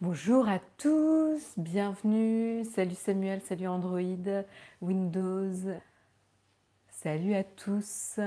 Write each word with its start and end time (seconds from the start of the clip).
Bonjour 0.00 0.48
à 0.48 0.60
tous, 0.76 1.42
bienvenue. 1.56 2.64
Salut 2.64 2.94
Samuel, 2.94 3.40
salut 3.42 3.66
Android, 3.66 4.44
Windows. 4.80 5.72
Salut 6.88 7.34
à 7.34 7.42
tous. 7.42 8.20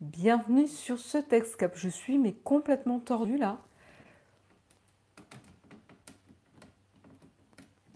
Bienvenue 0.00 0.68
sur 0.68 1.00
ce 1.00 1.18
Textcap. 1.18 1.76
Je 1.76 1.88
suis 1.88 2.16
mais 2.16 2.32
complètement 2.32 3.00
tordue 3.00 3.38
là. 3.38 3.58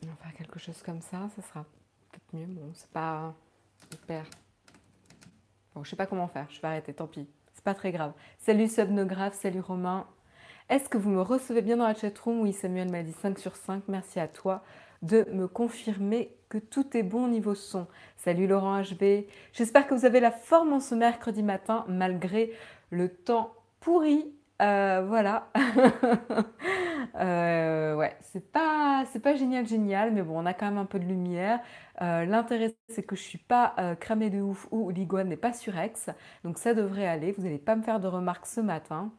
On 0.03 0.09
va 0.09 0.17
faire 0.17 0.35
quelque 0.35 0.59
chose 0.59 0.83
comme 0.83 1.01
ça, 1.01 1.29
ça 1.37 1.43
sera 1.43 1.65
peut-être 2.11 2.33
mieux. 2.33 2.47
Bon, 2.47 2.73
c'est 2.75 2.91
pas 2.91 3.33
hyper. 3.93 4.27
Bon, 5.73 5.85
je 5.85 5.91
sais 5.91 5.97
pas 5.97 6.07
comment 6.07 6.27
faire, 6.27 6.51
je 6.51 6.61
vais 6.61 6.67
arrêter, 6.67 6.95
tant 6.95 7.07
pis. 7.07 7.29
C'est 7.55 7.63
pas 7.63 7.75
très 7.75 7.93
grave. 7.93 8.13
Salut 8.39 8.67
Subnographe, 8.67 9.35
salut 9.35 9.61
Romain, 9.61 10.09
est-ce 10.69 10.89
que 10.89 10.99
vous 10.99 11.11
me 11.11 11.23
recevez 11.23 11.63
bien 11.63 11.77
dans 11.79 11.87
la 11.87 11.95
chatroom? 11.95 12.41
Oui, 12.41 12.53
Samuel 12.53 12.91
m'a 12.91 13.03
dit 13.03 13.13
5 13.13 13.39
sur 13.39 13.57
5. 13.57 13.85
Merci 13.89 14.21
à 14.21 14.29
toi 14.29 14.63
de 15.03 15.27
me 15.33 15.47
confirmer 15.49 16.35
que 16.49 16.59
tout 16.59 16.97
est 16.97 17.03
bon 17.03 17.25
au 17.25 17.29
niveau 17.29 17.55
son. 17.55 17.87
Salut 18.17 18.47
Laurent 18.47 18.83
HB. 18.83 19.27
J'espère 19.53 19.87
que 19.87 19.95
vous 19.95 20.05
avez 20.05 20.21
la 20.21 20.31
forme 20.31 20.73
en 20.73 20.81
ce 20.81 20.95
mercredi 20.95 21.43
matin 21.43 21.85
malgré 21.89 22.53
le 22.91 23.09
temps 23.09 23.55
pourri. 23.81 24.27
Euh, 24.61 25.05
voilà. 25.07 25.51
euh, 27.21 27.95
ouais, 27.95 28.17
c'est 28.21 28.51
pas, 28.53 29.05
c'est 29.13 29.21
pas 29.21 29.37
génial, 29.37 29.67
génial, 29.67 30.13
mais 30.13 30.23
bon, 30.23 30.39
on 30.39 30.47
a 30.47 30.53
quand 30.53 30.67
même 30.67 30.79
un 30.79 30.85
peu 30.85 30.99
de 30.99 31.05
lumière. 31.05 31.61
Euh, 32.03 32.25
l'intérêt, 32.25 32.75
c'est 32.89 33.05
que 33.05 33.17
je 33.17 33.23
suis 33.23 33.39
pas 33.39 33.75
cramée 34.01 34.31
de 34.31 34.41
ouf 34.41 34.67
ou 34.71 34.91
l'iguane 34.91 35.29
n'est 35.29 35.37
pas 35.37 35.53
surex, 35.53 36.11
donc 36.45 36.59
ça 36.59 36.75
devrait 36.75 37.07
aller. 37.07 37.33
Vous 37.33 37.43
n'allez 37.45 37.59
pas 37.59 37.77
me 37.77 37.83
faire 37.83 38.01
de 38.01 38.09
remarques 38.09 38.47
ce 38.47 38.61
matin. 38.61 39.13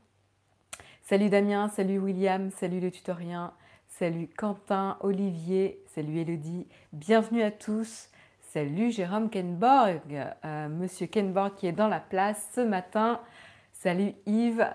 Salut 1.10 1.30
Damien, 1.30 1.70
salut 1.70 1.98
William, 1.98 2.52
salut 2.52 2.80
le 2.80 2.92
tutorien, 2.92 3.52
salut 3.88 4.28
Quentin, 4.28 4.96
Olivier, 5.00 5.84
salut 5.88 6.20
Elodie, 6.20 6.68
bienvenue 6.94 7.42
à 7.42 7.50
tous. 7.50 8.10
Salut 8.42 8.92
Jérôme 8.92 9.32
Kenborg, 9.32 10.04
euh, 10.46 10.70
monsieur 10.70 11.08
Kenborg 11.08 11.56
qui 11.56 11.66
est 11.66 11.72
dans 11.72 11.88
la 11.88 12.00
place 12.00 12.52
ce 12.54 12.62
matin. 12.62 13.20
Salut 13.74 14.14
Yves. 14.28 14.72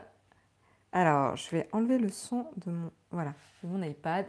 Alors, 0.91 1.37
je 1.37 1.51
vais 1.51 1.69
enlever 1.71 1.99
le 1.99 2.09
son 2.09 2.49
de 2.67 2.73
mon, 2.73 2.91
voilà, 3.13 3.33
de 3.63 3.69
mon 3.69 3.81
iPad. 3.85 4.27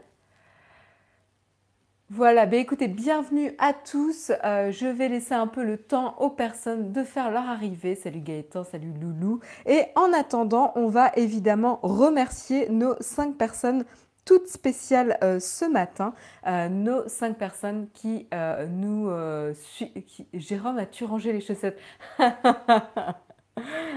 Voilà, 2.12 2.46
ben 2.46 2.60
écoutez, 2.60 2.88
bienvenue 2.88 3.56
à 3.58 3.74
tous. 3.74 4.32
Euh, 4.44 4.72
je 4.72 4.86
vais 4.86 5.10
laisser 5.10 5.34
un 5.34 5.48
peu 5.48 5.64
le 5.64 5.76
temps 5.76 6.16
aux 6.20 6.30
personnes 6.30 6.92
de 6.92 7.04
faire 7.04 7.32
leur 7.32 7.50
arrivée. 7.50 7.96
Salut 7.96 8.20
Gaëtan, 8.20 8.64
salut 8.64 8.94
Loulou. 9.02 9.40
Et 9.66 9.86
en 9.96 10.14
attendant, 10.14 10.72
on 10.76 10.88
va 10.88 11.12
évidemment 11.16 11.80
remercier 11.82 12.70
nos 12.70 12.94
cinq 13.00 13.38
personnes 13.38 13.86
toutes 14.24 14.48
spéciales 14.48 15.18
euh, 15.24 15.40
ce 15.40 15.66
matin. 15.66 16.14
Euh, 16.46 16.70
nos 16.70 17.08
cinq 17.08 17.40
personnes 17.40 17.88
qui 17.92 18.28
nous 18.70 19.10
suivent. 19.56 19.90
Jérôme, 20.34 20.78
as-tu 20.78 21.06
rangé 21.06 21.34
les 21.34 21.42
chaussettes? 21.42 21.80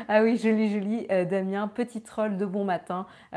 Ah 0.07 0.23
oui, 0.23 0.39
joli, 0.39 0.71
joli. 0.73 1.09
Damien, 1.09 1.67
petit 1.67 2.01
troll 2.01 2.37
de 2.37 2.47
bon 2.47 2.65
matin. 2.65 3.07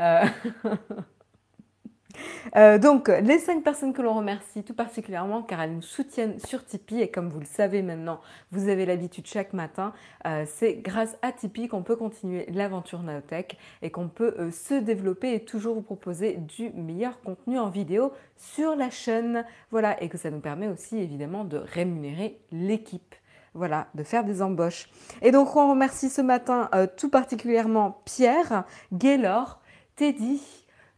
donc, 2.78 3.08
les 3.08 3.38
cinq 3.38 3.62
personnes 3.62 3.92
que 3.92 4.02
l'on 4.02 4.14
remercie 4.14 4.62
tout 4.62 4.74
particulièrement 4.74 5.42
car 5.42 5.60
elles 5.62 5.74
nous 5.74 5.82
soutiennent 5.82 6.38
sur 6.38 6.64
Tipeee 6.64 7.02
et 7.02 7.10
comme 7.10 7.28
vous 7.28 7.40
le 7.40 7.46
savez 7.46 7.82
maintenant, 7.82 8.20
vous 8.50 8.68
avez 8.68 8.86
l'habitude 8.86 9.26
chaque 9.26 9.52
matin, 9.52 9.92
euh, 10.26 10.44
c'est 10.46 10.74
grâce 10.74 11.16
à 11.22 11.32
Tipeee 11.32 11.68
qu'on 11.68 11.82
peut 11.82 11.96
continuer 11.96 12.46
l'aventure 12.52 13.02
Naotech 13.02 13.58
et 13.82 13.90
qu'on 13.90 14.08
peut 14.08 14.34
euh, 14.38 14.50
se 14.50 14.74
développer 14.74 15.34
et 15.34 15.44
toujours 15.44 15.74
vous 15.74 15.82
proposer 15.82 16.34
du 16.34 16.70
meilleur 16.70 17.20
contenu 17.22 17.58
en 17.58 17.68
vidéo 17.68 18.12
sur 18.36 18.76
la 18.76 18.90
chaîne. 18.90 19.44
Voilà, 19.70 20.02
et 20.02 20.08
que 20.08 20.18
ça 20.18 20.30
nous 20.30 20.40
permet 20.40 20.68
aussi 20.68 20.98
évidemment 20.98 21.44
de 21.44 21.58
rémunérer 21.58 22.40
l'équipe 22.50 23.14
voilà, 23.54 23.88
de 23.94 24.02
faire 24.02 24.24
des 24.24 24.40
embauches. 24.40 24.88
Et 25.20 25.30
donc 25.30 25.54
on 25.56 25.68
remercie 25.68 26.08
ce 26.08 26.22
matin 26.22 26.70
tout 26.96 27.10
particulièrement 27.10 28.00
Pierre, 28.06 28.64
Gaylor, 28.94 29.60
Teddy, 29.94 30.40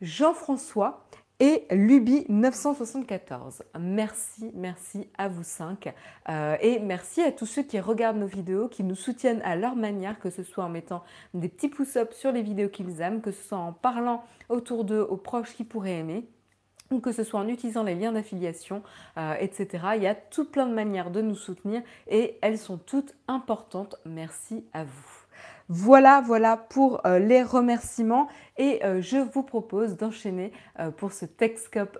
Jean-François, 0.01 1.04
et 1.41 1.67
Luby 1.71 2.25
974. 2.29 3.63
Merci, 3.79 4.51
merci 4.55 5.09
à 5.19 5.29
vous 5.29 5.43
cinq. 5.43 5.93
Euh, 6.29 6.57
et 6.61 6.79
merci 6.79 7.23
à 7.23 7.33
tous 7.33 7.47
ceux 7.47 7.63
qui 7.63 7.81
regardent 7.81 8.19
nos 8.19 8.27
vidéos, 8.27 8.69
qui 8.69 8.85
nous 8.85 8.95
soutiennent 8.95 9.43
à 9.43 9.57
leur 9.57 9.77
manière, 9.77 10.19
que 10.19 10.31
ce 10.31 10.43
soit 10.43 10.65
en 10.65 10.69
mettant 10.69 11.03
des 11.35 11.49
petits 11.49 11.69
pouces-up 11.69 12.13
sur 12.13 12.33
les 12.33 12.43
vidéos 12.43 12.69
qu'ils 12.69 13.01
aiment, 13.01 13.21
que 13.21 13.33
ce 13.33 13.43
soit 13.43 13.59
en 13.59 13.73
parlant 13.73 14.25
autour 14.49 14.85
d'eux 14.85 15.03
aux 15.03 15.17
proches 15.17 15.55
qui 15.55 15.65
pourraient 15.65 15.99
aimer 15.99 16.29
ou 16.91 17.01
que 17.01 17.13
ce 17.13 17.25
soit 17.25 17.41
en 17.41 17.49
utilisant 17.49 17.83
les 17.83 17.95
liens 17.95 18.13
d'affiliation, 18.13 18.83
euh, 19.17 19.35
etc. 19.41 19.85
Il 19.97 20.03
y 20.03 20.07
a 20.07 20.15
tout 20.15 20.45
plein 20.45 20.67
de 20.67 20.75
manières 20.75 21.11
de 21.11 21.23
nous 21.23 21.35
soutenir 21.35 21.83
et 22.09 22.39
elles 22.43 22.59
sont 22.59 22.79
toutes 22.79 23.15
importantes. 23.27 23.97
Merci 24.05 24.65
à 24.73 24.85
vous. 24.85 25.14
Voilà, 25.71 26.21
voilà 26.21 26.59
pour 26.59 27.07
euh, 27.07 27.19
les 27.19 27.43
remerciements 27.43 28.29
et 28.59 28.85
euh, 28.85 29.01
je 29.01 29.17
vous 29.17 29.43
propose 29.43 29.97
d'enchaîner 29.97 30.53
euh, 30.79 30.91
pour 30.91 31.13
ce 31.13 31.25
Texcop. 31.25 31.97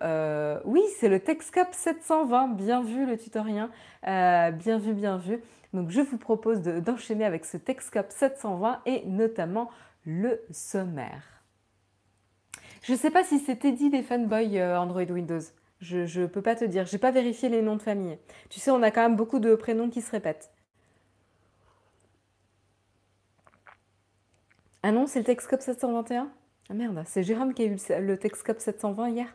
oui, 0.67 0.83
c'est 0.99 1.09
le 1.09 1.19
Texcop 1.21 1.69
720. 1.73 2.49
Bien 2.49 2.83
vu 2.83 3.07
le 3.07 3.17
tutorien, 3.17 3.71
bien 4.03 4.79
vu, 4.79 4.93
bien 4.93 5.17
vu. 5.17 5.41
Donc 5.73 5.91
je 5.91 6.03
vous 6.03 6.19
propose 6.19 6.61
d'enchaîner 6.61 7.25
avec 7.25 7.47
ce 7.47 7.57
Texcop 7.57 8.07
720 8.11 8.81
et 8.85 9.03
notamment 9.07 9.71
le 10.05 10.41
sommaire. 10.51 11.43
Je 12.83 12.93
ne 12.93 12.99
sais 12.99 13.11
pas 13.11 13.25
si 13.25 13.39
c'était 13.39 13.73
dit 13.73 13.89
les 13.89 14.03
fanboys 14.03 14.63
Android 14.63 15.05
Windows. 15.05 15.41
Je 15.81 16.21
ne 16.21 16.27
peux 16.27 16.43
pas 16.43 16.55
te 16.55 16.67
dire. 16.67 16.85
Je 16.85 16.93
n'ai 16.93 16.99
pas 16.99 17.11
vérifié 17.11 17.49
les 17.49 17.63
noms 17.63 17.77
de 17.77 17.83
famille. 17.83 18.19
Tu 18.51 18.61
sais, 18.61 18.71
on 18.71 18.83
a 18.83 18.91
quand 18.91 19.03
même 19.03 19.17
beaucoup 19.17 19.39
de 19.39 19.55
prénoms 19.55 19.89
qui 19.89 20.03
se 20.03 20.11
répètent. 20.11 20.54
Ah 24.87 24.93
non, 24.93 25.07
c'est 25.07 25.21
le 25.21 25.25
Texcop 25.25 25.63
721 25.63 26.31
Ah 26.69 26.75
merde, 26.75 27.03
c'est 27.07 27.23
Jérôme 27.23 27.55
qui 27.55 27.63
a 27.63 27.65
eu 27.65 27.79
le 28.03 28.19
Texcop 28.19 28.61
720 28.61 29.09
hier. 29.09 29.35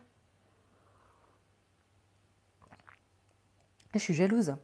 Je 3.95 3.97
suis 3.97 4.13
jalouse. 4.13 4.55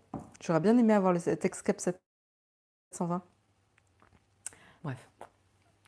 J'aurais 0.43 0.59
bien 0.59 0.77
aimé 0.77 0.93
avoir 0.93 1.11
le 1.11 1.19
Texcop 1.19 1.79
720. 1.79 3.23
Bref, 4.83 5.09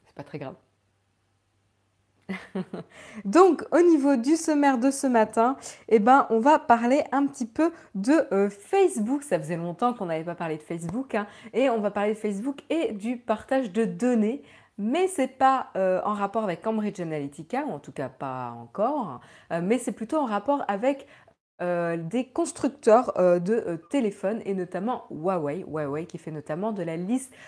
c'est 0.07 0.15
pas 0.15 0.23
très 0.23 0.39
grave. 0.39 0.55
Donc, 3.23 3.65
au 3.71 3.81
niveau 3.81 4.15
du 4.15 4.35
sommaire 4.35 4.79
de 4.79 4.89
ce 4.89 5.05
matin, 5.05 5.57
eh 5.89 5.99
ben, 5.99 6.25
on 6.31 6.39
va 6.39 6.57
parler 6.57 7.03
un 7.11 7.27
petit 7.27 7.45
peu 7.45 7.71
de 7.93 8.13
euh, 8.33 8.49
Facebook. 8.49 9.21
Ça 9.21 9.37
faisait 9.37 9.57
longtemps 9.57 9.93
qu'on 9.93 10.07
n'avait 10.07 10.23
pas 10.23 10.33
parlé 10.33 10.57
de 10.57 10.63
Facebook. 10.63 11.13
Hein. 11.13 11.27
et 11.53 11.69
on 11.69 11.81
va 11.81 11.91
parler 11.91 12.15
de 12.15 12.17
Facebook 12.17 12.63
et 12.71 12.93
du 12.93 13.17
partage 13.17 13.71
de 13.71 13.85
données 13.85 14.41
mais 14.77 15.07
ce 15.07 15.21
n'est 15.21 15.27
pas 15.27 15.67
euh, 15.75 16.01
en 16.03 16.13
rapport 16.13 16.43
avec 16.43 16.61
Cambridge 16.61 16.99
Analytica, 16.99 17.65
ou 17.65 17.71
en 17.71 17.79
tout 17.79 17.91
cas 17.91 18.09
pas 18.09 18.51
encore, 18.51 19.21
euh, 19.51 19.61
mais 19.63 19.77
c'est 19.77 19.91
plutôt 19.91 20.17
en 20.17 20.25
rapport 20.25 20.63
avec 20.67 21.07
euh, 21.59 21.97
des 21.97 22.27
constructeurs 22.27 23.13
de 23.17 23.81
téléphones 23.89 24.41
et 24.45 24.53
notamment 24.53 25.05
Huawei, 25.09 25.65
Huawei 25.67 26.05
qui 26.05 26.19
fait 26.19 26.29
notamment 26.29 26.71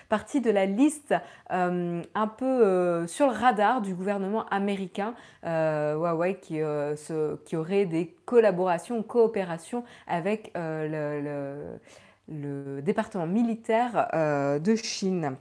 partie 0.09 0.41
de 0.41 0.49
la 0.49 0.65
liste 0.65 1.13
un 1.51 2.27
peu 2.37 3.05
sur 3.05 3.27
le 3.27 3.33
radar 3.33 3.81
du 3.81 3.93
gouvernement 3.93 4.47
américain, 4.47 5.13
Huawei 5.43 6.39
qui, 6.39 6.63
aurait 7.55 7.85
des 7.85 8.15
collaborations 8.25 9.03
coopérations 9.03 9.83
avec 10.07 10.51
le, 10.55 11.77
département 12.81 13.27
militaire 13.27 14.09
de 14.59 14.75
Chine. 14.75 15.37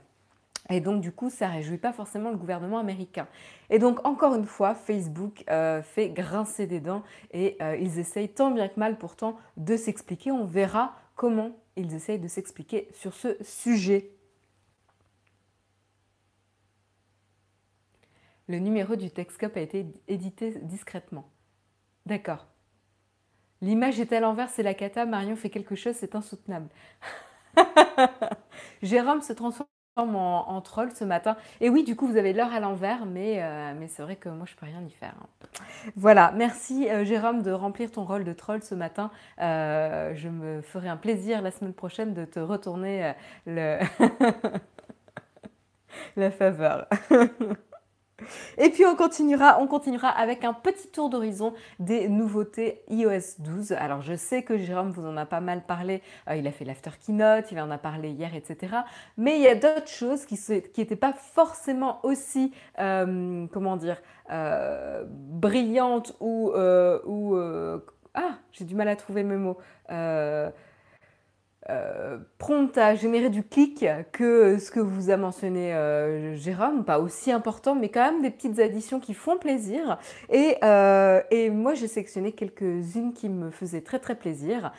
Et 0.69 0.81
donc, 0.81 1.01
du 1.01 1.11
coup, 1.11 1.29
ça 1.29 1.47
ne 1.47 1.53
réjouit 1.53 1.77
pas 1.77 1.91
forcément 1.91 2.29
le 2.29 2.37
gouvernement 2.37 2.77
américain. 2.77 3.27
Et 3.71 3.79
donc, 3.79 4.05
encore 4.05 4.35
une 4.35 4.45
fois, 4.45 4.75
Facebook 4.75 5.43
euh, 5.49 5.81
fait 5.81 6.09
grincer 6.09 6.67
des 6.67 6.79
dents 6.79 7.03
et 7.31 7.57
euh, 7.61 7.75
ils 7.77 7.97
essayent 7.97 8.29
tant 8.29 8.51
bien 8.51 8.67
que 8.67 8.79
mal 8.79 8.97
pourtant 8.97 9.37
de 9.57 9.75
s'expliquer. 9.75 10.31
On 10.31 10.45
verra 10.45 10.95
comment 11.15 11.57
ils 11.75 11.95
essayent 11.95 12.19
de 12.19 12.27
s'expliquer 12.27 12.87
sur 12.93 13.13
ce 13.13 13.35
sujet. 13.43 14.11
Le 18.47 18.59
numéro 18.59 18.95
du 18.95 19.09
Texcop 19.09 19.57
a 19.57 19.61
été 19.61 19.87
édité 20.07 20.59
discrètement. 20.61 21.29
D'accord. 22.05 22.47
L'image 23.61 23.99
est 23.99 24.13
à 24.13 24.19
l'envers, 24.19 24.49
c'est 24.49 24.63
la 24.63 24.73
cata. 24.73 25.05
Marion 25.05 25.35
fait 25.35 25.49
quelque 25.49 25.75
chose, 25.75 25.95
c'est 25.95 26.15
insoutenable. 26.15 26.69
Jérôme 28.81 29.21
se 29.21 29.33
transforme 29.33 29.67
en, 30.01 30.61
troll 30.61 30.91
ce 30.91 31.03
matin. 31.03 31.37
Et 31.61 31.69
oui, 31.69 31.83
du 31.83 31.95
coup, 31.95 32.07
vous 32.07 32.17
avez 32.17 32.33
l'heure 32.33 32.53
à 32.53 32.59
l'envers, 32.59 33.05
mais, 33.05 33.41
euh, 33.41 33.73
c'est 33.87 34.01
vrai 34.01 34.15
que 34.15 34.29
moi, 34.29 34.45
je 34.45 34.55
peux 34.55 34.65
rien 34.65 34.83
y 34.85 34.91
faire. 34.91 35.13
Hein. 35.21 35.45
Voilà, 35.95 36.31
merci 36.35 36.89
euh, 36.89 37.05
Jérôme 37.05 37.41
de 37.41 37.51
remplir 37.51 37.91
ton 37.91 38.05
rôle 38.05 38.23
de 38.23 38.33
troll 38.33 38.61
ce 38.61 38.75
matin. 38.75 39.11
Euh, 39.41 40.13
je 40.15 40.29
me 40.29 40.61
ferai 40.61 40.89
un 40.89 40.97
plaisir 40.97 41.41
la 41.41 41.51
semaine 41.51 41.73
prochaine 41.73 42.13
de 42.13 42.25
te 42.25 42.39
retourner 42.39 43.13
le 43.45 43.79
la 46.15 46.31
faveur. 46.31 46.87
Et 48.57 48.69
puis 48.69 48.85
on 48.85 48.95
continuera, 48.95 49.59
on 49.61 49.67
continuera 49.67 50.09
avec 50.09 50.43
un 50.43 50.53
petit 50.53 50.87
tour 50.89 51.09
d'horizon 51.09 51.53
des 51.79 52.09
nouveautés 52.09 52.81
iOS 52.89 53.39
12. 53.39 53.73
Alors 53.73 54.01
je 54.01 54.15
sais 54.15 54.43
que 54.43 54.57
Jérôme 54.57 54.91
vous 54.91 55.05
en 55.05 55.17
a 55.17 55.25
pas 55.25 55.41
mal 55.41 55.63
parlé, 55.65 56.01
euh, 56.29 56.35
il 56.35 56.47
a 56.47 56.51
fait 56.51 56.65
l'after 56.65 56.91
keynote, 57.05 57.51
il 57.51 57.59
en 57.59 57.71
a 57.71 57.77
parlé 57.77 58.09
hier, 58.09 58.35
etc. 58.35 58.77
Mais 59.17 59.37
il 59.37 59.41
y 59.41 59.47
a 59.47 59.55
d'autres 59.55 59.87
choses 59.87 60.25
qui 60.25 60.39
n'étaient 60.77 60.95
pas 60.95 61.13
forcément 61.13 61.99
aussi, 62.03 62.53
euh, 62.79 63.47
comment 63.51 63.77
dire, 63.77 63.97
euh, 64.31 65.03
brillantes 65.07 66.15
ou... 66.19 66.51
ou 67.05 67.37
ah, 68.15 68.39
j'ai 68.51 68.65
du 68.65 68.73
mal 68.73 68.87
à 68.87 68.95
trouver 68.95 69.23
mes 69.23 69.37
mots. 69.37 69.57
Euh, 71.69 72.17
prompte 72.39 72.79
à 72.79 72.95
générer 72.95 73.29
du 73.29 73.43
clic 73.43 73.85
que 74.11 74.57
ce 74.57 74.71
que 74.71 74.79
vous 74.79 75.11
a 75.11 75.17
mentionné 75.17 75.71
euh, 75.75 76.35
Jérôme, 76.35 76.83
pas 76.83 76.99
aussi 76.99 77.31
important, 77.31 77.75
mais 77.75 77.89
quand 77.89 78.11
même 78.11 78.23
des 78.23 78.31
petites 78.31 78.59
additions 78.59 78.99
qui 78.99 79.13
font 79.13 79.37
plaisir. 79.37 79.99
Et, 80.31 80.55
euh, 80.63 81.21
moi, 81.51 81.75
j'ai 81.75 81.87
sélectionné 81.87 82.31
quelques-unes 82.31 83.13
qui 83.13 83.29
me 83.29 83.51
faisaient 83.51 83.81
très 83.81 83.99
très 83.99 84.15
plaisir. 84.15 84.71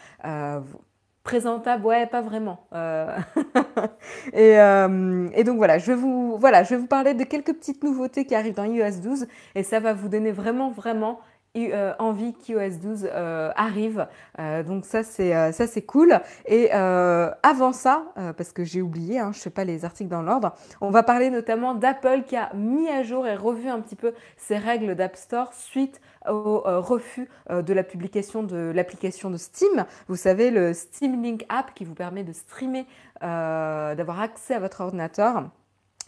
Présentable, 1.23 1.87
ouais, 1.87 2.07
pas 2.07 2.23
vraiment. 2.23 2.67
et, 4.33 5.45
donc 5.45 5.59
voilà 5.59 5.79
je, 5.79 5.93
vous, 5.93 6.39
voilà, 6.39 6.65
je 6.65 6.71
vais 6.71 6.77
vous 6.81 6.89
parler 6.89 7.15
de 7.15 7.23
quelques 7.25 7.53
petites 7.53 7.85
nouveautés 7.85 8.25
qui 8.25 8.35
arrivent 8.35 8.55
dans 8.55 8.65
iOS 8.65 9.01
12 9.01 9.27
et 9.55 9.63
ça 9.63 9.79
va 9.79 9.93
vous 9.93 10.09
donner 10.09 10.33
vraiment, 10.33 10.71
vraiment 10.71 11.21
euh, 11.57 11.95
envie 11.99 12.33
qu'iOS 12.33 12.79
12 12.81 13.09
euh, 13.13 13.51
arrive. 13.57 14.07
Euh, 14.39 14.63
donc 14.63 14.85
ça 14.85 15.03
c'est 15.03 15.53
ça 15.53 15.67
c'est 15.67 15.83
cool. 15.83 16.21
Et 16.47 16.71
avant 16.71 17.73
ça, 17.73 18.05
parce 18.37 18.53
que 18.53 18.65
j'ai 18.65 18.83
oublié, 18.83 19.19
hein, 19.19 19.33
je 19.33 19.39
ne 19.39 19.43
fais 19.43 19.51
pas 19.51 19.65
les 19.65 19.85
articles 19.85 20.11
dans 20.11 20.23
l'ordre, 20.23 20.55
on 20.81 20.91
va 20.91 21.03
parler 21.03 21.31
notamment 21.31 21.75
d'Apple 21.75 22.23
qui 22.27 22.37
a 22.37 22.53
mis 22.55 22.89
à 22.89 23.03
jour 23.03 23.27
et 23.27 23.35
revu 23.35 23.69
un 23.69 23.81
petit 23.81 23.97
peu 23.97 24.15
ses 24.37 24.59
règles 24.59 24.95
d'App 24.95 25.17
Store 25.17 25.53
suite 25.53 26.01
au 26.29 26.63
refus 26.65 27.29
de 27.51 27.73
la 27.73 27.83
publication 27.83 28.43
de 28.43 28.71
l'application 28.75 29.31
de 29.31 29.37
Steam. 29.37 29.87
Vous 30.09 30.17
savez, 30.17 30.51
le 30.51 30.75
Steam 30.75 31.23
Link 31.23 31.47
App 31.49 31.75
qui 31.75 31.85
vous 31.85 31.95
permet 31.95 32.23
de 32.23 32.33
streamer, 32.33 32.87
d'avoir 33.21 34.21
accès 34.21 34.55
à 34.55 34.61
votre 34.61 34.83
ordinateur. 34.83 35.51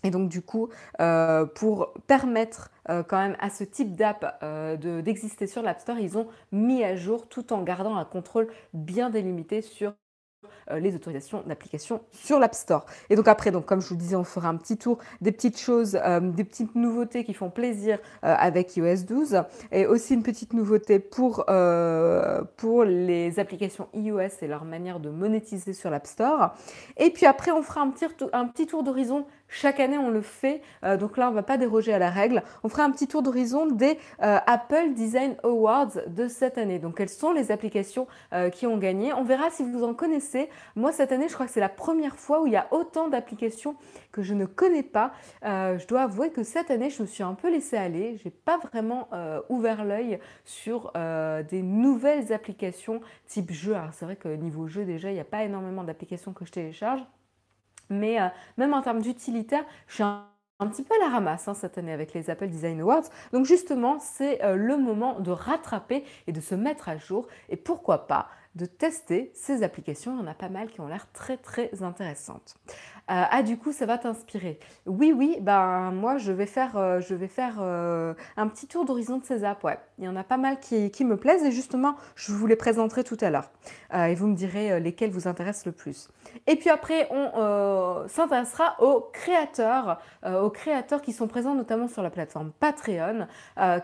Et 0.05 0.11
donc 0.11 0.29
du 0.29 0.43
coup, 0.43 0.69
pour 1.55 1.95
permettre 2.07 2.71
euh, 2.91 3.03
quand 3.03 3.19
même 3.19 3.37
à 3.41 3.51
ce 3.51 3.65
type 3.65 3.97
d'app 3.97 4.39
euh, 4.43 5.03
d'exister 5.03 5.47
sur 5.47 5.63
l'App 5.63 5.81
Store, 5.81 5.99
ils 5.99 6.19
ont 6.19 6.27
mis 6.51 6.83
à 6.83 6.97
jour 6.97 7.29
tout 7.29 7.53
en 7.53 7.63
gardant 7.63 7.97
un 7.97 8.05
contrôle 8.05 8.49
bien 8.75 9.09
délimité 9.09 9.63
sur 9.63 9.93
euh, 10.71 10.81
les 10.81 10.97
autorisations 10.97 11.45
d'application 11.47 12.01
sur 12.11 12.41
l'App 12.41 12.55
Store. 12.55 12.85
Et 13.09 13.15
donc 13.15 13.29
après, 13.29 13.53
donc, 13.53 13.67
comme 13.67 13.81
je 13.81 13.89
vous 13.89 13.97
disais, 13.97 14.17
on 14.17 14.25
fera 14.25 14.49
un 14.49 14.57
petit 14.57 14.77
tour 14.77 14.99
des 15.21 15.31
petites 15.31 15.61
choses, 15.61 15.93
des 15.93 16.45
petites 16.45 16.75
nouveautés 16.75 17.23
qui 17.23 17.35
font 17.35 17.51
plaisir 17.51 17.99
avec 18.23 18.77
iOS 18.77 19.05
12 19.07 19.43
et 19.71 19.87
aussi 19.87 20.15
une 20.15 20.25
petite 20.25 20.53
nouveauté 20.53 20.99
pour, 20.99 21.45
pour 22.57 22.85
les 22.85 23.39
applications 23.39 23.89
iOS 23.95 24.41
et 24.41 24.47
leur 24.49 24.65
manière 24.65 24.99
de 24.99 25.11
monétiser 25.11 25.73
sur 25.73 25.91
l'App 25.91 26.07
Store. 26.07 26.55
Et 26.97 27.11
puis 27.11 27.27
après, 27.27 27.53
on 27.53 27.63
fera 27.63 27.83
un 27.83 27.91
petit, 27.91 28.07
un 28.33 28.47
petit 28.47 28.67
tour 28.67 28.83
d'horizon 28.83 29.27
chaque 29.53 29.81
année, 29.81 29.99
on 29.99 30.09
le 30.09 30.23
fait. 30.23 30.63
Euh, 30.83 30.97
donc 30.97 31.19
là, 31.19 31.29
on 31.29 31.31
ne 31.31 31.35
va 31.35 31.43
pas 31.43 31.59
déroger 31.59 31.93
à 31.93 31.99
la 31.99 32.09
règle. 32.09 32.43
On 32.65 32.71
fera 32.71 32.85
un 32.85 32.91
petit 32.91 33.07
tour 33.07 33.23
d'horizon 33.23 33.67
des 33.67 33.99
euh, 34.23 34.39
Apple 34.47 34.95
Design 34.95 35.37
Awards 35.45 35.93
de 36.07 36.27
cette 36.27 36.57
année. 36.57 36.79
Donc, 36.79 36.97
quelles 36.97 37.11
sont 37.11 37.33
les 37.33 37.53
applications 37.53 38.07
euh, 38.33 38.49
qui 38.49 38.67
ont 38.67 38.79
gagné? 38.79 39.13
On 39.13 39.25
verra 39.25 39.51
si 39.51 39.63
vous 39.63 39.85
en 39.85 39.93
connaissez. 39.93 40.49
Moi, 40.75 40.91
cette 40.91 41.13
année, 41.13 41.29
je 41.29 41.35
crois 41.35 41.45
que 41.45 41.53
c'est 41.53 41.61
la 41.61 41.69
première 41.69 42.17
fois 42.17 42.41
où 42.41 42.47
il 42.47 42.55
y 42.55 42.57
a 42.57 42.67
autant 42.71 43.09
d'applications 43.09 43.77
que 44.11 44.23
je 44.23 44.33
ne 44.33 44.47
connais 44.47 44.83
pas. 44.83 45.13
je 45.43 45.87
dois 45.87 46.03
avouer 46.03 46.31
que 46.31 46.43
cette 46.43 46.71
année, 46.71 46.89
je 46.89 47.03
me 47.03 47.07
suis 47.07 47.23
un 47.23 47.35
peu 47.35 47.51
laissée 47.51 47.77
aller. 47.77 48.17
Je 48.19 48.29
n'ai 48.29 48.31
pas 48.31 48.59
vraiment 48.59 49.09
ouvert 49.49 49.85
l'œil 49.85 50.19
sur 50.45 50.93
des 50.95 51.63
nouvelles 51.63 52.33
applications 52.33 53.01
type 53.27 53.53
jeu. 53.53 53.75
Alors, 53.75 53.93
c'est 53.93 54.05
vrai 54.05 54.17
que 54.17 54.29
niveau 54.29 54.67
jeu, 54.67 54.85
déjà, 54.85 55.11
il 55.11 55.15
n'y 55.15 55.21
a 55.21 55.25
pas 55.25 55.45
énormément 55.45 55.85
d'applications 55.85 56.33
que 56.33 56.45
je 56.45 56.53
télécharge. 56.53 57.03
Mais 57.93 58.21
euh, 58.21 58.29
même 58.57 58.75
en 58.75 58.83
termes 58.83 59.01
d'utilitaire, 59.01 59.65
je 59.87 59.95
suis 59.95 60.03
un, 60.03 60.27
petit 60.61 60.83
peu 60.83 60.95
à 60.95 61.05
la 61.05 61.11
ramasse 61.11 61.49
hein, 61.49 61.55
cette 61.55 61.79
année 61.79 61.93
avec 61.93 62.15
les 62.15 62.31
Apple 62.31 62.49
Design 62.49 62.81
Awards. 62.81 63.05
Donc 63.33 63.47
justement, 63.47 63.99
c'est 64.01 64.43
euh, 64.45 64.57
le 64.57 64.77
moment 64.77 65.21
de 65.21 65.31
rattraper 65.31 66.05
et 66.27 66.33
de 66.33 66.41
se 66.41 66.55
mettre 66.55 66.89
à 66.89 66.97
jour. 66.97 67.27
Et 67.49 67.57
pourquoi 67.57 68.07
pas 68.07 68.29
de 68.55 68.67
tester 68.67 69.31
ces 69.35 69.63
applications. 69.63 70.15
Il 70.15 70.21
y 70.21 70.23
en 70.23 70.27
a 70.27 70.35
pas 70.35 70.49
mal 70.49 70.71
qui 70.71 70.81
ont 70.81 70.87
l'air 70.87 71.11
très 71.13 71.37
très 71.37 71.83
intéressantes. 71.83 72.55
Euh, 73.11 73.25
ah 73.31 73.43
du 73.43 73.59
coup 73.59 73.73
ça 73.73 73.85
va 73.85 73.99
t'inspirer. 73.99 74.61
Oui 74.87 75.13
oui, 75.13 75.37
ben 75.41 75.91
moi 75.91 76.19
je 76.19 76.31
vais 76.31 76.47
faire, 76.47 76.77
euh, 76.77 77.01
je 77.01 77.15
vais 77.15 77.27
faire 77.27 77.57
euh, 77.61 78.15
un 78.37 78.47
petit 78.47 78.69
tour 78.69 78.85
d'horizon 78.85 79.19
de 79.19 79.25
ces 79.25 79.43
apps. 79.43 79.63
Ouais, 79.65 79.79
il 79.99 80.05
y 80.05 80.09
en 80.09 80.15
a 80.15 80.23
pas 80.23 80.37
mal 80.37 80.61
qui, 80.61 80.91
qui, 80.93 81.05
me 81.05 81.17
plaisent 81.17 81.45
et 81.45 81.51
justement 81.51 81.97
je 82.15 82.33
vous 82.33 82.47
les 82.47 82.55
présenterai 82.55 83.03
tout 83.03 83.17
à 83.21 83.31
l'heure. 83.31 83.51
et 83.93 84.15
vous 84.15 84.29
me 84.29 84.37
direz 84.37 84.79
lesquels 84.81 85.11
vous 85.11 85.27
intéressent 85.27 85.67
le 85.67 85.73
plus. 85.73 86.09
Et 86.47 86.55
puis 86.55 86.71
après 86.71 87.09
on 87.11 88.05
s'intéressera 88.09 88.77
aux 88.81 89.01
créateurs, 89.13 90.01
aux 90.25 90.51
créateurs 90.51 91.03
qui 91.03 91.13
sont 91.13 91.27
présents 91.27 91.55
notamment 91.55 91.89
sur 91.89 92.03
la 92.03 92.11
plateforme 92.11 92.53
Patreon, 92.61 93.27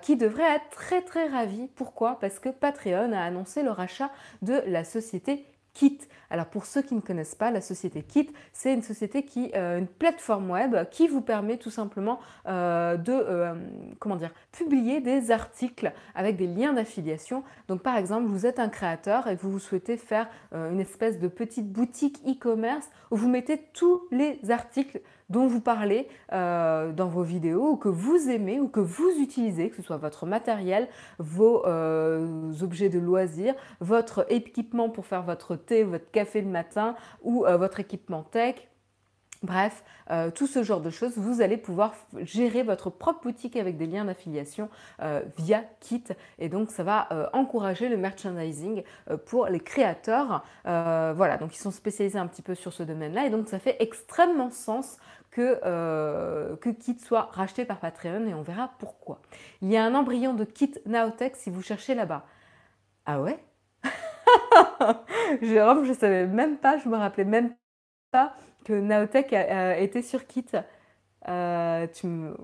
qui 0.01 0.17
devraient 0.17 0.57
être 0.57 0.69
très 0.71 1.03
très 1.03 1.27
ravis. 1.27 1.69
Pourquoi? 1.75 2.19
Parce 2.21 2.39
que 2.39 2.51
Patreon 2.51 3.13
a 3.13 3.21
annoncé 3.21 3.63
le 3.63 3.71
rachat 3.71 4.11
de 4.43 4.63
la 4.67 4.85
société 4.85 5.45
Kit. 5.79 6.01
Alors 6.31 6.47
pour 6.47 6.67
ceux 6.67 6.83
qui 6.83 6.97
ne 6.97 7.01
connaissent 7.01 7.37
pas, 7.37 7.53
la 7.53 7.61
société 7.61 8.03
Kit, 8.03 8.29
c'est 8.53 8.75
une 8.75 8.83
société 8.83 9.23
qui, 9.23 9.53
euh, 9.55 9.79
une 9.79 9.87
plateforme 9.87 10.51
web 10.51 10.77
qui 10.91 11.07
vous 11.07 11.21
permet 11.21 11.57
tout 11.57 11.71
simplement 11.71 12.19
euh, 12.49 12.97
de, 12.97 13.13
euh, 13.13 13.55
comment 14.01 14.17
dire, 14.17 14.33
publier 14.51 15.01
des 15.01 15.31
articles 15.31 15.93
avec 16.17 16.37
des 16.37 16.49
liens 16.49 16.73
d'affiliation. 16.73 17.45
Donc 17.69 17.83
par 17.83 17.97
exemple, 17.97 18.27
vous 18.27 18.45
êtes 18.45 18.59
un 18.59 18.69
créateur 18.69 19.29
et 19.29 19.37
vous 19.37 19.61
souhaitez 19.61 19.97
faire 19.97 20.29
une 20.53 20.81
espèce 20.81 21.21
de 21.21 21.29
petite 21.29 21.71
boutique 21.71 22.21
e-commerce 22.27 22.89
où 23.13 23.17
vous 23.17 23.29
mettez 23.29 23.59
tous 23.73 24.03
les 24.11 24.41
articles 24.51 25.01
dont 25.29 25.47
vous 25.47 25.61
parlez 25.61 26.09
euh, 26.33 26.93
dans 26.93 27.09
vos 27.09 27.23
vidéos 27.23 27.73
ou 27.73 27.77
que 27.77 27.89
vous 27.89 28.31
aimez 28.31 28.61
ou 28.61 28.69
que 28.69 28.81
vous 28.81 29.11
utilisez, 29.21 29.71
que 29.71 29.77
ce 29.77 29.83
soit 29.83 29.97
votre 29.97 30.27
matériel, 30.27 30.89
vos 31.19 31.67
euh, 31.67 32.53
objets 32.63 32.89
de 32.89 32.99
loisirs, 32.99 33.55
votre 33.81 34.27
équipement 34.31 34.89
pour 34.89 35.07
faire 35.07 35.23
votre 35.23 35.57
thé, 35.57 35.85
votre 35.85 36.11
café 36.11 36.41
le 36.41 36.49
matin 36.49 36.95
ou 37.23 37.45
euh, 37.47 37.57
votre 37.57 37.81
équipement 37.81 38.23
tech, 38.23 38.68
Bref, 39.43 39.85
euh, 40.11 40.31
tout 40.33 40.49
ce 40.49 40.65
genre 40.65 40.81
de 40.81 40.91
choses, 40.91 41.17
vous 41.17 41.41
allez 41.41 41.57
pouvoir 41.57 41.95
gérer 42.23 42.65
votre 42.65 42.91
propre 42.91 43.23
boutique 43.23 43.55
avec 43.57 43.77
des 43.77 43.87
liens 43.87 44.05
d'affiliation 44.05 44.69
euh, 45.01 45.23
via 45.37 45.63
Kit. 45.81 46.05
Et 46.41 46.49
donc, 46.49 46.71
ça 46.71 46.83
va 46.83 47.09
euh, 47.13 47.29
encourager 47.33 47.89
le 47.89 47.97
merchandising 47.97 48.83
pour 49.27 49.47
les 49.47 49.61
créateurs. 49.61 50.45
voilà, 50.65 51.37
donc 51.39 51.55
ils 51.55 51.61
sont 51.61 51.71
spécialisés 51.71 52.19
un 52.19 52.27
petit 52.27 52.43
peu 52.43 52.55
sur 52.55 52.73
ce 52.73 52.83
domaine-là. 52.83 53.27
Et 53.27 53.31
donc, 53.31 53.49
ça 53.49 53.61
fait 53.61 53.77
extrêmement 53.79 54.51
sens 54.51 54.97
que, 55.31 56.57
Kit 56.81 56.99
soit 56.99 57.29
racheté 57.33 57.65
par 57.65 57.79
Patreon 57.79 58.27
et 58.27 58.35
on 58.35 58.43
verra 58.43 58.73
pourquoi. 58.79 59.21
Il 59.63 59.71
y 59.71 59.77
a 59.77 59.85
un 59.85 59.95
embryon 59.95 60.35
de 60.35 60.45
Kit 60.45 60.75
Nowtech 60.87 61.37
si 61.37 61.51
vous 61.51 61.63
cherchez 61.63 61.95
là-bas. 61.95 62.25
Ah 63.07 63.21
ouais? 63.21 63.39
Jérôme, 65.43 65.85
je 65.85 65.91
ne 65.91 65.97
savais 65.97 66.27
même 66.27 66.57
pas, 66.57 66.79
je 66.79 66.89
me 66.89 66.97
rappelais 66.97 67.25
même 67.25 67.55
pas 68.11 68.35
Naotech 68.73 69.33
a, 69.33 69.79
été 69.79 70.03
sur 70.03 70.27
Kit. 70.27 70.47
Euh, 71.29 71.87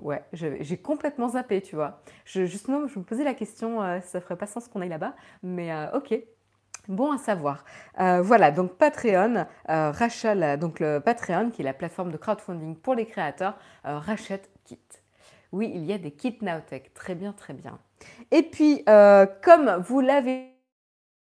Ouais, 0.02 0.22
j'ai 0.32 0.76
complètement 0.76 1.28
zappé, 1.28 1.62
tu 1.62 1.76
vois. 1.76 2.00
Je, 2.24 2.44
justement, 2.44 2.86
je 2.86 2.98
me 2.98 3.04
posais 3.04 3.24
la 3.24 3.34
question, 3.34 3.82
euh, 3.82 4.00
ça 4.00 4.20
ferait 4.20 4.36
pas 4.36 4.46
sens 4.46 4.68
qu'on 4.68 4.80
aille 4.80 4.88
là-bas, 4.88 5.14
mais 5.42 5.72
euh, 5.72 5.96
ok. 5.96 6.14
Bon 6.86 7.12
à 7.12 7.18
savoir. 7.18 7.64
voilà, 7.96 8.50
donc 8.50 8.74
Patreon, 8.74 9.46
rachat 9.66 10.58
donc 10.58 10.80
le 10.80 10.98
Patreon, 10.98 11.50
qui 11.50 11.62
est 11.62 11.64
la 11.64 11.72
plateforme 11.72 12.12
de 12.12 12.18
crowdfunding 12.18 12.76
pour 12.76 12.94
les 12.94 13.06
créateurs, 13.06 13.56
rachète 13.84 14.50
Kit. 14.64 14.78
Oui, 15.50 15.72
il 15.74 15.84
y 15.86 15.94
a 15.94 15.98
des 15.98 16.10
kits 16.10 16.36
Naotech. 16.42 16.92
Très 16.92 17.14
bien, 17.14 17.32
très 17.32 17.54
bien. 17.54 17.78
Et 18.30 18.42
puis, 18.42 18.84
comme 18.84 19.82
vous 19.82 20.00
l'avez 20.00 20.53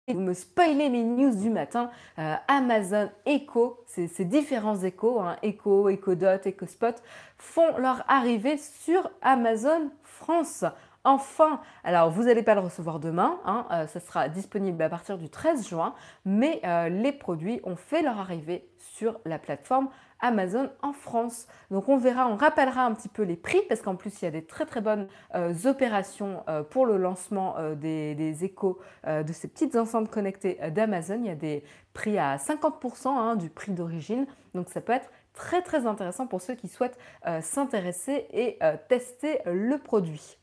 vous 0.08 0.20
me 0.20 0.34
spoilez 0.34 0.88
les 0.88 1.04
news 1.04 1.34
du 1.34 1.50
matin. 1.50 1.90
Euh, 2.18 2.34
Amazon 2.48 3.10
Echo, 3.24 3.84
ces, 3.86 4.24
différents 4.24 4.82
échos, 4.82 5.20
hein, 5.20 5.36
Echo, 5.42 5.88
EchoDot, 5.88 6.40
EchoSpot, 6.44 6.94
font 7.38 7.76
leur 7.78 8.04
arrivée 8.08 8.56
sur 8.56 9.10
Amazon 9.22 9.90
France. 10.02 10.64
Enfin, 11.04 11.60
alors 11.82 12.10
vous 12.10 12.24
n'allez 12.24 12.44
pas 12.44 12.54
le 12.54 12.60
recevoir 12.60 13.00
demain, 13.00 13.40
hein, 13.44 13.66
euh, 13.72 13.86
ça 13.88 13.98
sera 13.98 14.28
disponible 14.28 14.80
à 14.80 14.88
partir 14.88 15.18
du 15.18 15.28
13 15.28 15.68
juin, 15.68 15.96
mais 16.24 16.60
euh, 16.64 16.88
les 16.88 17.10
produits 17.10 17.60
ont 17.64 17.74
fait 17.74 18.02
leur 18.02 18.20
arrivée 18.20 18.68
sur 18.78 19.18
la 19.24 19.40
plateforme 19.40 19.88
Amazon 20.20 20.70
en 20.80 20.92
France. 20.92 21.48
Donc 21.72 21.88
on 21.88 21.96
verra, 21.96 22.28
on 22.28 22.36
rappellera 22.36 22.84
un 22.84 22.94
petit 22.94 23.08
peu 23.08 23.24
les 23.24 23.34
prix 23.34 23.60
parce 23.68 23.82
qu'en 23.82 23.96
plus 23.96 24.22
il 24.22 24.26
y 24.26 24.28
a 24.28 24.30
des 24.30 24.44
très 24.44 24.64
très 24.64 24.80
bonnes 24.80 25.08
euh, 25.34 25.52
opérations 25.64 26.44
pour 26.70 26.86
le 26.86 26.96
lancement 26.98 27.56
des, 27.74 28.44
échos 28.44 28.78
de 29.04 29.32
ces 29.32 29.48
petites 29.48 29.74
enceintes 29.74 30.08
connectées 30.08 30.60
d'Amazon. 30.70 31.18
Il 31.18 31.26
y 31.26 31.30
a 31.30 31.34
des 31.34 31.64
prix 31.94 32.16
à 32.16 32.36
50% 32.36 33.08
hein, 33.08 33.34
du 33.34 33.50
prix 33.50 33.72
d'origine. 33.72 34.26
Donc 34.54 34.68
ça 34.68 34.80
peut 34.80 34.92
être 34.92 35.10
très 35.34 35.62
très 35.62 35.86
intéressant 35.86 36.28
pour 36.28 36.40
ceux 36.40 36.54
qui 36.54 36.68
souhaitent 36.68 36.98
s'intéresser 37.40 38.28
et 38.32 38.60
tester 38.88 39.40
le 39.46 39.78
produit. 39.78 40.38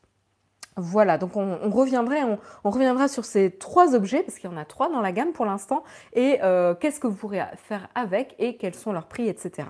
Voilà, 0.77 1.17
donc 1.17 1.35
on, 1.35 1.69
reviendra 1.69 3.07
sur 3.09 3.25
ces 3.25 3.51
trois 3.51 3.95
objets, 3.95 4.23
parce 4.23 4.37
qu'il 4.37 4.49
y 4.49 4.53
en 4.53 4.57
a 4.57 4.63
trois 4.63 4.89
dans 4.89 5.01
la 5.01 5.11
gamme 5.11 5.33
pour 5.33 5.45
l'instant, 5.45 5.83
et 6.13 6.39
euh, 6.41 6.73
qu'est-ce 6.73 7.01
que 7.01 7.07
vous 7.07 7.15
pourrez 7.15 7.41
faire 7.57 7.89
avec 7.95 8.35
et 8.39 8.55
quels 8.55 8.75
sont 8.75 8.93
leurs 8.93 9.07
prix, 9.07 9.27
etc. 9.27 9.67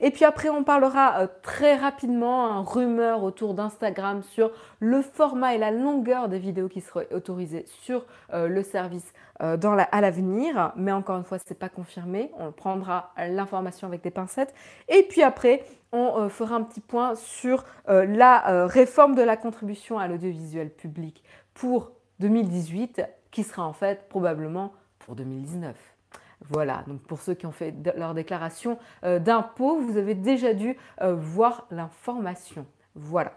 Et 0.00 0.10
puis 0.10 0.24
après, 0.24 0.50
on 0.50 0.62
parlera 0.62 1.20
euh, 1.20 1.26
très 1.42 1.74
rapidement, 1.74 2.46
un 2.46 2.62
rumeur 2.62 3.24
autour 3.24 3.54
d'Instagram 3.54 4.22
sur 4.22 4.52
le 4.78 5.02
format 5.02 5.54
et 5.54 5.58
la 5.58 5.72
longueur 5.72 6.28
des 6.28 6.38
vidéos 6.38 6.68
qui 6.68 6.80
seraient 6.80 7.12
autorisées 7.12 7.64
sur 7.82 8.04
euh, 8.32 8.46
le 8.46 8.62
service 8.62 9.12
dans 9.40 9.76
à 9.76 10.00
l'avenir, 10.00 10.72
mais 10.76 10.92
encore 10.92 11.16
une 11.16 11.24
fois, 11.24 11.38
ce 11.38 11.44
n'est 11.50 11.58
pas 11.58 11.68
confirmé, 11.68 12.30
on 12.38 12.52
prendra 12.52 13.12
l'information 13.16 13.88
avec 13.88 14.02
des 14.02 14.10
pincettes. 14.10 14.54
Et 14.88 15.02
puis 15.02 15.22
après, 15.22 15.64
on 15.94 16.18
euh, 16.18 16.28
fera 16.28 16.56
un 16.56 16.62
petit 16.62 16.80
point 16.80 17.14
sur 17.14 17.64
euh, 17.88 18.04
la 18.04 18.50
euh, 18.50 18.66
réforme 18.66 19.14
de 19.14 19.22
la 19.22 19.36
contribution 19.36 19.98
à 19.98 20.08
l'audiovisuel 20.08 20.70
public 20.70 21.22
pour 21.54 21.92
2018, 22.18 23.02
qui 23.30 23.44
sera 23.44 23.64
en 23.64 23.72
fait 23.72 24.08
probablement 24.08 24.72
pour 24.98 25.14
2019. 25.14 25.76
Voilà, 26.50 26.84
donc 26.88 27.00
pour 27.02 27.20
ceux 27.20 27.34
qui 27.34 27.46
ont 27.46 27.52
fait 27.52 27.72
leur 27.96 28.12
déclaration 28.12 28.78
d'impôt, 29.02 29.80
vous 29.80 29.96
avez 29.96 30.14
déjà 30.14 30.52
dû 30.52 30.76
voir 31.00 31.66
l'information. 31.70 32.66
Voilà. 32.94 33.32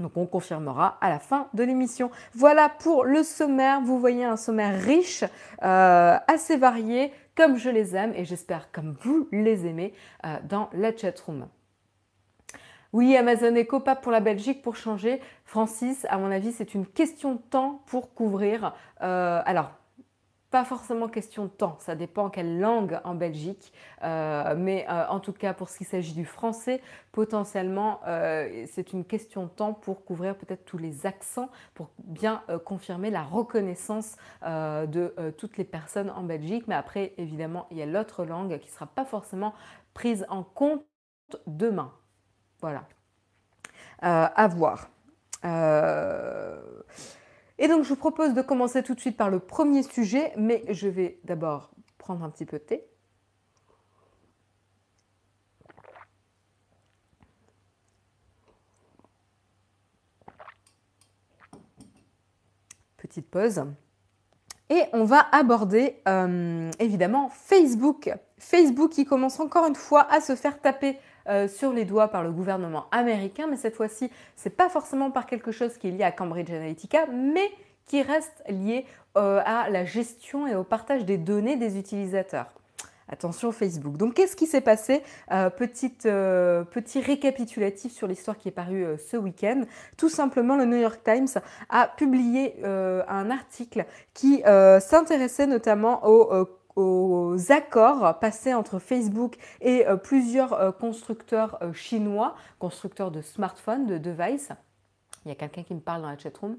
Donc 0.00 0.16
on 0.16 0.26
confirmera 0.26 0.98
à 1.00 1.08
la 1.08 1.18
fin 1.18 1.48
de 1.54 1.62
l'émission. 1.62 2.10
Voilà 2.34 2.68
pour 2.68 3.04
le 3.04 3.22
sommaire. 3.22 3.80
Vous 3.80 3.98
voyez 3.98 4.24
un 4.24 4.36
sommaire 4.36 4.80
riche, 4.80 5.24
assez 5.60 6.56
varié, 6.56 7.12
comme 7.34 7.56
je 7.56 7.70
les 7.70 7.96
aime 7.96 8.12
et 8.14 8.24
j'espère 8.24 8.70
comme 8.72 8.96
vous 9.00 9.28
les 9.32 9.66
aimez 9.66 9.92
dans 10.44 10.68
la 10.72 10.96
chatroom. 10.96 11.48
Oui, 12.94 13.14
Amazon 13.16 13.54
Echo, 13.54 13.80
pas 13.80 13.96
pour 13.96 14.10
la 14.12 14.20
Belgique, 14.20 14.62
pour 14.62 14.76
changer. 14.76 15.20
Francis, 15.44 16.06
à 16.08 16.16
mon 16.16 16.30
avis, 16.30 16.52
c'est 16.52 16.72
une 16.72 16.86
question 16.86 17.34
de 17.34 17.40
temps 17.50 17.82
pour 17.86 18.14
couvrir. 18.14 18.74
Euh, 19.02 19.42
alors, 19.44 19.72
pas 20.50 20.64
forcément 20.64 21.08
question 21.08 21.44
de 21.44 21.50
temps, 21.50 21.76
ça 21.80 21.94
dépend 21.94 22.30
quelle 22.30 22.58
langue 22.58 23.00
en 23.04 23.14
Belgique, 23.14 23.72
euh, 24.02 24.54
mais 24.56 24.86
euh, 24.88 25.06
en 25.08 25.20
tout 25.20 25.32
cas 25.32 25.52
pour 25.52 25.68
ce 25.68 25.78
qui 25.78 25.84
s'agit 25.84 26.14
du 26.14 26.24
français, 26.24 26.80
potentiellement 27.12 28.00
c'est 28.04 28.92
une 28.92 29.04
question 29.04 29.44
de 29.44 29.48
temps 29.48 29.72
pour 29.74 30.04
couvrir 30.04 30.36
peut-être 30.36 30.64
tous 30.64 30.78
les 30.78 31.06
accents, 31.06 31.50
pour 31.74 31.90
bien 31.98 32.42
confirmer 32.64 33.10
la 33.10 33.22
reconnaissance 33.22 34.16
de 34.44 35.14
toutes 35.36 35.56
les 35.56 35.64
personnes 35.64 36.10
en 36.10 36.22
Belgique. 36.22 36.64
Mais 36.68 36.74
après, 36.74 37.14
évidemment, 37.18 37.66
il 37.70 37.78
y 37.78 37.82
a 37.82 37.86
l'autre 37.86 38.24
langue 38.24 38.58
qui 38.58 38.68
ne 38.68 38.72
sera 38.72 38.86
pas 38.86 39.04
forcément 39.04 39.54
prise 39.94 40.24
en 40.28 40.44
compte 40.44 40.84
demain. 41.46 41.92
Voilà. 42.60 42.84
Euh, 44.04 44.28
à 44.34 44.48
voir. 44.48 44.88
Et 47.58 47.66
donc, 47.66 47.82
je 47.82 47.88
vous 47.88 47.96
propose 47.96 48.34
de 48.34 48.42
commencer 48.42 48.82
tout 48.82 48.94
de 48.94 49.00
suite 49.00 49.16
par 49.16 49.30
le 49.30 49.40
premier 49.40 49.82
sujet, 49.82 50.32
mais 50.36 50.62
je 50.68 50.88
vais 50.88 51.18
d'abord 51.24 51.70
prendre 51.98 52.24
un 52.24 52.30
petit 52.30 52.46
peu 52.46 52.58
de 52.58 52.64
thé. 52.64 52.84
Petite 62.96 63.28
pause. 63.28 63.64
Et 64.70 64.84
on 64.92 65.04
va 65.04 65.26
aborder 65.32 65.96
euh, 66.06 66.70
évidemment 66.78 67.30
Facebook. 67.30 68.10
Facebook 68.38 68.90
qui 68.90 69.04
commence 69.04 69.40
encore 69.40 69.66
une 69.66 69.74
fois 69.74 70.06
à 70.12 70.20
se 70.20 70.36
faire 70.36 70.60
taper 70.60 70.98
euh, 71.28 71.48
sur 71.48 71.72
les 71.72 71.84
doigts 71.84 72.08
par 72.08 72.22
le 72.22 72.30
gouvernement 72.30 72.86
américain, 72.90 73.46
mais 73.48 73.56
cette 73.56 73.74
fois-ci, 73.74 74.10
ce 74.36 74.48
n'est 74.48 74.54
pas 74.54 74.68
forcément 74.68 75.10
par 75.10 75.26
quelque 75.26 75.52
chose 75.52 75.76
qui 75.76 75.88
est 75.88 75.90
lié 75.90 76.04
à 76.04 76.12
Cambridge 76.12 76.50
Analytica, 76.50 77.06
mais 77.06 77.50
qui 77.86 78.02
reste 78.02 78.42
lié 78.48 78.86
euh, 79.16 79.40
à 79.44 79.68
la 79.70 79.84
gestion 79.84 80.46
et 80.46 80.54
au 80.54 80.64
partage 80.64 81.04
des 81.04 81.18
données 81.18 81.56
des 81.56 81.78
utilisateurs. 81.78 82.46
Attention 83.10 83.52
Facebook. 83.52 83.96
Donc 83.96 84.14
qu'est-ce 84.14 84.36
qui 84.36 84.46
s'est 84.46 84.60
passé? 84.60 85.02
Euh, 85.32 85.48
Petit 85.50 87.00
récapitulatif 87.00 87.92
sur 87.92 88.06
l'histoire 88.06 88.36
qui 88.36 88.48
est 88.48 88.52
parue 88.52 88.86
ce 88.98 89.16
week-end. 89.16 89.62
Tout 89.96 90.10
simplement, 90.10 90.56
le 90.56 90.66
New 90.66 90.76
York 90.76 91.00
Times 91.02 91.28
a 91.70 91.88
publié 91.88 92.62
un 92.64 93.30
article 93.30 93.86
qui 94.12 94.42
s'intéressait 94.80 95.46
notamment 95.46 96.06
aux 96.06 96.46
aux 96.78 97.50
accords 97.50 98.20
passés 98.20 98.54
entre 98.54 98.78
Facebook 98.78 99.36
et 99.60 99.86
euh, 99.86 99.96
plusieurs 99.96 100.52
euh, 100.52 100.70
constructeurs 100.70 101.58
euh, 101.60 101.72
chinois, 101.72 102.36
constructeurs 102.60 103.10
de 103.10 103.20
smartphones, 103.20 103.86
de 103.86 103.98
devices. 103.98 104.50
Il 105.24 105.28
y 105.28 105.32
a 105.32 105.34
quelqu'un 105.34 105.64
qui 105.64 105.74
me 105.74 105.80
parle 105.80 106.02
dans 106.02 106.10
la 106.10 106.16
chatroom. 106.16 106.56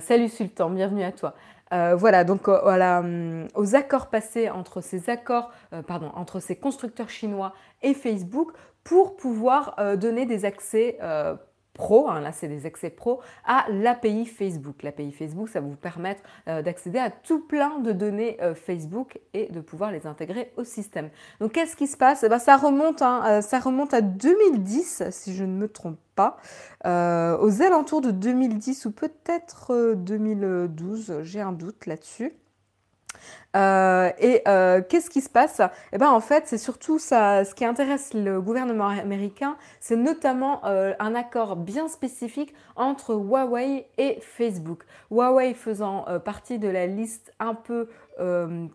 salut 0.00 0.28
Sultan, 0.28 0.68
bienvenue 0.70 1.02
à 1.02 1.12
toi. 1.12 1.34
voilà, 1.70 2.22
donc 2.24 2.48
voilà, 2.48 3.00
hum, 3.00 3.48
aux 3.54 3.74
accords 3.74 4.10
passés 4.10 4.50
entre 4.50 4.80
ces 4.82 5.08
accords, 5.08 5.50
pardon, 5.86 6.12
entre 6.14 6.40
ces 6.40 6.56
constructeurs 6.56 7.08
chinois 7.08 7.54
et 7.82 7.94
Facebook 7.94 8.52
pour 8.84 9.16
pouvoir 9.16 9.74
donner 9.96 10.26
des 10.26 10.44
accès 10.44 10.98
pro, 11.74 12.08
hein, 12.08 12.20
là 12.20 12.32
c'est 12.32 12.48
des 12.48 12.64
accès 12.64 12.88
pro, 12.88 13.20
à 13.44 13.66
l'API 13.68 14.24
Facebook. 14.24 14.82
L'API 14.82 15.12
Facebook, 15.12 15.48
ça 15.48 15.60
va 15.60 15.66
vous 15.66 15.76
permettre 15.76 16.22
euh, 16.48 16.62
d'accéder 16.62 16.98
à 16.98 17.10
tout 17.10 17.40
plein 17.40 17.80
de 17.80 17.92
données 17.92 18.38
euh, 18.40 18.54
Facebook 18.54 19.18
et 19.34 19.52
de 19.52 19.60
pouvoir 19.60 19.92
les 19.92 20.06
intégrer 20.06 20.52
au 20.56 20.64
système. 20.64 21.10
Donc 21.40 21.52
qu'est-ce 21.52 21.76
qui 21.76 21.86
se 21.86 21.96
passe? 21.96 22.22
Eh 22.22 22.28
ben, 22.28 22.38
ça, 22.38 22.56
remonte, 22.56 23.02
hein, 23.02 23.22
euh, 23.26 23.40
ça 23.42 23.58
remonte 23.58 23.92
à 23.92 24.00
2010, 24.00 25.04
si 25.10 25.34
je 25.34 25.44
ne 25.44 25.52
me 25.52 25.68
trompe 25.68 25.98
pas, 26.14 26.36
aux 26.84 27.62
alentours 27.62 28.00
de 28.00 28.12
2010 28.12 28.86
ou 28.86 28.92
peut-être 28.92 29.94
2012, 29.96 31.22
j'ai 31.22 31.40
un 31.40 31.50
doute 31.50 31.86
là-dessus. 31.86 32.32
Euh, 33.56 34.10
et 34.18 34.42
euh, 34.48 34.82
qu'est-ce 34.88 35.10
qui 35.10 35.20
se 35.20 35.28
passe? 35.28 35.60
Eh 35.92 35.98
ben 35.98 36.10
en 36.10 36.20
fait, 36.20 36.44
c'est 36.46 36.58
surtout 36.58 36.98
ça, 36.98 37.44
ce 37.44 37.54
qui 37.54 37.64
intéresse 37.64 38.12
le 38.14 38.40
gouvernement 38.40 38.88
américain, 38.88 39.56
c'est 39.80 39.96
notamment 39.96 40.64
euh, 40.64 40.92
un 40.98 41.14
accord 41.14 41.56
bien 41.56 41.88
spécifique 41.88 42.54
entre 42.76 43.14
Huawei 43.14 43.86
et 43.98 44.18
Facebook. 44.20 44.84
Huawei 45.10 45.54
faisant 45.54 46.06
partie 46.24 46.58
de 46.58 46.68
la 46.68 46.86
liste 46.86 47.32
un 47.38 47.54
peu, 47.54 47.88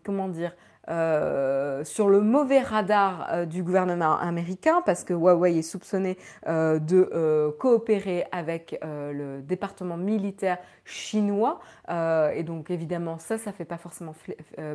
comment 0.04 0.28
dire, 0.28 0.52
euh, 0.90 1.84
sur 1.84 2.08
le 2.08 2.20
mauvais 2.20 2.58
radar 2.58 3.28
euh, 3.30 3.46
du 3.46 3.62
gouvernement 3.62 4.18
américain 4.18 4.82
parce 4.84 5.04
que 5.04 5.14
Huawei 5.14 5.58
est 5.58 5.62
soupçonné 5.62 6.18
euh, 6.48 6.80
de 6.80 7.54
coopérer 7.58 8.24
avec 8.32 8.78
le 8.82 9.40
département 9.40 9.96
militaire 9.96 10.58
chinois 10.84 11.60
et 11.88 12.42
donc 12.42 12.70
évidemment 12.70 13.18
ça 13.18 13.38
ça 13.38 13.52
fait 13.52 13.64
pas 13.64 13.78
forcément 13.78 14.14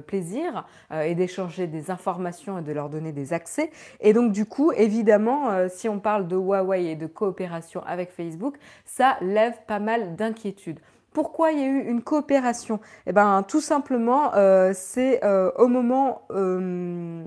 plaisir 0.07 0.65
et 0.93 1.15
d'échanger 1.15 1.67
des 1.67 1.91
informations 1.91 2.59
et 2.59 2.61
de 2.61 2.71
leur 2.71 2.89
donner 2.89 3.11
des 3.11 3.33
accès 3.33 3.71
et 3.99 4.13
donc 4.13 4.31
du 4.31 4.45
coup 4.45 4.71
évidemment 4.71 5.67
si 5.69 5.89
on 5.89 5.99
parle 5.99 6.27
de 6.27 6.35
Huawei 6.35 6.85
et 6.85 6.95
de 6.95 7.07
coopération 7.07 7.81
avec 7.85 8.11
Facebook 8.11 8.57
ça 8.85 9.17
lève 9.21 9.55
pas 9.67 9.79
mal 9.79 10.15
d'inquiétudes. 10.15 10.79
Pourquoi 11.15 11.53
il 11.53 11.59
y 11.59 11.63
a 11.63 11.67
eu 11.67 11.79
une 11.87 12.01
coopération? 12.01 12.81
Eh 13.07 13.13
bien, 13.13 13.41
tout 13.41 13.61
simplement, 13.61 14.35
euh, 14.35 14.73
c'est 14.75 15.23
euh, 15.23 15.49
au 15.55 15.69
moment... 15.69 16.23
Euh, 16.31 17.25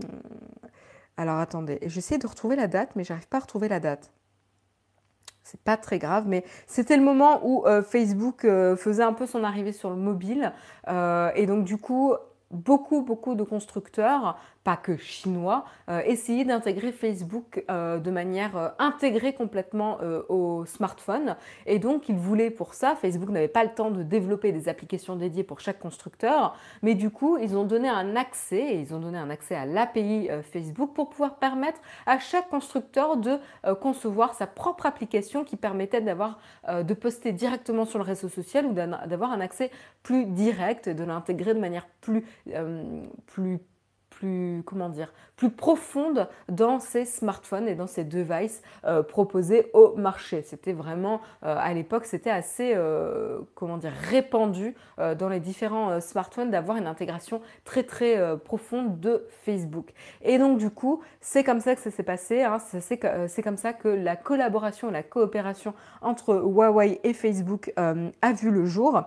alors, 1.16 1.38
attendez, 1.38 1.78
j'essaie 1.86 2.18
de 2.18 2.26
retrouver 2.26 2.54
la 2.54 2.66
date, 2.66 2.90
mais 2.96 3.02
j'arrive 3.02 3.26
pas 3.28 3.38
à 3.38 3.40
retrouver 3.40 3.66
la 3.66 3.80
date. 3.80 4.12
C'est 5.42 5.62
pas 5.62 5.78
très 5.78 5.98
grave, 5.98 6.24
mais 6.26 6.44
c'était 6.66 6.98
le 6.98 7.02
moment 7.02 7.40
où 7.42 7.64
Facebook 7.82 8.42
faisait 8.76 9.02
un 9.02 9.14
peu 9.14 9.26
son 9.26 9.42
arrivée 9.42 9.72
sur 9.72 9.88
le 9.88 9.96
mobile. 9.96 10.52
et 10.86 11.46
donc, 11.46 11.64
du 11.64 11.78
coup, 11.78 12.12
beaucoup, 12.50 13.00
beaucoup 13.00 13.34
de 13.34 13.42
constructeurs 13.42 14.38
pas 14.64 14.76
que 14.76 14.96
chinois, 14.96 15.64
euh, 15.88 16.02
essayer 16.04 16.44
d'intégrer 16.44 16.92
Facebook 16.92 17.64
euh, 17.70 17.98
de 17.98 18.10
manière 18.10 18.56
euh, 18.56 18.68
intégrée 18.78 19.32
complètement 19.32 19.98
au 20.28 20.64
smartphone. 20.66 21.36
Et 21.66 21.78
donc, 21.78 22.08
ils 22.08 22.16
voulaient 22.16 22.50
pour 22.50 22.74
ça, 22.74 22.94
Facebook 22.96 23.30
n'avait 23.30 23.48
pas 23.48 23.64
le 23.64 23.70
temps 23.70 23.90
de 23.90 24.02
développer 24.02 24.52
des 24.52 24.68
applications 24.68 25.16
dédiées 25.16 25.44
pour 25.44 25.60
chaque 25.60 25.78
constructeur, 25.78 26.56
mais 26.82 26.94
du 26.94 27.10
coup, 27.10 27.38
ils 27.38 27.56
ont 27.56 27.64
donné 27.64 27.88
un 27.88 28.16
accès, 28.16 28.76
ils 28.78 28.94
ont 28.94 28.98
donné 28.98 29.18
un 29.18 29.30
accès 29.30 29.54
à 29.54 29.64
l'API 29.64 30.28
Facebook 30.52 30.92
pour 30.94 31.10
pouvoir 31.10 31.36
permettre 31.36 31.80
à 32.06 32.18
chaque 32.18 32.48
constructeur 32.48 33.16
de 33.16 33.38
concevoir 33.80 34.34
sa 34.34 34.46
propre 34.46 34.86
application 34.86 35.44
qui 35.44 35.56
permettait 35.56 36.00
d'avoir, 36.00 36.38
de 36.68 36.94
poster 36.94 37.32
directement 37.32 37.84
sur 37.84 37.98
le 37.98 38.04
réseau 38.04 38.28
social 38.28 38.66
ou 38.66 38.72
d'avoir 38.72 39.32
un 39.32 39.40
accès 39.40 39.70
plus 40.02 40.26
direct, 40.26 40.88
de 40.88 41.04
l'intégrer 41.04 41.54
de 41.54 41.60
manière 41.60 41.88
plus, 42.00 42.24
plus 43.26 43.60
plus, 44.18 44.62
comment 44.66 44.88
dire, 44.88 45.12
plus 45.36 45.50
profonde 45.50 46.28
dans 46.48 46.80
ces 46.80 47.04
smartphones 47.04 47.68
et 47.68 47.74
dans 47.74 47.86
ces 47.86 48.02
devices 48.02 48.62
euh, 48.84 49.02
proposés 49.02 49.70
au 49.74 49.94
marché. 49.96 50.42
C'était 50.42 50.72
vraiment, 50.72 51.20
à 51.42 51.72
l'époque, 51.72 52.04
c'était 52.04 52.30
assez, 52.30 52.76
comment 53.54 53.76
dire, 53.76 53.92
répandu 54.10 54.74
dans 54.96 55.28
les 55.28 55.40
différents 55.40 56.00
smartphones 56.00 56.50
d'avoir 56.50 56.76
une 56.76 56.86
intégration 56.86 57.40
très 57.64 57.84
très 57.84 58.38
profonde 58.38 58.98
de 59.00 59.26
Facebook. 59.42 59.92
Et 60.22 60.38
donc 60.38 60.58
du 60.58 60.70
coup, 60.70 61.00
c'est 61.20 61.44
comme 61.44 61.60
ça 61.60 61.74
que 61.74 61.80
ça 61.80 61.90
s'est 61.90 62.02
passé. 62.02 62.42
Hein. 62.42 62.58
c'est 62.80 63.42
comme 63.42 63.56
ça 63.56 63.72
que 63.72 63.88
la 63.88 64.16
collaboration, 64.16 64.90
la 64.90 65.02
coopération 65.02 65.74
entre 66.02 66.34
Huawei 66.34 67.00
et 67.04 67.12
Facebook 67.12 67.72
a 67.76 68.32
vu 68.32 68.50
le 68.50 68.64
jour 68.64 69.02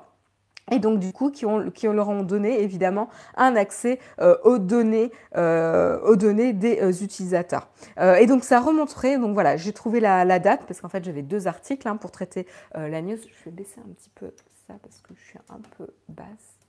et 0.70 0.80
donc 0.80 1.00
du 1.00 1.12
coup 1.14 1.32
qui, 1.32 1.46
ont, 1.46 1.72
qui 1.72 1.88
leur 1.88 2.10
ont 2.10 2.24
donné 2.24 2.62
évidemment 2.62 3.10
un 3.36 3.56
accès 3.56 4.00
euh, 4.20 4.38
aux, 4.44 4.60
données, 4.60 5.12
euh, 5.38 6.00
aux 6.02 6.16
données 6.16 6.54
des 6.54 6.80
euh, 6.82 6.92
utilisateurs. 6.92 7.70
et 7.98 8.26
donc 8.26 8.44
ça 8.44 8.60
remonterait, 8.60 9.18
donc 9.18 9.34
voilà, 9.34 9.58
j'ai 9.58 9.74
trouvé 9.74 10.00
la, 10.00 10.40
date 10.40 10.62
parce 10.68 10.82
qu'en 10.82 10.90
fait 10.90 11.04
j'avais 11.04 11.24
deux 11.24 11.48
articles 11.48 11.88
hein, 11.88 11.98
pour 11.98 12.12
traiter 12.12 12.48
la 12.74 13.02
news. 13.02 13.18
Je 13.18 13.46
vais 13.46 13.52
baisser 13.52 13.80
un 13.80 13.94
petit 13.94 14.10
peu 14.16 14.32
ça 14.68 14.74
parce 14.82 15.02
que 15.02 15.14
je 15.16 15.22
suis 15.24 15.40
un 15.50 15.60
peu 15.78 15.88
basse 16.10 16.61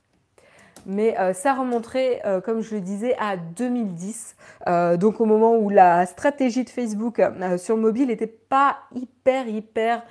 mais 0.87 1.19
euh, 1.19 1.33
ça 1.33 1.55
remonterait, 1.55 2.23
euh, 2.25 2.41
comme 2.41 2.61
je 2.61 2.75
le 2.75 2.81
disais, 2.81 3.17
à 3.19 3.37
2010, 3.37 4.37
euh, 4.69 4.97
donc 4.97 5.21
au 5.21 5.25
moment 5.25 5.57
où 5.57 5.69
la 5.69 6.07
stratégie 6.07 6.65
de 6.65 6.71
Facebook 6.71 7.23
sur 7.59 7.77
mobile 7.77 8.09
n'était 8.09 8.27
pas 8.27 8.79
hyper, 8.95 9.49
hyper 9.49 10.03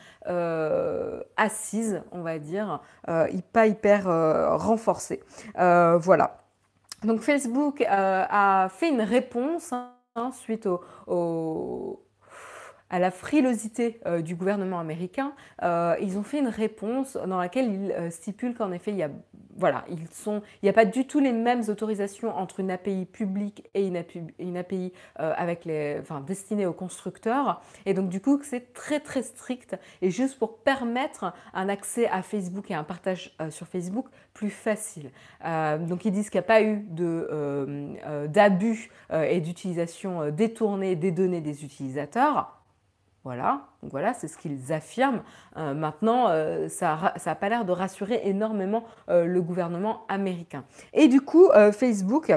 assise, 1.38 2.02
on 2.12 2.22
va 2.22 2.40
dire, 2.40 2.82
pas 3.54 3.68
hyper 3.68 4.06
renforcée. 4.60 5.22
voilà. 5.56 6.38
Donc 7.04 7.22
Facebook 7.22 7.84
a 7.88 8.70
fait 8.70 8.90
une 8.90 9.02
réponse 9.02 9.74
hein, 9.74 10.32
suite 10.32 10.68
au 11.08 12.04
à 12.92 13.00
la 13.00 13.10
frilosité 13.10 14.00
euh, 14.06 14.22
du 14.22 14.36
gouvernement 14.36 14.80
américain, 14.80 15.32
euh, 15.64 15.96
ils 16.02 16.18
ont 16.18 16.24
fait 16.24 16.40
une 16.40 16.50
réponse 16.50 17.18
dans 17.26 17.40
laquelle 17.40 17.72
ils 17.72 17.92
euh, 17.94 18.10
stipulent 18.12 18.54
qu'en 18.54 18.72
effet, 18.74 18.92
il 18.92 19.10
voilà, 19.58 19.86
n'y 20.64 20.70
a 20.70 20.74
pas 20.74 20.86
du 20.86 21.06
tout 21.06 21.20
les 21.20 21.32
mêmes 21.32 21.62
autorisations 21.68 22.36
entre 22.36 22.60
une 22.60 22.72
API 22.72 23.06
publique 23.06 23.70
et 23.74 23.86
une 23.86 24.58
API, 24.58 24.94
avec 25.16 25.66
les, 25.66 26.02
destinée 26.26 26.66
aux 26.66 26.74
constructeurs. 26.74 27.62
Et 27.86 27.94
donc, 27.94 28.10
du 28.10 28.22
coup, 28.22 28.40
c'est 28.44 28.74
très, 28.74 29.02
très 29.02 29.22
strict. 29.22 29.78
Et 30.02 30.10
juste 30.10 30.40
pour 30.40 30.60
permettre 30.60 31.34
un 31.54 31.68
accès 31.68 32.08
à 32.08 32.22
Facebook 32.22 32.72
et 32.72 32.76
un 32.76 32.86
partage 32.86 33.36
sur 33.50 33.68
Facebook 33.68 34.08
plus 34.34 34.50
facile. 34.50 35.12
donc, 35.44 36.06
ils 36.06 36.12
disent 36.12 36.30
qu'il 36.30 36.40
n'y 36.40 36.46
a 36.46 36.48
pas 36.48 36.64
eu 36.64 36.86
d'abus 38.30 38.90
et 39.12 39.42
d'utilisation 39.42 40.32
détournée 40.32 40.96
des 40.96 41.12
données 41.12 41.42
des 41.42 41.66
utilisateurs. 41.66 42.61
Voilà, 43.24 43.68
voilà, 43.84 44.16
c'est 44.16 44.28
ce 44.28 44.36
qu'ils 44.36 44.74
affirment. 44.74 45.22
Euh, 45.56 45.76
maintenant, 45.76 46.30
euh, 46.30 46.68
ça 46.70 47.14
n'a 47.24 47.36
pas 47.36 47.50
l'air 47.50 47.66
de 47.66 47.72
rassurer 47.72 48.22
énormément 48.24 48.84
euh, 49.10 49.26
le 49.26 49.42
gouvernement 49.44 50.06
américain. 50.10 50.64
Et 50.94 51.08
du 51.08 51.22
coup, 51.22 51.50
Facebook 51.72 52.34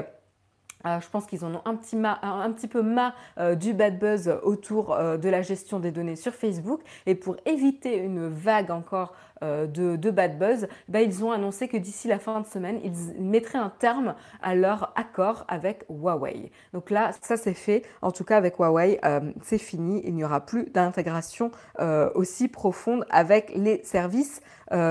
je 0.85 1.09
pense 1.09 1.25
qu'ils 1.25 1.43
en 1.43 1.55
ont 1.55 1.61
un 1.65 1.75
petit, 1.75 2.67
peu 2.67 2.81
marre 2.81 3.15
du 3.55 3.73
bad 3.73 3.99
buzz 3.99 4.39
autour 4.43 4.95
de 4.95 5.29
la 5.29 5.41
gestion 5.41 5.79
des 5.79 5.91
données 5.91 6.15
sur 6.15 6.33
Facebook. 6.33 6.81
Et 7.05 7.15
pour 7.15 7.35
éviter 7.45 7.97
une 7.97 8.27
vague 8.27 8.71
encore 8.71 9.13
euh, 9.43 9.67
de, 9.67 10.11
bad 10.11 10.39
buzz, 10.39 10.67
bah, 10.87 11.01
ils 11.01 11.23
ont 11.23 11.31
annoncé 11.31 11.67
que 11.67 11.75
d'ici 11.77 12.07
la 12.07 12.19
fin 12.19 12.39
de 12.39 12.45
semaine, 12.45 12.79
ils 12.83 13.21
mettraient 13.21 13.57
un 13.57 13.69
terme 13.79 14.15
à 14.41 14.55
leur 14.55 14.93
accord 14.95 15.43
avec 15.47 15.83
Huawei. 15.89 16.51
Donc 16.73 16.89
là, 16.89 17.11
ça 17.21 17.35
c'est 17.35 17.53
fait. 17.53 17.83
En 18.01 18.11
tout 18.11 18.23
cas, 18.23 18.37
avec 18.37 18.57
Huawei, 18.57 18.99
euh, 19.03 19.31
c'est 19.43 19.57
fini. 19.57 20.01
Il 20.05 20.15
n'y 20.15 20.23
aura 20.23 20.39
plus 20.39 20.65
d'intégration 20.71 21.51
euh, 21.79 22.09
aussi 22.15 22.47
profonde 22.47 23.05
avec 23.09 23.51
les 23.55 23.83
services 23.83 24.41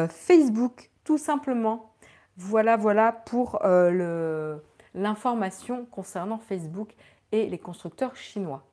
Facebook, 0.08 0.90
tout 1.02 1.18
simplement. 1.18 1.90
Voilà, 2.36 2.76
voilà 2.76 3.10
pour 3.10 3.60
l'information 4.94 5.86
concernant 5.86 6.38
Facebook 6.38 6.94
et 7.32 7.48
les 7.48 7.58
constructeurs 7.58 8.16
chinois. 8.16 8.64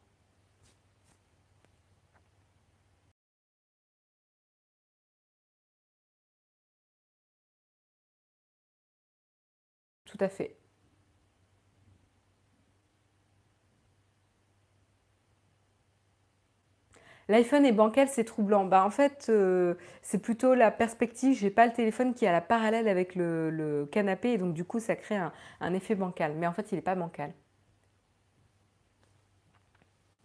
Tout 10.06 10.18
à 10.22 10.30
fait. 10.30 10.61
L'iPhone 17.32 17.66
est 17.66 17.72
bancal, 17.72 18.08
c'est 18.10 18.26
troublant. 18.26 18.66
Bah, 18.66 18.84
en 18.86 18.90
fait, 18.90 19.28
euh, 19.30 19.76
c'est 20.02 20.22
plutôt 20.22 20.54
la 20.54 20.70
perspective. 20.70 21.38
J'ai 21.38 21.50
pas 21.50 21.66
le 21.66 21.74
téléphone 21.74 22.14
qui 22.14 22.26
est 22.26 22.28
à 22.28 22.34
la 22.34 22.42
parallèle 22.42 22.88
avec 22.88 23.16
le, 23.16 23.88
canapé 23.92 24.34
et 24.34 24.38
donc 24.38 24.54
du 24.54 24.66
coup, 24.66 24.80
ça 24.80 24.96
crée 24.96 25.18
un, 25.62 25.74
effet 25.74 25.96
bancal. 25.96 26.34
Mais 26.38 26.46
en 26.46 26.54
fait, 26.54 26.72
il 26.72 26.76
n'est 26.76 26.82
pas 26.82 26.96
bancal. 26.96 27.32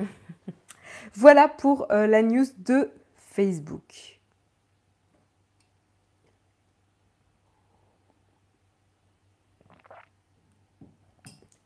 voilà 1.14 1.48
pour 1.48 1.90
euh, 1.92 2.06
la 2.06 2.22
news 2.22 2.46
de 2.58 2.90
Facebook. 3.16 4.16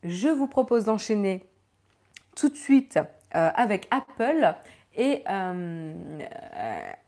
je 0.02 0.28
vous 0.28 0.46
propose 0.46 0.84
d'enchaîner 0.84 1.44
tout 2.34 2.48
de 2.48 2.56
suite 2.56 2.98
euh, 3.34 3.50
avec 3.54 3.86
Apple 3.90 4.54
et 5.00 5.24
euh, 5.30 5.94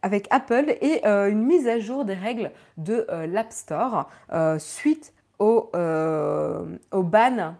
avec 0.00 0.26
Apple 0.30 0.74
et 0.80 1.06
euh, 1.06 1.30
une 1.30 1.44
mise 1.44 1.68
à 1.68 1.78
jour 1.78 2.06
des 2.06 2.14
règles 2.14 2.50
de 2.78 3.06
l'App 3.28 3.52
Store 3.52 4.10
suite 4.58 5.12
au, 5.38 5.70
au 6.90 7.02
ban 7.02 7.54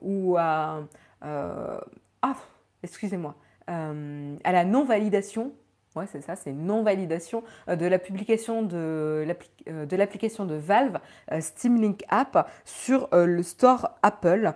ou 0.00 0.36
à 0.38 0.80
ah, 1.22 2.36
excusez-moi 2.82 3.34
à 3.66 4.52
la 4.52 4.64
non 4.64 4.84
validation 4.84 5.52
Ouais, 5.96 6.04
c'est 6.06 6.20
ça, 6.20 6.36
c'est 6.36 6.52
non-validation 6.52 7.42
euh, 7.68 7.74
de 7.74 7.84
la 7.84 7.98
publication 7.98 8.62
de 8.62 8.76
euh, 8.76 9.86
l'application 9.90 10.44
de 10.44 10.54
Valve 10.54 11.00
euh, 11.32 11.40
Steam 11.40 11.82
Link 11.82 12.04
App 12.08 12.48
sur 12.64 13.08
le 13.12 13.42
store 13.42 13.98
Apple 14.02 14.52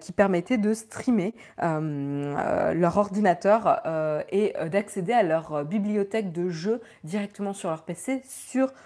qui 0.00 0.12
permettait 0.12 0.58
de 0.58 0.72
streamer 0.72 1.34
leur 1.58 2.96
ordinateur 2.96 3.82
et 4.30 4.54
d'accéder 4.70 5.12
à 5.12 5.22
leur 5.22 5.64
bibliothèque 5.64 6.32
de 6.32 6.48
jeux 6.48 6.80
directement 7.04 7.52
sur 7.52 7.70
leur 7.70 7.82
PC 7.82 8.22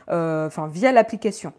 via 0.08 0.92
l'application. 0.92 1.52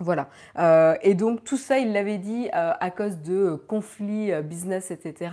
Voilà. 0.00 0.28
Euh, 0.58 0.96
et 1.02 1.14
donc 1.14 1.44
tout 1.44 1.56
ça, 1.56 1.78
il 1.78 1.92
l'avait 1.92 2.18
dit 2.18 2.48
euh, 2.48 2.72
à 2.80 2.90
cause 2.90 3.18
de 3.20 3.34
euh, 3.34 3.56
conflits 3.56 4.32
business, 4.42 4.90
etc. 4.90 5.30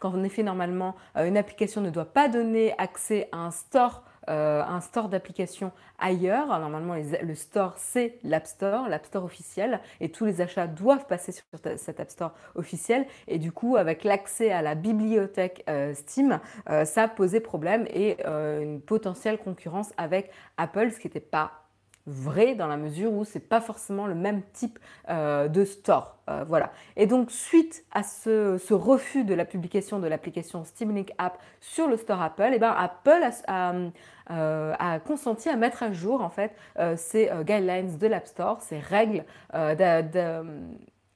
Qu'en 0.00 0.22
effet, 0.22 0.42
normalement, 0.42 0.96
une 1.16 1.38
application 1.38 1.80
ne 1.80 1.88
doit 1.88 2.12
pas 2.12 2.28
donner 2.28 2.74
accès 2.76 3.28
à 3.32 3.38
un 3.38 3.50
store, 3.50 4.02
un 4.28 4.80
store 4.80 5.08
d'application 5.08 5.72
ailleurs. 5.98 6.46
Normalement, 6.46 6.94
le 6.94 7.34
store, 7.34 7.74
c'est 7.78 8.18
l'App 8.22 8.46
Store, 8.46 8.88
l'App 8.88 9.06
Store 9.06 9.24
officiel, 9.24 9.80
et 10.00 10.10
tous 10.10 10.24
les 10.24 10.40
achats 10.40 10.66
doivent 10.66 11.06
passer 11.06 11.32
sur 11.32 11.44
cet 11.76 11.98
App 11.98 12.10
Store 12.10 12.32
officiel. 12.54 13.06
Et 13.28 13.38
du 13.38 13.50
coup, 13.50 13.76
avec 13.76 14.04
l'accès 14.04 14.52
à 14.52 14.62
la 14.62 14.74
bibliothèque 14.74 15.64
Steam, 15.94 16.38
ça 16.84 17.08
posé 17.08 17.40
problème 17.40 17.86
et 17.88 18.24
une 18.26 18.80
potentielle 18.80 19.38
concurrence 19.38 19.92
avec 19.96 20.30
Apple, 20.56 20.90
ce 20.92 21.00
qui 21.00 21.08
n'était 21.08 21.20
pas 21.20 21.61
vrai 22.06 22.54
dans 22.54 22.66
la 22.66 22.76
mesure 22.76 23.12
où 23.12 23.24
c'est 23.24 23.48
pas 23.48 23.60
forcément 23.60 24.06
le 24.06 24.14
même 24.14 24.42
type 24.52 24.78
euh, 25.08 25.48
de 25.48 25.64
store. 25.64 26.18
Euh, 26.28 26.44
voilà. 26.46 26.72
Et 26.96 27.06
donc 27.06 27.30
suite 27.30 27.84
à 27.92 28.02
ce, 28.02 28.72
refus 28.72 29.24
de 29.24 29.34
la 29.34 29.44
publication 29.44 29.98
de 29.98 30.08
l'application 30.08 30.64
Steam 30.64 30.94
Link 30.94 31.12
App 31.18 31.38
sur 31.60 31.86
le 31.86 31.96
store 31.96 32.20
Apple, 32.20 32.50
eh 32.54 32.58
ben 32.58 32.74
Apple 32.76 33.22
euh, 33.50 34.74
a, 34.78 35.00
consenti 35.00 35.48
à 35.48 35.56
mettre 35.56 35.82
à 35.82 35.92
jour 35.92 36.22
en 36.22 36.30
fait 36.30 36.52
ces 36.96 37.30
guidelines 37.44 37.98
de 37.98 38.06
l'App 38.06 38.26
Store, 38.26 38.60
ces 38.62 38.78
règles. 38.78 39.24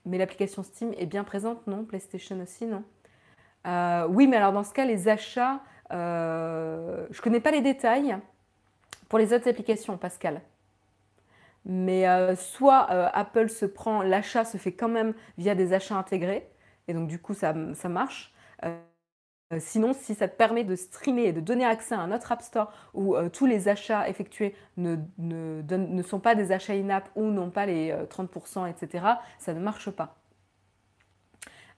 Mais 0.08 0.18
l'application 0.18 0.62
Steam 0.62 0.92
est 0.96 1.06
bien 1.06 1.24
présente, 1.24 1.66
non? 1.66 1.84
PlayStation 1.84 2.40
aussi, 2.40 2.66
non? 2.66 2.84
Oui, 4.08 4.28
mais 4.28 4.36
alors 4.36 4.52
dans 4.52 4.62
ce 4.62 4.72
cas, 4.72 4.84
les 4.84 5.08
achats, 5.08 5.60
je 5.90 7.20
connais 7.20 7.40
pas 7.40 7.50
les 7.50 7.62
détails. 7.62 8.16
Pour 9.08 9.18
les 9.18 9.32
autres 9.32 9.48
applications, 9.48 9.96
Pascal. 9.96 10.40
Mais 11.68 12.08
euh, 12.08 12.36
soit 12.36 12.88
euh, 12.92 13.08
Apple 13.12 13.48
se 13.48 13.66
prend, 13.66 14.02
l'achat 14.02 14.44
se 14.44 14.56
fait 14.56 14.72
quand 14.72 14.88
même 14.88 15.14
via 15.36 15.56
des 15.56 15.72
achats 15.72 15.96
intégrés, 15.96 16.48
et 16.86 16.94
donc 16.94 17.08
du 17.08 17.18
coup 17.20 17.34
ça, 17.34 17.52
marche. 17.52 18.32
Euh, 18.64 18.78
sinon, 19.58 19.92
si 19.92 20.14
ça 20.14 20.28
te 20.28 20.36
permet 20.36 20.62
de 20.64 20.76
streamer 20.76 21.26
et 21.26 21.32
de 21.32 21.40
donner 21.40 21.64
accès 21.64 21.96
à 21.96 22.00
un 22.00 22.12
autre 22.12 22.30
App 22.32 22.42
Store 22.42 22.72
où 22.94 23.16
tous 23.32 23.46
les 23.46 23.68
achats 23.68 24.08
effectués 24.08 24.54
ne, 24.76 26.02
sont 26.02 26.20
pas 26.20 26.36
des 26.36 26.52
achats 26.52 26.74
in-app 26.74 27.10
ou 27.16 27.24
n'ont 27.24 27.50
pas 27.50 27.66
les 27.66 27.92
30%, 28.10 28.68
etc., 28.70 29.04
ça 29.38 29.54
ne 29.54 29.60
marche 29.60 29.90
pas. 29.90 30.16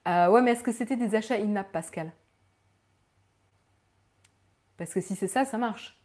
Ouais, 0.05 0.41
mais 0.41 0.51
est-ce 0.51 0.63
que 0.63 0.71
c'était 0.71 0.97
des 0.97 1.15
achats 1.15 1.35
in-app, 1.35 1.71
Pascal? 1.71 2.11
Parce 4.77 4.93
que 4.93 5.01
si 5.01 5.15
c'est 5.15 5.27
ça, 5.27 5.45
ça 5.45 5.57
marche. 5.57 5.99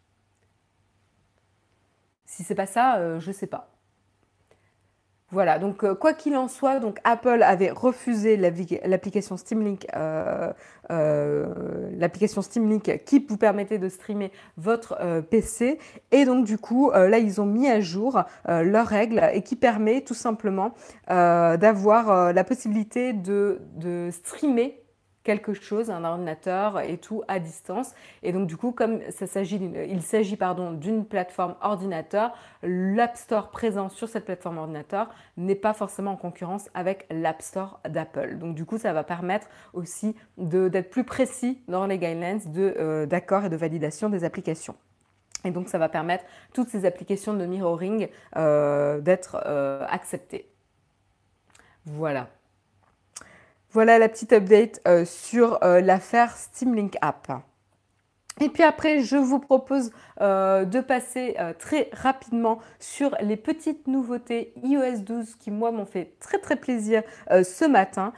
Si 2.26 2.42
c'est 2.44 2.54
pas 2.54 2.66
ça, 2.66 3.18
je 3.18 3.32
sais 3.32 3.46
pas. 3.46 3.73
Voilà, 5.34 5.58
donc 5.58 5.82
euh, 5.82 5.96
quoi 5.96 6.12
qu'il 6.12 6.36
en 6.36 6.46
soit, 6.46 6.78
Apple 7.02 7.42
avait 7.42 7.72
refusé 7.72 8.36
Link, 9.64 9.84
euh, 9.96 10.52
l'application 11.98 12.40
Steam 12.40 12.70
Link 12.70 13.02
qui 13.04 13.18
vous 13.28 13.36
permettait 13.36 13.78
de 13.78 13.88
streamer 13.88 14.30
votre 14.56 14.96
PC, 15.28 15.80
et 16.12 16.24
donc 16.24 16.44
du 16.44 16.56
coup 16.56 16.92
là 16.92 17.18
ils 17.18 17.40
ont 17.40 17.46
mis 17.46 17.68
à 17.68 17.80
jour 17.80 18.22
leurs 18.46 18.86
règles 18.86 19.28
et 19.32 19.42
qui 19.42 19.56
permet 19.56 20.02
tout 20.02 20.14
simplement 20.14 20.72
d'avoir 21.08 22.32
la 22.32 22.44
possibilité 22.44 23.12
de 23.12 23.58
streamer 24.12 24.83
quelque 25.24 25.54
chose, 25.54 25.90
un 25.90 26.04
ordinateur 26.04 26.80
et 26.80 26.98
tout 26.98 27.22
à 27.26 27.40
distance. 27.40 27.92
Et 28.22 28.32
donc 28.32 28.46
du 28.46 28.56
coup, 28.56 28.72
comme 28.72 29.00
il 29.90 30.02
s'agit 30.02 30.36
pardon 30.36 30.72
d'une 30.72 31.04
plateforme 31.06 31.56
ordinateur, 31.62 32.32
l'App 32.62 33.16
Store 33.16 33.50
présent 33.50 33.88
sur 33.88 34.08
cette 34.08 34.26
plateforme 34.26 34.58
ordinateur 34.58 35.08
n'est 35.36 35.54
pas 35.54 35.72
forcément 35.72 36.12
en 36.12 36.16
concurrence 36.16 36.68
avec 36.74 37.06
l'App 37.10 37.42
Store 37.42 37.80
d'Apple. 37.88 38.38
Donc 38.38 38.54
du 38.54 38.64
coup, 38.64 38.78
ça 38.78 38.92
va 38.92 39.02
permettre 39.02 39.48
aussi 39.72 40.14
d'être 40.36 40.90
plus 40.90 41.04
précis 41.04 41.62
dans 41.68 41.86
les 41.86 41.98
guidelines 41.98 42.40
euh, 42.56 43.06
d'accord 43.06 43.46
et 43.46 43.48
de 43.48 43.56
validation 43.56 44.10
des 44.10 44.24
applications. 44.24 44.76
Et 45.44 45.50
donc 45.50 45.68
ça 45.68 45.78
va 45.78 45.88
permettre 45.88 46.24
toutes 46.52 46.68
ces 46.68 46.84
applications 46.84 47.34
de 47.34 47.44
mirroring 47.46 48.08
euh, 48.36 49.00
d'être 49.00 49.42
euh, 49.46 49.84
acceptées. 49.88 50.50
Voilà. 51.86 52.28
Voilà 53.74 53.98
la 53.98 54.08
petite 54.08 54.32
update 54.32 54.80
euh, 54.86 55.04
sur 55.04 55.58
euh, 55.64 55.80
l'affaire 55.80 56.36
Steam 56.36 56.76
Link 56.76 56.94
App. 57.00 57.26
Et 58.40 58.48
puis 58.48 58.62
après, 58.62 59.00
je 59.00 59.16
vous 59.16 59.38
propose 59.38 59.92
euh, 60.20 60.64
de 60.64 60.80
passer 60.80 61.36
très 61.58 61.88
rapidement 61.92 62.58
sur 62.80 63.16
les 63.20 63.36
petites 63.36 63.86
nouveautés 63.86 64.52
iOS 64.62 64.98
12 64.98 65.36
qui, 65.36 65.50
moi, 65.50 65.70
m'ont 65.70 65.86
fait 65.86 66.14
très 66.20 66.38
très 66.38 66.56
plaisir 66.56 67.02
ce 67.30 67.64
matin. 67.64 68.12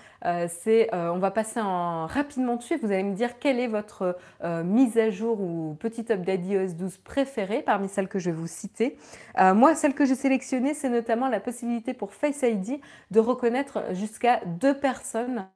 c'est, 0.48 0.88
on 0.92 1.18
va 1.18 1.30
passer 1.30 1.60
en, 1.60 2.06
rapidement 2.06 2.56
dessus. 2.56 2.76
Vous 2.76 2.92
allez 2.92 3.02
me 3.02 3.14
dire 3.14 3.38
quelle 3.38 3.60
est 3.60 3.66
votre 3.66 4.16
mise 4.64 4.96
à 4.98 5.10
jour 5.10 5.40
ou 5.40 5.76
petite 5.78 6.10
update 6.10 6.40
iOS 6.44 6.72
12 6.74 6.98
préférée 6.98 7.62
parmi 7.62 7.88
celles 7.88 8.08
que 8.08 8.18
je 8.18 8.30
vais 8.30 8.36
vous 8.36 8.46
citer. 8.46 8.96
moi, 9.38 9.74
celle 9.74 9.94
que 9.94 10.04
j'ai 10.04 10.14
sélectionnée, 10.14 10.74
c'est 10.74 10.90
notamment 10.90 11.28
la 11.28 11.40
possibilité 11.40 11.94
pour 11.94 12.12
Face 12.12 12.42
ID 12.42 12.80
de 13.10 13.20
reconnaître 13.20 13.94
jusqu'à 13.94 14.40
deux 14.44 14.74
personnes 14.74 15.46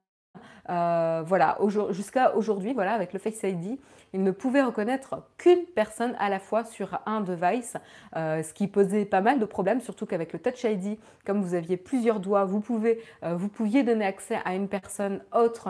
euh, 0.69 1.23
voilà, 1.25 1.57
jusqu'à 1.89 2.35
aujourd'hui, 2.35 2.73
voilà, 2.73 2.93
avec 2.93 3.13
le 3.13 3.19
Face 3.19 3.43
ID, 3.43 3.79
il 4.13 4.23
ne 4.23 4.31
pouvait 4.31 4.61
reconnaître 4.61 5.23
qu'une 5.37 5.65
personne 5.75 6.15
à 6.19 6.29
la 6.29 6.39
fois 6.39 6.63
sur 6.63 6.99
un 7.05 7.21
device, 7.21 7.77
euh, 8.15 8.43
ce 8.43 8.53
qui 8.53 8.67
posait 8.67 9.05
pas 9.05 9.21
mal 9.21 9.39
de 9.39 9.45
problèmes, 9.45 9.81
surtout 9.81 10.05
qu'avec 10.05 10.33
le 10.33 10.39
Touch 10.39 10.63
ID, 10.63 10.97
comme 11.25 11.41
vous 11.41 11.53
aviez 11.53 11.77
plusieurs 11.77 12.19
doigts, 12.19 12.41
euh, 12.41 13.35
vous 13.35 13.47
pouviez 13.47 13.83
donner 13.83 14.05
accès 14.05 14.39
à 14.45 14.55
une 14.55 14.67
personne 14.67 15.21
autre 15.33 15.69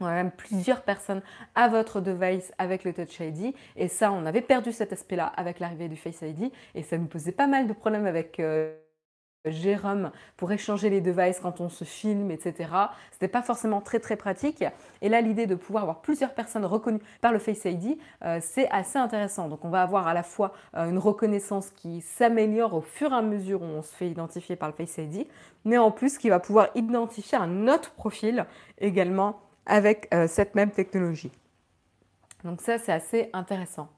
même 0.00 0.30
plusieurs 0.30 0.80
personnes 0.80 1.20
à 1.54 1.68
votre 1.68 2.00
device 2.00 2.54
avec 2.56 2.84
le 2.84 2.94
Touch 2.94 3.20
ID. 3.20 3.54
Et 3.76 3.86
ça, 3.88 4.10
on 4.12 4.24
avait 4.24 4.40
perdu 4.40 4.72
cet 4.72 4.94
aspect-là 4.94 5.26
avec 5.26 5.60
l'arrivée 5.60 5.88
du 5.88 5.96
Face 5.96 6.22
ID. 6.22 6.50
Et 6.74 6.82
ça 6.82 6.96
nous 6.96 7.04
posait 7.04 7.32
pas 7.32 7.46
mal 7.46 7.66
de 7.66 7.74
problèmes 7.74 8.06
avec 8.06 8.40
Jérôme 9.46 10.10
pour 10.36 10.52
échanger 10.52 10.90
les 10.90 11.00
devices 11.00 11.40
quand 11.40 11.60
on 11.60 11.70
se 11.70 11.84
filme, 11.84 12.30
etc. 12.30 12.70
C'était 13.10 13.28
pas 13.28 13.42
forcément 13.42 13.80
très 13.80 13.98
très 13.98 14.16
pratique. 14.16 14.64
Et 15.00 15.08
là, 15.08 15.20
l'idée 15.20 15.46
de 15.46 15.54
pouvoir 15.54 15.84
avoir 15.84 16.02
plusieurs 16.02 16.34
personnes 16.34 16.66
reconnues 16.66 17.00
par 17.22 17.32
le 17.32 17.38
Face 17.38 17.64
ID, 17.64 17.98
euh, 18.24 18.38
c'est 18.42 18.68
assez 18.70 18.98
intéressant. 18.98 19.48
Donc, 19.48 19.64
on 19.64 19.70
va 19.70 19.82
avoir 19.82 20.06
à 20.06 20.14
la 20.14 20.22
fois 20.22 20.52
euh, 20.76 20.90
une 20.90 20.98
reconnaissance 20.98 21.70
qui 21.70 22.02
s'améliore 22.02 22.74
au 22.74 22.82
fur 22.82 23.12
et 23.12 23.16
à 23.16 23.22
mesure 23.22 23.62
où 23.62 23.66
on 23.66 23.82
se 23.82 23.94
fait 23.94 24.08
identifier 24.08 24.56
par 24.56 24.68
le 24.68 24.74
Face 24.74 24.98
ID, 24.98 25.26
mais 25.64 25.78
en 25.78 25.90
plus 25.90 26.18
qui 26.18 26.28
va 26.28 26.38
pouvoir 26.38 26.68
identifier 26.74 27.38
un 27.38 27.66
autre 27.68 27.92
profil 27.92 28.44
également 28.78 29.40
avec 29.64 30.08
euh, 30.12 30.26
cette 30.28 30.54
même 30.54 30.70
technologie. 30.70 31.32
Donc 32.44 32.60
ça, 32.60 32.78
c'est 32.78 32.92
assez 32.92 33.30
intéressant. 33.32 33.88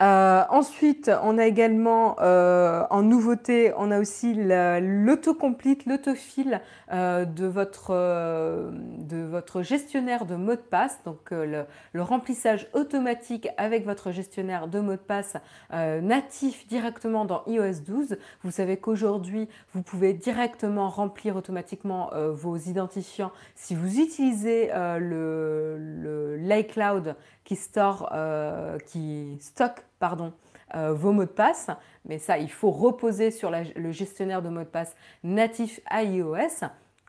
Euh, 0.00 0.44
ensuite, 0.50 1.10
on 1.24 1.38
a 1.38 1.46
également 1.46 2.16
euh, 2.20 2.84
en 2.90 3.02
nouveauté, 3.02 3.72
on 3.76 3.90
a 3.90 3.98
aussi 3.98 4.32
l'autocomplete, 4.32 5.86
l'autofil 5.86 6.60
euh, 6.92 7.24
de, 7.24 7.46
votre, 7.46 7.90
de 7.90 9.24
votre 9.24 9.62
gestionnaire 9.62 10.24
de 10.24 10.36
mot 10.36 10.52
de 10.52 10.60
passe, 10.60 11.00
donc 11.04 11.32
le, 11.32 11.66
remplissage 11.96 12.68
automatique 12.74 13.48
avec 13.56 13.84
votre 13.84 14.12
gestionnaire 14.12 14.68
de 14.68 14.78
mot 14.78 14.92
de 14.92 14.96
passe 14.96 15.36
natif 15.72 16.66
directement 16.68 17.24
dans 17.24 17.42
iOS 17.46 17.80
12. 17.84 18.18
Vous 18.44 18.50
savez 18.52 18.76
qu'aujourd'hui, 18.76 19.48
vous 19.74 19.82
pouvez 19.82 20.14
directement 20.14 20.88
remplir 20.88 21.34
automatiquement 21.34 22.10
vos 22.32 22.56
identifiants 22.56 23.32
si 23.56 23.74
vous 23.74 23.98
utilisez 23.98 24.70
le 24.74 26.36
l'iCloud 26.38 27.16
qui, 27.48 27.56
store, 27.56 28.10
euh, 28.12 28.78
qui 28.78 29.38
stocke 29.40 29.82
pardon, 29.98 30.34
euh, 30.74 30.92
vos 30.92 31.12
mots 31.12 31.24
de 31.24 31.30
passe. 31.30 31.70
Mais 32.04 32.18
ça, 32.18 32.36
il 32.36 32.50
faut 32.50 32.70
reposer 32.70 33.30
sur 33.30 33.50
le 33.50 33.90
gestionnaire 33.90 34.42
de 34.42 34.50
mots 34.50 34.60
de 34.60 34.64
passe 34.64 34.94
natif 35.24 35.80
à 35.86 36.02
iOS. 36.02 36.66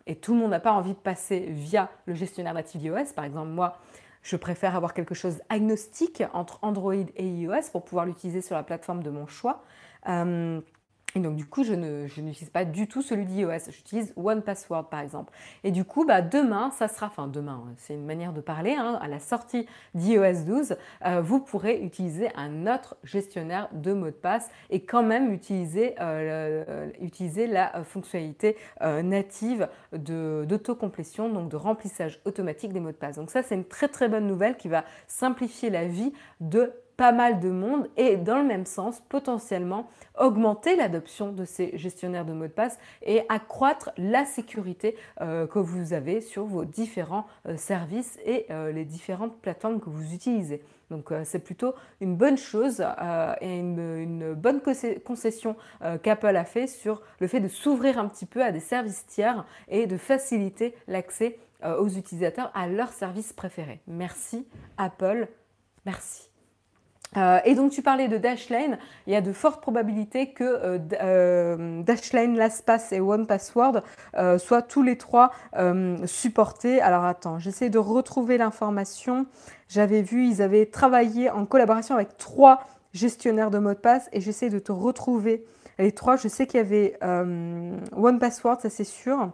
Et 0.07 0.15
tout 0.15 0.33
le 0.33 0.39
monde 0.39 0.51
n'a 0.51 0.61
pas 0.61 0.71
envie 0.71 0.93
de 0.93 0.99
passer 0.99 1.47
via 1.49 1.89
le 2.05 2.13
gestionnaire 2.13 2.53
natif 2.53 2.81
iOS. 2.81 3.13
Par 3.13 3.25
exemple, 3.25 3.49
moi, 3.49 3.79
je 4.23 4.37
préfère 4.37 4.77
avoir 4.77 4.93
quelque 4.93 5.13
chose 5.13 5.41
agnostique 5.49 6.23
entre 6.31 6.59
Android 6.61 6.93
et 6.93 7.27
iOS 7.27 7.69
pour 7.73 7.83
pouvoir 7.83 8.05
l'utiliser 8.05 8.39
sur 8.39 8.55
la 8.55 8.63
plateforme 8.63 9.03
de 9.03 9.09
mon 9.09 9.27
choix. 9.27 9.61
Euh, 10.07 10.61
et 11.15 11.19
donc, 11.19 11.35
du 11.35 11.45
coup, 11.45 11.63
je, 11.63 11.73
n'utilise 11.73 12.49
pas 12.49 12.65
du 12.65 12.87
tout 12.87 13.01
celui 13.01 13.25
d'iOS. 13.25 13.71
J'utilise 13.71 14.13
One 14.15 14.41
Password, 14.41 14.89
par 14.89 14.99
exemple. 14.99 15.33
Et 15.63 15.71
du 15.71 15.83
coup, 15.83 16.05
bah, 16.05 16.21
demain, 16.21 16.71
ça 16.71 16.87
sera, 16.87 17.07
enfin 17.07 17.27
demain, 17.27 17.63
hein, 17.65 17.73
c'est 17.77 17.93
une 17.95 18.05
manière 18.05 18.33
de 18.33 18.41
parler, 18.41 18.73
hein, 18.73 18.99
à 19.01 19.07
la 19.07 19.19
sortie 19.19 19.65
d'iOS 19.95 20.45
12, 20.45 20.77
euh, 21.05 21.21
vous 21.21 21.39
pourrez 21.39 21.79
utiliser 21.81 22.29
un 22.35 22.67
autre 22.67 22.95
gestionnaire 23.03 23.69
de 23.73 23.93
mots 23.93 24.07
de 24.07 24.11
passe 24.11 24.49
et 24.69 24.81
quand 24.81 25.03
même 25.03 25.31
utiliser, 25.33 25.95
euh, 25.99 26.89
utiliser 27.01 27.47
la 27.47 27.83
fonctionnalité 27.83 28.55
euh, 28.81 29.01
native 29.01 29.67
d'autocomplétion, 29.93 31.29
donc 31.29 31.49
de 31.49 31.55
remplissage 31.55 32.21
automatique 32.25 32.73
des 32.73 32.79
mots 32.79 32.91
de 32.91 32.95
passe. 32.95 33.15
Donc 33.15 33.31
ça, 33.31 33.41
c'est 33.41 33.55
une 33.55 33.65
très 33.65 33.87
très 33.87 34.09
bonne 34.09 34.27
nouvelle 34.27 34.57
qui 34.57 34.67
va 34.67 34.85
simplifier 35.07 35.69
la 35.69 35.85
vie 35.85 36.13
de 36.39 36.71
pas 36.99 37.13
mal 37.13 37.39
de 37.39 37.49
monde 37.49 37.87
et 37.95 38.17
dans 38.17 38.39
le 38.39 38.43
même 38.43 38.65
sens 38.65 39.01
potentiellement 39.07 39.89
augmenter 40.19 40.75
l'adoption 40.75 41.31
de 41.31 41.45
ces 41.45 41.77
gestionnaires 41.77 42.25
de 42.25 42.33
mots 42.33 42.47
de 42.47 42.51
passe 42.51 42.77
et 43.03 43.21
accroître 43.29 43.91
la 43.97 44.25
sécurité 44.25 44.97
euh, 45.21 45.47
que 45.47 45.59
vous 45.59 45.93
avez 45.93 46.19
sur 46.19 46.43
vos 46.43 46.65
différents 46.65 47.25
euh, 47.47 47.55
services 47.55 48.19
et 48.25 48.47
euh, 48.49 48.73
les 48.73 48.83
différentes 48.83 49.39
plateformes 49.39 49.79
que 49.79 49.89
vous 49.89 50.13
utilisez. 50.13 50.61
Donc 50.91 51.13
c'est 51.23 51.39
plutôt 51.39 51.75
une 52.01 52.15
bonne 52.15 52.37
chose 52.37 52.83
et 53.41 53.59
une, 53.59 54.33
bonne 54.33 54.59
concession 55.05 55.55
qu'Apple 56.01 56.35
a 56.35 56.45
fait 56.45 56.65
sur 56.65 57.03
le 57.19 57.27
fait 57.27 57.39
de 57.39 57.47
s'ouvrir 57.47 57.99
un 57.99 58.07
petit 58.07 58.25
peu 58.25 58.43
à 58.43 58.51
des 58.51 58.59
services 58.59 59.05
tiers 59.05 59.45
et 59.67 59.85
de 59.85 59.97
faciliter 59.97 60.73
l'accès 60.87 61.37
aux 61.63 61.89
utilisateurs 61.89 62.51
à 62.55 62.67
leurs 62.67 62.91
services 62.91 63.33
préférés. 63.33 63.81
Merci 63.85 64.47
Apple, 64.79 65.27
merci. 65.85 66.28
Euh, 67.17 67.39
et 67.43 67.55
donc 67.55 67.71
tu 67.71 67.81
parlais 67.81 68.07
de 68.07 68.17
Dashlane, 68.17 68.77
il 69.07 69.13
y 69.13 69.15
a 69.15 69.21
de 69.21 69.33
fortes 69.33 69.61
probabilités 69.61 70.31
que 70.31 70.43
euh, 70.43 70.77
euh, 71.01 71.81
Dashlane, 71.81 72.35
LastPass 72.35 72.91
et 72.91 72.99
OnePassword 72.99 73.81
soient 74.37 74.61
tous 74.61 74.83
les 74.83 74.97
trois 74.97 75.31
supportés. 76.05 76.81
Alors 76.81 77.05
attends, 77.05 77.39
j'essaie 77.39 77.69
de 77.69 77.79
retrouver 77.79 78.37
l'information. 78.37 79.25
J'avais 79.67 80.01
vu, 80.01 80.27
ils 80.27 80.41
avaient 80.41 80.65
travaillé 80.65 81.29
en 81.29 81.45
collaboration 81.45 81.95
avec 81.95 82.17
trois 82.17 82.65
gestionnaires 82.93 83.51
de 83.51 83.59
mots 83.59 83.73
de 83.73 83.79
passe 83.79 84.09
et 84.11 84.21
j'essaie 84.21 84.49
de 84.49 84.59
te 84.59 84.71
retrouver 84.71 85.45
les 85.77 85.91
trois. 85.91 86.15
Je 86.15 86.27
sais 86.27 86.45
qu'il 86.45 86.57
y 86.57 86.61
avait 86.61 86.97
OnePassword, 87.95 88.61
ça 88.61 88.69
c'est 88.69 88.83
sûr. 88.83 89.31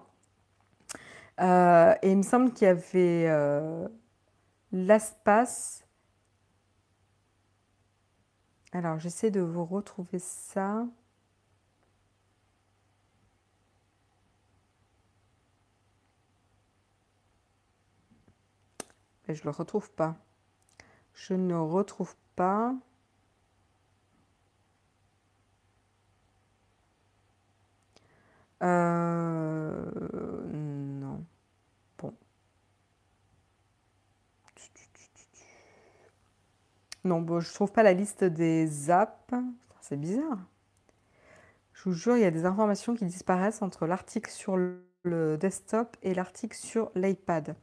et 1.39 2.11
il 2.11 2.17
me 2.17 2.23
semble 2.23 2.51
qu'il 2.53 2.67
y 2.67 2.71
avait 2.71 3.29
LastPass. 4.71 5.84
Alors, 8.75 8.99
j'essaie 8.99 9.31
de 9.31 9.39
vous 9.39 9.63
retrouver 9.63 10.19
ça. 10.19 10.85
Mais 19.27 19.33
je 19.35 19.41
ne 19.43 19.45
le 19.45 19.51
retrouve 19.51 19.89
pas. 19.91 20.17
Je 21.13 21.33
ne 21.35 21.55
retrouve 21.55 22.15
pas. 22.35 22.75
Euh, 28.61 29.85
non. 30.51 31.25
Bon. 31.97 32.13
Non, 37.05 37.21
bon, 37.21 37.39
je 37.39 37.53
trouve 37.53 37.71
pas 37.71 37.83
la 37.83 37.93
liste 37.93 38.23
des 38.23 38.89
apps. 38.89 39.33
C'est 39.79 39.99
bizarre. 39.99 40.39
Je 41.73 41.83
vous 41.83 41.93
jure, 41.93 42.17
il 42.17 42.21
y 42.23 42.25
a 42.25 42.31
des 42.31 42.45
informations 42.45 42.95
qui 42.95 43.05
disparaissent 43.05 43.61
entre 43.61 43.85
l'article 43.85 44.31
sur 44.31 44.57
le 44.57 45.37
desktop 45.37 45.95
et 46.01 46.15
l'article 46.15 46.57
sur 46.57 46.91
l'iPad. 46.95 47.55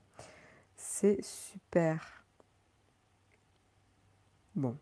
C'est 0.77 1.21
super. 1.23 2.25
Bon. 4.55 4.77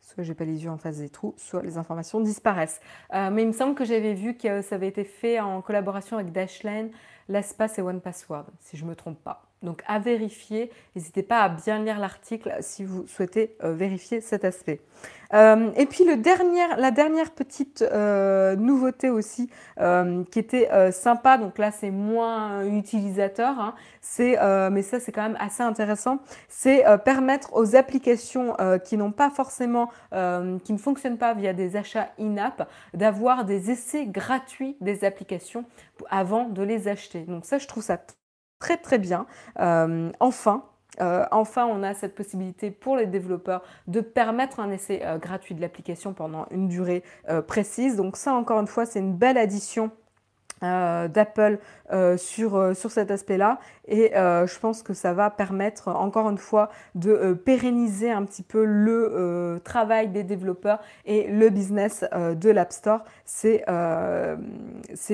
soit 0.00 0.24
j'ai 0.24 0.34
pas 0.34 0.44
les 0.44 0.64
yeux 0.64 0.70
en 0.70 0.76
face 0.76 0.98
des 0.98 1.08
trous, 1.08 1.34
soit 1.38 1.62
les 1.62 1.78
informations 1.78 2.20
disparaissent. 2.20 2.80
Euh, 3.14 3.30
mais 3.30 3.42
il 3.42 3.48
me 3.48 3.52
semble 3.52 3.74
que 3.74 3.84
j'avais 3.84 4.14
vu 4.14 4.36
que 4.36 4.60
ça 4.60 4.74
avait 4.74 4.88
été 4.88 5.04
fait 5.04 5.40
en 5.40 5.62
collaboration 5.62 6.18
avec 6.18 6.32
Dashlane, 6.32 6.90
LastPass 7.28 7.78
et 7.78 7.82
OnePassword, 7.82 8.46
si 8.60 8.76
je 8.76 8.84
ne 8.84 8.90
me 8.90 8.96
trompe 8.96 9.22
pas. 9.22 9.51
Donc 9.62 9.82
à 9.86 9.98
vérifier, 9.98 10.70
n'hésitez 10.96 11.22
pas 11.22 11.40
à 11.40 11.48
bien 11.48 11.82
lire 11.82 11.98
l'article 11.98 12.54
si 12.60 12.84
vous 12.84 13.06
souhaitez 13.06 13.56
euh, 13.62 13.72
vérifier 13.72 14.20
cet 14.20 14.44
aspect. 14.44 14.80
Euh, 15.34 15.70
et 15.76 15.86
puis 15.86 16.04
le 16.04 16.16
dernier, 16.16 16.66
la 16.76 16.90
dernière 16.90 17.30
petite 17.30 17.82
euh, 17.82 18.54
nouveauté 18.56 19.08
aussi 19.08 19.48
qui 20.30 20.38
était 20.38 20.92
sympa, 20.92 21.38
donc 21.38 21.58
là 21.58 21.70
c'est 21.70 21.90
moins 21.90 22.64
utilisateur, 22.64 23.58
hein, 23.58 23.74
c'est, 24.00 24.38
mais 24.70 24.82
ça 24.82 25.00
c'est 25.00 25.10
quand 25.10 25.22
même 25.22 25.36
assez 25.40 25.62
intéressant, 25.62 26.18
c'est 26.48 26.84
permettre 27.04 27.54
aux 27.54 27.74
applications 27.74 28.56
qui 28.84 28.96
n'ont 28.96 29.10
pas 29.10 29.30
forcément, 29.30 29.88
qui 30.12 30.72
ne 30.72 30.78
fonctionnent 30.78 31.18
pas 31.18 31.34
via 31.34 31.52
des 31.52 31.76
achats 31.76 32.10
in-app, 32.20 32.68
d'avoir 32.94 33.44
des 33.44 33.70
essais 33.70 34.06
gratuits 34.06 34.76
des 34.80 35.04
applications 35.04 35.64
avant 36.10 36.48
de 36.48 36.62
les 36.62 36.86
acheter. 36.86 37.20
Donc 37.22 37.44
ça 37.44 37.58
je 37.58 37.66
trouve 37.66 37.82
ça 37.82 37.98
très 38.62 38.76
très 38.76 38.98
bien. 38.98 39.26
Euh, 39.58 40.12
enfin, 40.20 40.62
euh, 41.00 41.24
enfin, 41.32 41.66
on 41.66 41.82
a 41.82 41.94
cette 41.94 42.14
possibilité 42.14 42.70
pour 42.70 42.96
les 42.96 43.06
développeurs 43.06 43.62
de 43.88 44.00
permettre 44.00 44.60
un 44.60 44.70
essai 44.70 45.00
euh, 45.02 45.18
gratuit 45.18 45.56
de 45.56 45.60
l'application 45.60 46.12
pendant 46.14 46.46
une 46.52 46.68
durée 46.68 47.02
précise. 47.48 47.96
Donc 47.96 48.16
ça, 48.16 48.32
encore 48.34 48.60
une 48.60 48.68
fois, 48.68 48.86
c'est 48.86 49.00
une 49.00 49.14
belle 49.14 49.36
addition 49.36 49.90
euh, 50.62 51.08
d'Apple 51.08 51.58
euh, 51.92 52.16
sur, 52.16 52.54
euh, 52.54 52.72
sur 52.74 52.92
cet 52.92 53.10
aspect-là. 53.10 53.58
Et 53.88 54.12
je 54.14 54.58
pense 54.60 54.82
que 54.82 54.94
ça 54.94 55.12
va 55.12 55.28
permettre, 55.28 55.88
encore 55.88 56.30
une 56.30 56.38
fois, 56.38 56.70
de 56.94 57.34
pérenniser 57.34 58.12
un 58.12 58.24
petit 58.24 58.44
peu 58.44 58.64
le 58.64 59.60
travail 59.64 60.08
des 60.08 60.22
développeurs 60.22 60.78
et 61.04 61.26
le 61.26 61.50
business 61.50 62.04
de 62.12 62.50
l'App 62.50 62.72
Store. 62.72 63.00
C'est 63.24 63.64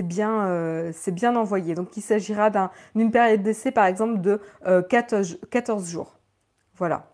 bien, 0.03 0.93
bien 1.09 1.37
envoyé. 1.37 1.75
Donc 1.75 1.97
il 1.97 2.03
s'agira 2.03 2.51
d'une 2.95 3.11
période 3.11 3.43
d'essai, 3.43 3.71
par 3.71 3.87
exemple, 3.87 4.21
de 4.21 4.41
14, 4.89 5.39
14 5.51 5.89
jours. 5.91 6.19
Voilà. 6.77 7.07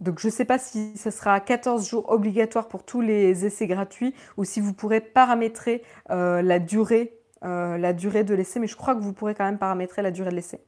Donc 0.00 0.18
je 0.18 0.26
ne 0.28 0.32
sais 0.32 0.44
pas 0.44 0.58
si 0.58 0.96
ce 0.96 1.10
sera 1.10 1.40
14 1.40 1.88
jours 1.88 2.10
obligatoires 2.10 2.68
pour 2.68 2.84
tous 2.84 3.00
les 3.00 3.46
essais 3.46 3.66
gratuits 3.66 4.14
ou 4.36 4.44
si 4.44 4.60
vous 4.60 4.72
pourrez 4.74 5.00
paramétrer 5.00 5.82
euh, 6.10 6.42
la, 6.42 6.58
durée, 6.58 7.18
euh, 7.44 7.78
la 7.78 7.92
durée 7.92 8.24
de 8.24 8.34
l'essai, 8.34 8.60
mais 8.60 8.66
je 8.66 8.76
crois 8.76 8.94
que 8.94 9.00
vous 9.00 9.12
pourrez 9.12 9.34
quand 9.34 9.44
même 9.44 9.58
paramétrer 9.58 10.02
la 10.02 10.10
durée 10.10 10.30
de 10.30 10.36
l'essai. 10.36 10.64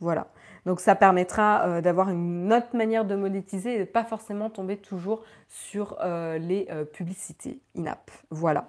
Voilà. 0.00 0.28
Donc 0.66 0.80
ça 0.80 0.94
permettra 0.96 1.62
euh, 1.62 1.80
d'avoir 1.80 2.10
une 2.10 2.52
autre 2.52 2.74
manière 2.74 3.04
de 3.04 3.14
monétiser 3.14 3.76
et 3.76 3.78
de 3.78 3.84
pas 3.84 4.04
forcément 4.04 4.50
tomber 4.50 4.76
toujours 4.76 5.22
sur 5.48 5.96
euh, 6.02 6.38
les 6.38 6.66
euh, 6.70 6.84
publicités 6.84 7.60
in-app. 7.78 8.10
Voilà. 8.30 8.68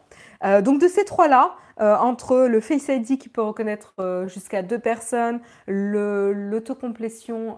donc 0.62 0.80
de 0.80 0.88
ces 0.88 1.04
trois-là, 1.04 1.56
entre 1.80 2.48
le 2.48 2.60
Face 2.60 2.88
ID 2.88 3.20
qui 3.20 3.30
peut 3.30 3.42
reconnaître 3.42 3.94
jusqu'à 4.26 4.64
deux 4.64 4.80
personnes, 4.80 5.40
l'autocomplétion, 5.68 7.56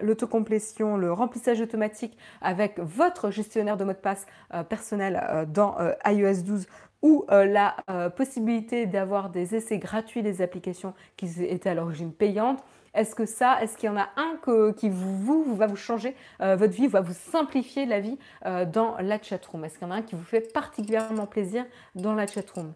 l'autocomplétion, 0.00 0.96
le 0.96 1.12
remplissage 1.12 1.60
automatique 1.60 2.16
avec 2.40 2.78
votre 2.78 3.30
gestionnaire 3.30 3.76
de 3.76 3.84
mot 3.84 3.92
de 3.92 3.98
passe 3.98 4.26
personnel 4.68 5.46
dans 5.52 5.76
iOS 6.06 6.42
12 6.44 6.66
ou 7.02 7.24
la 7.28 7.76
possibilité 8.16 8.86
d'avoir 8.86 9.30
des 9.30 9.54
essais 9.54 9.78
gratuits 9.78 10.22
des 10.22 10.42
applications 10.42 10.92
qui 11.16 11.28
étaient 11.44 11.70
à 11.70 11.74
l'origine 11.74 12.12
payantes, 12.12 12.62
est-ce 12.94 13.14
que 13.14 13.26
ça, 13.26 13.62
est-ce 13.62 13.76
qu'il 13.76 13.88
y 13.88 13.92
en 13.92 13.96
a 13.96 14.08
un 14.16 14.38
qui 14.72 14.88
vous, 14.88 15.54
va 15.54 15.66
vous 15.66 15.76
changer 15.76 16.16
euh, 16.40 16.56
votre 16.56 16.72
vie, 16.72 16.88
va 16.88 17.00
vous 17.00 17.14
simplifier 17.14 17.86
la 17.86 18.00
vie 18.00 18.18
euh, 18.46 18.64
dans 18.64 18.96
la 18.98 19.20
chatroom? 19.22 19.64
Est-ce 19.64 19.78
qu'il 19.78 19.86
y 19.86 19.90
en 19.90 19.94
a 19.94 19.98
un 19.98 20.02
qui 20.02 20.16
vous 20.16 20.24
fait 20.24 20.52
particulièrement 20.52 21.26
plaisir 21.26 21.64
dans 21.94 22.14
la 22.14 22.26
chatroom? 22.26 22.72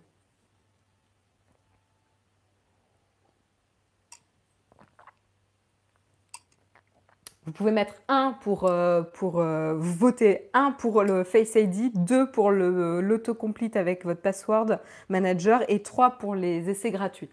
Vous 7.46 7.52
pouvez 7.52 7.72
mettre 7.72 7.94
un 8.08 8.32
pour, 8.40 8.64
euh, 8.64 9.02
pour 9.02 9.42
voter, 9.42 10.50
un 10.54 10.72
pour 10.72 11.02
le 11.02 11.24
Face 11.24 11.54
ID, 11.54 11.92
deux 11.94 12.30
pour 12.30 12.50
l'autocomplete 12.50 13.76
avec 13.76 14.04
votre 14.04 14.22
password 14.22 14.78
manager 15.08 15.62
et 15.68 15.82
trois 15.82 16.12
pour 16.12 16.34
les 16.34 16.70
essais 16.70 16.90
gratuits. 16.90 17.30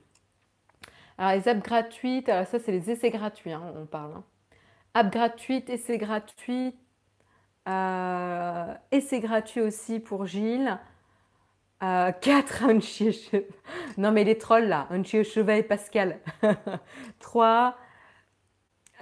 Alors, 1.18 1.40
les 1.40 1.48
apps 1.48 1.62
gratuites, 1.62 2.30
alors 2.30 2.48
ça, 2.48 2.60
c'est 2.60 2.72
les 2.72 2.90
essais 2.90 3.12
gratuits, 3.12 3.52
hein, 3.52 3.62
on 3.78 3.86
parle. 3.86 4.14
Hein. 4.16 4.24
Apps 4.94 5.12
gratuites, 5.12 5.70
essais 5.70 5.98
gratuits, 5.98 6.76
euh, 7.70 8.74
essais 8.92 9.20
gratuits 9.20 9.62
aussi 9.62 10.00
pour 10.00 10.26
Gilles. 10.26 10.80
Euh, 11.84 12.12
4, 12.12 12.64
Unchi 12.70 13.30
Non, 13.98 14.12
mais 14.12 14.24
les 14.24 14.38
trolls 14.38 14.68
là, 14.68 14.88
Unchi 14.90 15.18
et 15.18 15.64
Pascal. 15.64 16.20
3, 17.20 17.76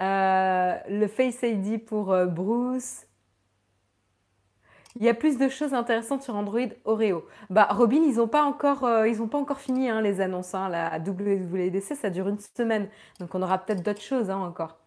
euh, 0.00 0.78
le 0.88 1.06
Face 1.06 1.42
ID 1.42 1.84
pour 1.84 2.12
euh, 2.12 2.26
Bruce. 2.26 3.06
Il 4.96 5.04
y 5.04 5.08
a 5.08 5.14
plus 5.14 5.38
de 5.38 5.48
choses 5.48 5.72
intéressantes 5.74 6.22
sur 6.22 6.34
Android 6.34 6.68
Oreo. 6.84 7.26
Bah, 7.48 7.68
Robin, 7.70 8.02
ils 8.04 8.16
n'ont 8.16 8.26
pas, 8.26 8.42
encore, 8.42 8.84
euh, 8.84 9.26
pas 9.30 9.38
encore 9.38 9.60
fini 9.60 9.88
hein, 9.88 10.00
les 10.00 10.20
annonces. 10.20 10.54
Hein, 10.54 10.68
la 10.68 10.98
ça 11.80 12.10
dure 12.10 12.28
une 12.28 12.38
semaine. 12.38 12.88
Donc 13.20 13.34
on 13.34 13.42
aura 13.42 13.58
peut-être 13.58 13.82
d'autres 13.82 14.00
choses 14.00 14.30
hein, 14.30 14.38
encore. 14.38 14.78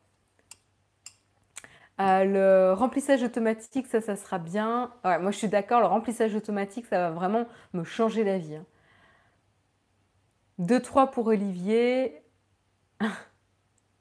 Le 2.00 2.74
remplissage 2.74 3.24
automatique, 3.24 3.88
ça, 3.88 4.02
ça 4.02 4.18
sera 4.18 4.38
bien. 4.40 4.92
moi, 5.04 5.32
je 5.32 5.38
suis 5.38 5.48
d'accord, 5.48 5.80
le 5.80 5.86
remplissage 5.86 6.36
automatique, 6.36 6.86
ça 6.88 6.98
va 6.98 7.12
vraiment 7.12 7.46
me 7.74 7.86
changer 7.86 8.26
la 8.26 8.40
vie. 8.40 8.60
2-3 10.60 11.12
pour 11.12 11.28
Olivier. 11.28 12.22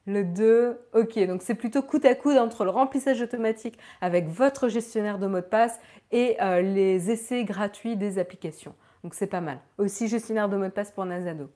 Le 0.07 0.25
2, 0.25 0.81
ok, 0.95 1.27
donc 1.27 1.43
c'est 1.43 1.55
plutôt 1.55 1.81
coude 1.81 2.05
à 2.07 2.17
coude 2.17 2.37
entre 2.37 2.65
le 2.65 2.71
remplissage 2.71 3.21
automatique 3.23 3.79
avec 4.01 4.27
votre 4.27 4.69
gestionnaire 4.69 5.19
de 5.19 5.29
mot 5.29 5.37
de 5.37 5.43
passe 5.43 5.79
et 6.11 6.37
euh, 6.43 6.61
les 6.61 7.11
essais 7.11 7.45
gratuits 7.45 7.97
des 7.97 8.19
applications. 8.19 8.75
Donc 9.05 9.15
c'est 9.15 9.29
pas 9.29 9.41
mal. 9.41 9.61
Aussi 9.79 10.09
gestionnaire 10.09 10.49
de 10.49 10.57
mot 10.57 10.65
de 10.65 10.71
passe 10.71 10.91
pour 10.91 11.05
Nazado. 11.05 11.51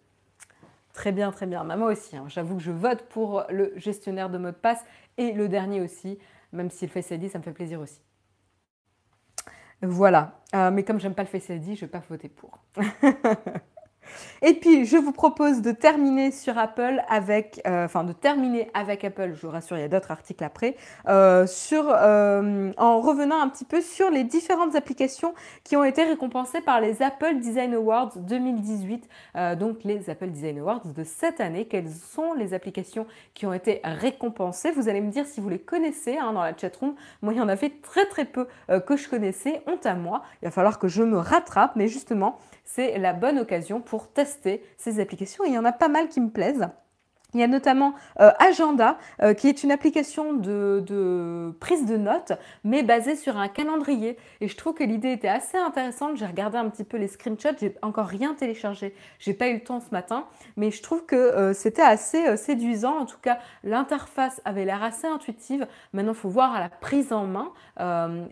Très 0.92 1.10
bien, 1.10 1.32
très 1.32 1.46
bien. 1.46 1.64
Bah, 1.64 1.76
moi 1.76 1.90
aussi, 1.90 2.16
hein. 2.16 2.24
j'avoue 2.28 2.56
que 2.56 2.62
je 2.62 2.70
vote 2.70 3.02
pour 3.08 3.44
le 3.50 3.72
gestionnaire 3.76 4.30
de 4.30 4.38
mot 4.38 4.50
de 4.50 4.56
passe 4.56 4.84
et 5.18 5.32
le 5.32 5.48
dernier 5.48 5.80
aussi, 5.80 6.18
même 6.52 6.70
si 6.70 6.86
le 6.86 6.90
Face 6.92 7.10
ID, 7.10 7.28
ça 7.28 7.38
me 7.38 7.42
fait 7.42 7.52
plaisir 7.52 7.80
aussi. 7.80 8.00
Voilà. 9.82 10.40
Euh, 10.54 10.70
mais 10.70 10.84
comme 10.84 11.00
j'aime 11.00 11.14
pas 11.14 11.22
le 11.22 11.28
Face 11.28 11.48
ID, 11.48 11.64
je 11.64 11.70
ne 11.70 11.76
vais 11.76 11.86
pas 11.88 12.02
voter 12.08 12.28
pour. 12.28 12.62
Et 14.42 14.54
puis, 14.54 14.84
je 14.84 14.96
vous 14.96 15.12
propose 15.12 15.62
de 15.62 15.72
terminer 15.72 16.30
sur 16.30 16.58
Apple 16.58 17.02
avec, 17.08 17.60
euh, 17.66 17.84
enfin 17.84 18.04
de 18.04 18.12
terminer 18.12 18.70
avec 18.74 19.04
Apple, 19.04 19.32
je 19.34 19.46
vous 19.46 19.52
rassure, 19.52 19.76
il 19.76 19.80
y 19.80 19.84
a 19.84 19.88
d'autres 19.88 20.10
articles 20.10 20.44
après, 20.44 20.76
euh, 21.08 21.46
euh, 21.72 22.72
en 22.76 23.00
revenant 23.00 23.40
un 23.40 23.48
petit 23.48 23.64
peu 23.64 23.80
sur 23.80 24.10
les 24.10 24.24
différentes 24.24 24.74
applications 24.76 25.34
qui 25.64 25.76
ont 25.76 25.84
été 25.84 26.04
récompensées 26.04 26.60
par 26.60 26.80
les 26.80 27.02
Apple 27.02 27.38
Design 27.40 27.74
Awards 27.74 28.12
2018, 28.16 29.08
donc 29.58 29.84
les 29.84 30.10
Apple 30.10 30.28
Design 30.28 30.58
Awards 30.58 30.86
de 30.86 31.04
cette 31.04 31.40
année. 31.40 31.66
Quelles 31.66 31.90
sont 31.90 32.32
les 32.34 32.54
applications 32.54 33.06
qui 33.34 33.46
ont 33.46 33.52
été 33.52 33.80
récompensées? 33.84 34.70
Vous 34.70 34.88
allez 34.88 35.00
me 35.00 35.10
dire 35.10 35.26
si 35.26 35.40
vous 35.40 35.48
les 35.48 35.58
connaissez 35.58 36.16
hein, 36.18 36.32
dans 36.32 36.42
la 36.42 36.56
chatroom. 36.56 36.94
Moi, 37.22 37.32
il 37.32 37.38
y 37.38 37.42
en 37.42 37.48
avait 37.48 37.72
très 37.82 38.06
très 38.06 38.24
peu 38.24 38.46
que 38.86 38.96
je 38.96 39.08
connaissais, 39.08 39.62
honte 39.66 39.86
à 39.86 39.94
moi. 39.94 40.22
Il 40.42 40.46
va 40.46 40.50
falloir 40.50 40.78
que 40.78 40.88
je 40.88 41.02
me 41.02 41.18
rattrape, 41.18 41.76
mais 41.76 41.88
justement, 41.88 42.38
c'est 42.66 42.98
la 42.98 43.14
bonne 43.14 43.38
occasion 43.38 43.80
pour 43.80 44.12
tester 44.12 44.62
ces 44.76 45.00
applications. 45.00 45.44
il 45.44 45.54
y 45.54 45.58
en 45.58 45.64
a 45.64 45.72
pas 45.72 45.88
mal 45.88 46.08
qui 46.08 46.20
me 46.20 46.30
plaisent. 46.30 46.68
Il 47.34 47.40
y 47.40 47.42
a 47.42 47.48
notamment 47.48 47.94
euh, 48.20 48.30
Agenda, 48.38 48.98
euh, 49.22 49.34
qui 49.34 49.48
est 49.48 49.62
une 49.62 49.72
application 49.72 50.32
de, 50.32 51.52
prise 51.60 51.84
de 51.84 51.96
notes, 51.96 52.32
mais 52.64 52.82
basée 52.82 53.16
sur 53.16 53.36
un 53.36 53.48
calendrier. 53.48 54.16
Et 54.40 54.48
je 54.48 54.56
trouve 54.56 54.74
que 54.74 54.84
l'idée 54.84 55.12
était 55.12 55.28
assez 55.28 55.58
intéressante. 55.58 56.16
J'ai 56.16 56.26
regardé 56.26 56.56
un 56.56 56.68
petit 56.70 56.84
peu 56.84 56.96
les 56.96 57.08
screenshots, 57.08 57.58
j'ai 57.60 57.74
encore 57.82 58.06
rien 58.06 58.34
téléchargé. 58.34 58.94
J'ai 59.18 59.34
pas 59.34 59.48
eu 59.48 59.54
le 59.54 59.60
temps 59.60 59.80
ce 59.80 59.90
matin, 59.90 60.26
mais 60.56 60.70
je 60.70 60.82
trouve 60.82 61.04
que 61.04 61.16
euh, 61.16 61.52
c'était 61.52 61.82
assez 61.82 62.36
séduisant. 62.36 63.00
En 63.00 63.06
tout 63.06 63.18
cas, 63.20 63.38
l'interface 63.64 64.40
avait 64.44 64.64
l'air 64.64 64.82
assez 64.82 65.06
intuitive. 65.06 65.66
Maintenant, 65.92 66.12
il 66.12 66.18
faut 66.18 66.30
voir 66.30 66.54
à 66.54 66.60
la 66.60 66.68
prise 66.68 67.12
en 67.12 67.26
main, 67.26 67.52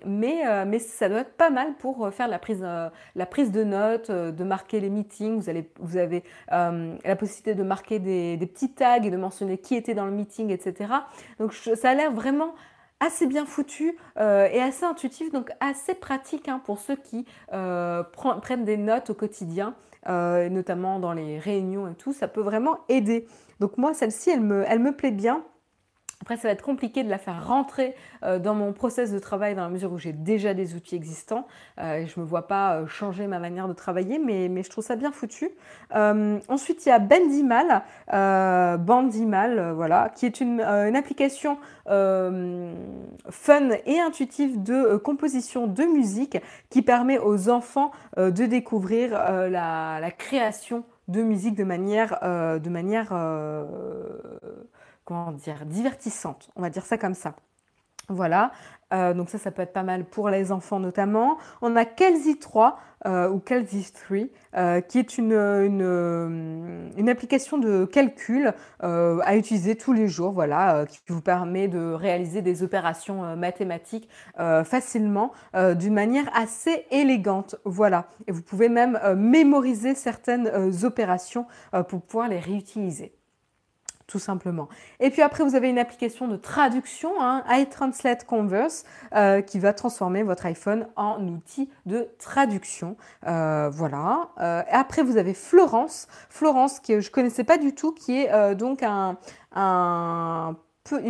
mais, 0.06 0.64
mais 0.66 0.78
ça 0.78 1.08
doit 1.08 1.20
être 1.20 1.36
pas 1.36 1.50
mal 1.50 1.74
pour 1.74 2.10
faire 2.12 2.28
la 2.28 2.38
prise, 2.38 2.62
la 2.62 3.26
prise 3.26 3.50
de 3.50 3.64
notes, 3.64 4.10
de 4.10 4.44
marquer 4.44 4.80
les 4.80 4.88
meetings. 4.88 5.40
Vous, 5.40 5.52
vous 5.80 5.96
avez 5.96 6.22
la 6.48 7.16
possibilité 7.16 7.54
de 7.54 7.62
marquer 7.62 7.98
des, 7.98 8.36
des 8.36 8.46
petits 8.46 8.70
et 9.04 9.10
de 9.10 9.16
mentionner 9.16 9.58
qui 9.58 9.74
était 9.74 9.94
dans 9.94 10.06
le 10.06 10.12
meeting, 10.12 10.50
etc. 10.50 10.92
Donc 11.38 11.52
ça 11.52 11.90
a 11.90 11.94
l'air 11.94 12.12
vraiment 12.12 12.54
assez 13.00 13.26
bien 13.26 13.44
foutu 13.44 13.96
euh, 14.18 14.48
et 14.50 14.60
assez 14.60 14.84
intuitif, 14.84 15.30
donc 15.32 15.50
assez 15.60 15.94
pratique 15.94 16.48
hein, 16.48 16.60
pour 16.64 16.78
ceux 16.78 16.96
qui 16.96 17.26
euh, 17.52 18.02
prennent 18.42 18.64
des 18.64 18.76
notes 18.76 19.10
au 19.10 19.14
quotidien, 19.14 19.74
euh, 20.08 20.48
notamment 20.48 20.98
dans 20.98 21.12
les 21.12 21.38
réunions 21.38 21.88
et 21.88 21.94
tout, 21.94 22.12
ça 22.12 22.28
peut 22.28 22.40
vraiment 22.40 22.78
aider. 22.88 23.26
Donc 23.60 23.78
moi, 23.78 23.94
celle-ci, 23.94 24.30
elle 24.30 24.40
me, 24.40 24.64
elle 24.66 24.80
me 24.80 24.92
plaît 24.92 25.10
bien. 25.10 25.44
Après, 26.22 26.36
ça 26.36 26.48
va 26.48 26.52
être 26.52 26.62
compliqué 26.62 27.02
de 27.04 27.10
la 27.10 27.18
faire 27.18 27.46
rentrer 27.46 27.94
euh, 28.22 28.38
dans 28.38 28.54
mon 28.54 28.72
process 28.72 29.12
de 29.12 29.18
travail 29.18 29.54
dans 29.54 29.62
la 29.62 29.68
mesure 29.68 29.92
où 29.92 29.98
j'ai 29.98 30.12
déjà 30.12 30.54
des 30.54 30.74
outils 30.74 30.96
existants. 30.96 31.46
Euh, 31.78 32.06
je 32.06 32.18
ne 32.18 32.24
me 32.24 32.28
vois 32.28 32.46
pas 32.46 32.76
euh, 32.76 32.86
changer 32.86 33.26
ma 33.26 33.38
manière 33.38 33.68
de 33.68 33.72
travailler, 33.72 34.18
mais, 34.18 34.62
je 34.62 34.70
trouve 34.70 34.84
ça 34.84 34.96
bien 34.96 35.12
foutu. 35.12 35.50
ensuite, 35.92 36.86
il 36.86 36.88
y 36.88 36.92
a 36.92 36.98
Bendimal, 36.98 37.82
Bandimal, 38.80 39.72
voilà, 39.72 40.10
qui 40.14 40.26
est 40.26 40.40
une, 40.40 40.60
application 40.60 41.58
fun 41.86 43.70
et 43.84 44.00
intuitive 44.00 44.62
de 44.62 44.96
composition 44.96 45.66
de 45.66 45.84
musique 45.84 46.38
qui 46.70 46.80
permet 46.82 47.18
aux 47.18 47.50
enfants 47.50 47.90
de 48.16 48.46
découvrir 48.46 49.10
la, 49.10 49.98
la, 50.00 50.10
création 50.10 50.84
de 51.08 51.22
musique 51.22 51.56
de 51.56 51.64
manière, 51.64 52.18
de 52.22 52.68
manière 52.70 53.12
comment 55.04 55.32
dire, 55.32 55.66
divertissante, 55.66 56.50
on 56.56 56.62
va 56.62 56.70
dire 56.70 56.84
ça 56.84 56.98
comme 56.98 57.14
ça. 57.14 57.34
Voilà, 58.10 58.52
euh, 58.92 59.14
donc 59.14 59.30
ça, 59.30 59.38
ça 59.38 59.50
peut 59.50 59.62
être 59.62 59.72
pas 59.72 59.82
mal 59.82 60.04
pour 60.04 60.28
les 60.28 60.52
enfants 60.52 60.78
notamment. 60.78 61.38
On 61.62 61.74
a 61.74 61.86
Kelsey 61.86 62.36
3 62.36 62.78
euh, 63.06 63.30
ou 63.30 63.38
Kelsey 63.38 63.82
3, 63.92 64.18
euh, 64.56 64.80
qui 64.82 64.98
est 64.98 65.16
une, 65.16 65.32
une, 65.32 67.08
application 67.08 67.56
de 67.56 67.86
calcul 67.86 68.52
à 68.80 69.36
utiliser 69.36 69.76
tous 69.76 69.92
les 69.92 70.06
jours, 70.08 70.32
voilà, 70.32 70.84
qui 70.86 70.98
vous 71.08 71.20
permet 71.22 71.68
de 71.68 71.92
réaliser 71.92 72.42
des 72.42 72.62
opérations 72.62 73.36
mathématiques 73.36 74.08
facilement, 74.36 75.32
d'une 75.54 75.94
manière 75.94 76.30
assez 76.34 76.86
élégante, 76.90 77.56
voilà. 77.64 78.06
Et 78.26 78.32
vous 78.32 78.42
pouvez 78.42 78.68
même 78.68 78.98
mémoriser 79.16 79.94
certaines 79.94 80.50
opérations 80.84 81.46
pour 81.88 82.02
pouvoir 82.02 82.28
les 82.28 82.38
réutiliser 82.38 83.14
tout 84.06 84.18
simplement. 84.18 84.68
Et 85.00 85.10
puis 85.10 85.22
après, 85.22 85.44
vous 85.44 85.54
avez 85.54 85.68
une 85.68 85.78
application 85.78 86.28
de 86.28 86.36
traduction, 86.36 87.12
hein, 87.20 87.42
iTranslate 87.48 88.24
Converse, 88.24 88.84
euh, 89.14 89.40
qui 89.40 89.58
va 89.58 89.72
transformer 89.72 90.22
votre 90.22 90.46
iPhone 90.46 90.86
en 90.96 91.26
outil 91.26 91.70
de 91.86 92.08
traduction. 92.18 92.96
Euh, 93.26 93.70
voilà. 93.70 94.28
Euh, 94.40 94.62
après, 94.70 95.02
vous 95.02 95.16
avez 95.16 95.34
Florence, 95.34 96.06
Florence 96.28 96.80
que 96.80 97.00
je 97.00 97.10
connaissais 97.10 97.44
pas 97.44 97.58
du 97.58 97.74
tout, 97.74 97.92
qui 97.92 98.18
est 98.18 98.54
donc 98.54 98.82
un, 98.82 99.16
un 99.54 100.56
peu 100.84 101.00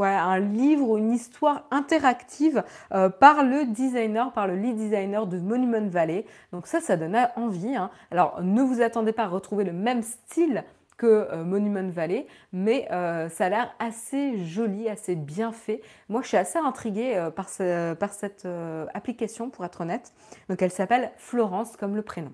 un 0.00 0.38
livre 0.38 0.90
ou 0.90 0.98
une 0.98 1.12
histoire 1.12 1.66
interactive 1.70 2.62
par 2.90 3.42
le 3.42 3.64
designer, 3.72 4.32
par 4.32 4.46
le 4.46 4.54
lead 4.56 4.76
designer 4.76 5.26
de 5.26 5.38
Monument 5.38 5.88
Valley. 5.88 6.26
Donc 6.52 6.66
ça, 6.66 6.80
ça 6.80 6.96
donne 6.96 7.16
envie. 7.36 7.74
Hein. 7.74 7.90
Alors 8.10 8.42
ne 8.42 8.62
vous 8.62 8.82
attendez 8.82 9.12
pas 9.12 9.24
à 9.24 9.28
retrouver 9.28 9.64
le 9.64 9.72
même 9.72 10.02
style 10.02 10.64
que 10.98 11.06
euh, 11.06 11.44
Monument 11.44 11.88
Valley, 11.88 12.26
mais 12.52 12.86
euh, 12.90 13.30
ça 13.30 13.46
a 13.46 13.48
l'air 13.48 13.74
assez 13.78 14.44
joli, 14.44 14.88
assez 14.88 15.14
bien 15.14 15.52
fait. 15.52 15.80
Moi, 16.08 16.22
je 16.22 16.28
suis 16.28 16.36
assez 16.36 16.58
intriguée 16.58 17.16
euh, 17.16 17.30
par, 17.30 17.48
cette 17.48 18.46
application, 18.92 19.48
pour 19.48 19.64
être 19.64 19.80
honnête. 19.80 20.12
Donc, 20.50 20.60
elle 20.60 20.72
s'appelle 20.72 21.12
Florence, 21.16 21.76
comme 21.76 21.96
le 21.96 22.02
prénom. 22.02 22.32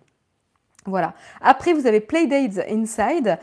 Voilà. 0.86 1.14
Après, 1.40 1.72
vous 1.72 1.86
avez 1.86 2.00
Playdates 2.00 2.58
Inside. 2.68 3.38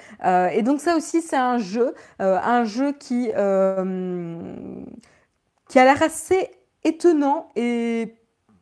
et 0.54 0.62
donc, 0.64 0.80
ça 0.80 0.96
aussi, 0.96 1.22
c'est 1.22 1.38
un 1.38 1.58
jeu, 1.58 1.96
un 2.20 2.64
jeu 2.66 2.92
qui, 2.92 3.30
qui 3.30 5.80
a 5.80 5.86
l'air 5.86 6.04
assez 6.04 6.52
étonnant 6.84 7.50
et 7.56 8.14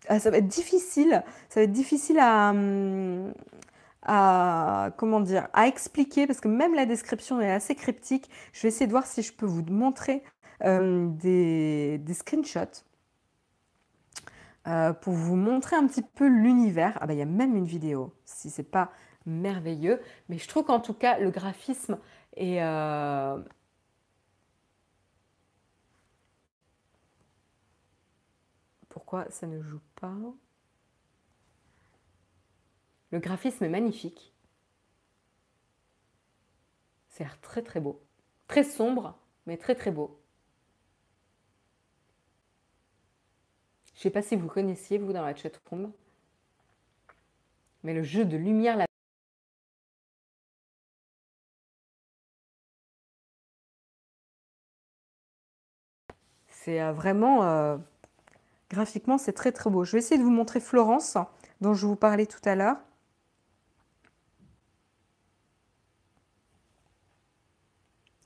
ça 0.07 0.31
va 0.31 0.37
être 0.37 0.47
difficile. 0.47 1.23
Ça 1.49 1.59
va 1.59 1.65
être 1.65 1.73
difficile 1.73 2.19
à, 2.19 2.51
hum, 2.51 3.33
comment 4.97 5.19
dire 5.21 5.47
à 5.53 5.67
expliquer 5.67 6.27
parce 6.27 6.39
que 6.39 6.47
même 6.47 6.73
la 6.73 6.85
description 6.85 7.41
est 7.41 7.51
assez 7.51 7.75
cryptique. 7.75 8.29
Je 8.53 8.61
vais 8.61 8.69
essayer 8.69 8.87
de 8.87 8.91
voir 8.91 9.05
si 9.05 9.21
je 9.21 9.33
peux 9.33 9.45
vous 9.45 9.63
montrer 9.63 10.23
euh, 10.63 11.07
des, 11.09 12.01
screenshots 12.13 12.83
euh, 14.67 14.93
pour 14.93 15.13
vous 15.13 15.35
montrer 15.35 15.75
un 15.75 15.87
petit 15.87 16.01
peu 16.01 16.27
l'univers. 16.27 16.97
Ah 17.01 17.07
bah 17.07 17.13
il 17.13 17.19
y 17.19 17.21
a 17.21 17.25
même 17.25 17.55
une 17.55 17.65
vidéo 17.65 18.13
si 18.25 18.49
c'est 18.49 18.63
pas 18.63 18.91
merveilleux, 19.25 20.01
mais 20.29 20.37
je 20.37 20.47
trouve 20.47 20.65
qu'en 20.65 20.79
tout 20.79 20.93
cas 20.93 21.19
le 21.19 21.29
graphisme 21.31 21.99
est 22.35 22.61
euh, 22.63 23.37
Pourquoi 28.89 29.29
ça 29.29 29.47
ne 29.47 29.61
joue 29.61 29.81
pas? 29.95 30.13
Le 33.11 33.19
graphisme 33.19 33.63
est 33.65 33.69
magnifique. 33.69 34.33
C'est 37.09 37.27
très 37.41 37.61
très 37.61 37.79
beau. 37.79 38.01
Très 38.47 38.63
sombre, 38.63 39.17
mais 39.45 39.57
très 39.57 39.75
très 39.75 39.91
beau. 39.91 40.19
Je 43.93 43.99
ne 43.99 44.03
sais 44.03 44.09
pas 44.11 44.21
si 44.21 44.35
vous 44.35 44.47
connaissiez, 44.47 44.97
vous, 44.97 45.11
dans 45.11 45.23
la 45.23 45.35
chatroom, 45.35 45.91
mais 47.83 47.93
le 47.93 48.03
jeu 48.03 48.23
de 48.25 48.37
lumière 48.37 48.77
là. 48.77 48.85
C'est 56.47 56.81
euh, 56.81 56.93
vraiment... 56.93 57.43
Euh, 57.43 57.77
graphiquement, 58.69 59.17
c'est 59.17 59.33
très 59.33 59.51
très 59.51 59.69
beau. 59.69 59.83
Je 59.83 59.93
vais 59.93 59.97
essayer 59.99 60.17
de 60.17 60.23
vous 60.23 60.31
montrer 60.31 60.59
Florence, 60.59 61.17
dont 61.61 61.73
je 61.73 61.85
vous 61.85 61.95
parlais 61.95 62.25
tout 62.25 62.41
à 62.45 62.55
l'heure. 62.55 62.77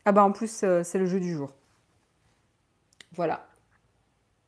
Ah 0.06 0.12
bah 0.12 0.24
en 0.24 0.32
plus, 0.32 0.64
euh, 0.64 0.84
c'est 0.84 0.98
le 1.00 1.06
jeu 1.06 1.20
du 1.20 1.34
jour. 1.34 1.52
Voilà. 3.14 3.46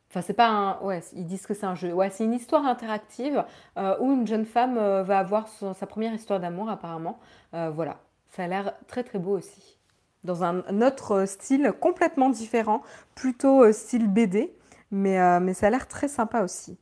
Enfin, 0.10 0.22
c'est 0.22 0.34
pas 0.34 0.48
un. 0.48 0.80
Ouais, 0.82 1.02
ils 1.14 1.26
disent 1.26 1.46
que 1.46 1.54
c'est 1.54 1.66
un 1.66 1.76
jeu. 1.76 1.94
Ouais, 1.94 2.10
c'est 2.10 2.26
une 2.26 2.34
histoire 2.34 2.66
interactive 2.66 3.44
euh, 3.78 3.98
où 4.00 4.12
une 4.12 4.28
jeune 4.28 4.46
femme 4.46 4.78
euh, 4.78 5.04
va 5.04 5.20
avoir 5.20 5.48
sa 5.48 5.88
première 5.88 6.14
histoire 6.14 6.40
d'amour, 6.40 6.70
apparemment. 6.70 7.20
voilà. 7.52 8.00
Ça 8.30 8.44
a 8.44 8.48
l'air 8.48 8.74
très 8.88 9.04
très 9.04 9.18
beau 9.20 9.38
aussi. 9.38 9.78
Dans 10.26 10.44
un, 10.44 10.82
autre 10.82 11.26
style 11.26 11.72
complètement 11.80 12.30
différent, 12.30 12.82
plutôt 13.14 13.72
style 13.72 14.10
BD, 14.10 14.54
mais, 14.92 15.40
mais 15.40 15.54
ça 15.54 15.68
a 15.68 15.70
l'air 15.70 15.88
très 15.88 16.10
sympa 16.10 16.42
aussi. 16.42 16.78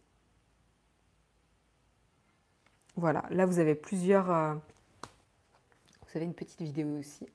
Voilà, 2.96 3.24
là 3.30 3.46
vous 3.46 3.60
avez 3.60 3.76
plusieurs. 3.76 4.28
vous 4.28 6.16
avez 6.16 6.26
une 6.26 6.34
petite 6.34 6.62
vidéo 6.62 6.98
aussi. 6.98 7.28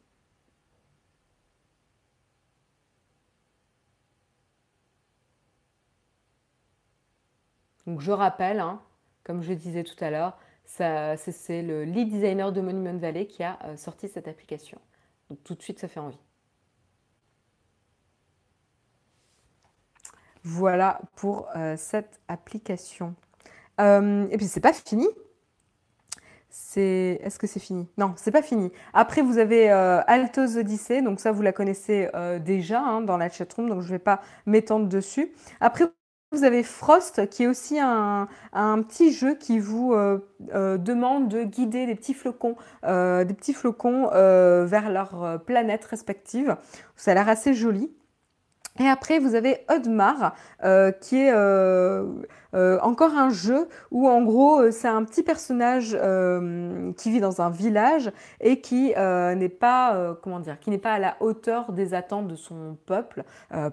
Donc 7.88 8.03
je 8.03 8.12
rappelle, 8.12 8.61
hein, 8.61 8.83
comme 9.24 9.42
je 9.42 9.55
disais 9.55 9.83
tout 9.83 9.96
à 10.05 10.11
l'heure, 10.11 10.37
c'est 10.66 11.62
le 11.62 11.85
lead 11.85 12.11
designer 12.11 12.53
de 12.53 12.61
Monument 12.61 12.98
Valley 12.98 13.27
qui 13.27 13.42
a 13.42 13.59
euh, 13.64 13.79
sorti 13.79 14.11
cette 14.11 14.29
application. 14.29 14.79
Donc 15.31 15.42
tout 15.42 15.55
de 15.55 15.62
suite, 15.62 15.79
ça 15.79 15.88
fait 15.88 15.98
envie. 15.98 16.20
Voilà 20.44 21.01
pour 21.16 21.48
euh, 21.57 21.77
cette 21.79 22.20
application. 22.29 23.14
Euh, 23.81 24.29
et 24.31 24.37
puis 24.37 24.48
c'est 24.48 24.61
pas 24.61 24.74
fini. 24.74 25.09
Est-ce 26.77 27.38
que 27.38 27.46
c'est 27.46 27.59
fini? 27.59 27.88
Non, 27.96 28.12
c'est 28.16 28.33
pas 28.33 28.42
fini. 28.42 28.70
Après 28.92 29.22
vous 29.22 29.38
avez 29.38 29.70
Altos 29.70 30.59
Odyssey, 30.59 31.01
donc 31.01 31.20
ça 31.20 31.33
vous 31.33 31.42
la 31.42 31.53
connaissez 31.53 32.09
déjà 32.44 32.81
hein, 32.81 33.01
dans 33.01 33.16
la 33.16 33.31
chatroom, 33.31 33.68
donc 33.68 33.81
je 33.81 33.87
ne 33.87 33.92
vais 33.92 33.98
pas 33.98 34.20
m'étendre 34.46 34.87
dessus. 34.87 35.32
Après 35.61 35.86
vous 36.31 36.45
avez 36.45 36.62
Frost, 36.62 37.29
qui 37.31 37.45
est 37.45 37.47
aussi 37.47 37.79
un, 37.81 38.29
petit 38.53 39.12
jeu 39.12 39.35
qui 39.35 39.59
vous 39.59 39.95
euh, 39.95 40.18
euh, 40.55 40.76
demande 40.76 41.29
de 41.29 41.43
guider 41.43 41.87
des 41.87 41.95
petits 41.95 42.14
flocons, 42.14 42.57
euh, 42.85 44.66
vers 44.66 44.91
leur 44.91 45.41
planète 45.45 45.85
respective. 45.85 46.57
Ça 46.97 47.12
a 47.12 47.14
l'air 47.14 47.29
assez 47.29 47.55
joli. 47.55 47.91
Et 48.81 48.87
après, 48.87 49.18
vous 49.18 49.35
avez 49.35 49.64
Odmar, 49.68 50.37
qui 51.01 51.16
est 51.16 51.33
encore 52.55 53.14
un 53.16 53.31
jeu 53.31 53.68
où, 53.91 54.09
en 54.09 54.22
gros, 54.22 54.70
c'est 54.70 54.87
un 54.87 55.03
petit 55.03 55.24
personnage 55.24 55.99
qui 56.97 57.11
vit 57.11 57.18
dans 57.18 57.41
un 57.41 57.51
village 57.51 58.12
et 58.41 58.61
qui 58.61 58.95
n'est 58.95 59.49
pas, 59.49 60.16
comment 60.22 60.39
dire, 60.39 60.61
qui 60.61 60.70
n'est 60.70 60.79
pas 60.79 60.93
à 60.93 61.01
la 61.01 61.16
hauteur 61.18 61.72
des 61.72 61.93
attentes 61.93 62.29
de 62.29 62.37
son 62.37 62.76
peuple, 62.87 63.24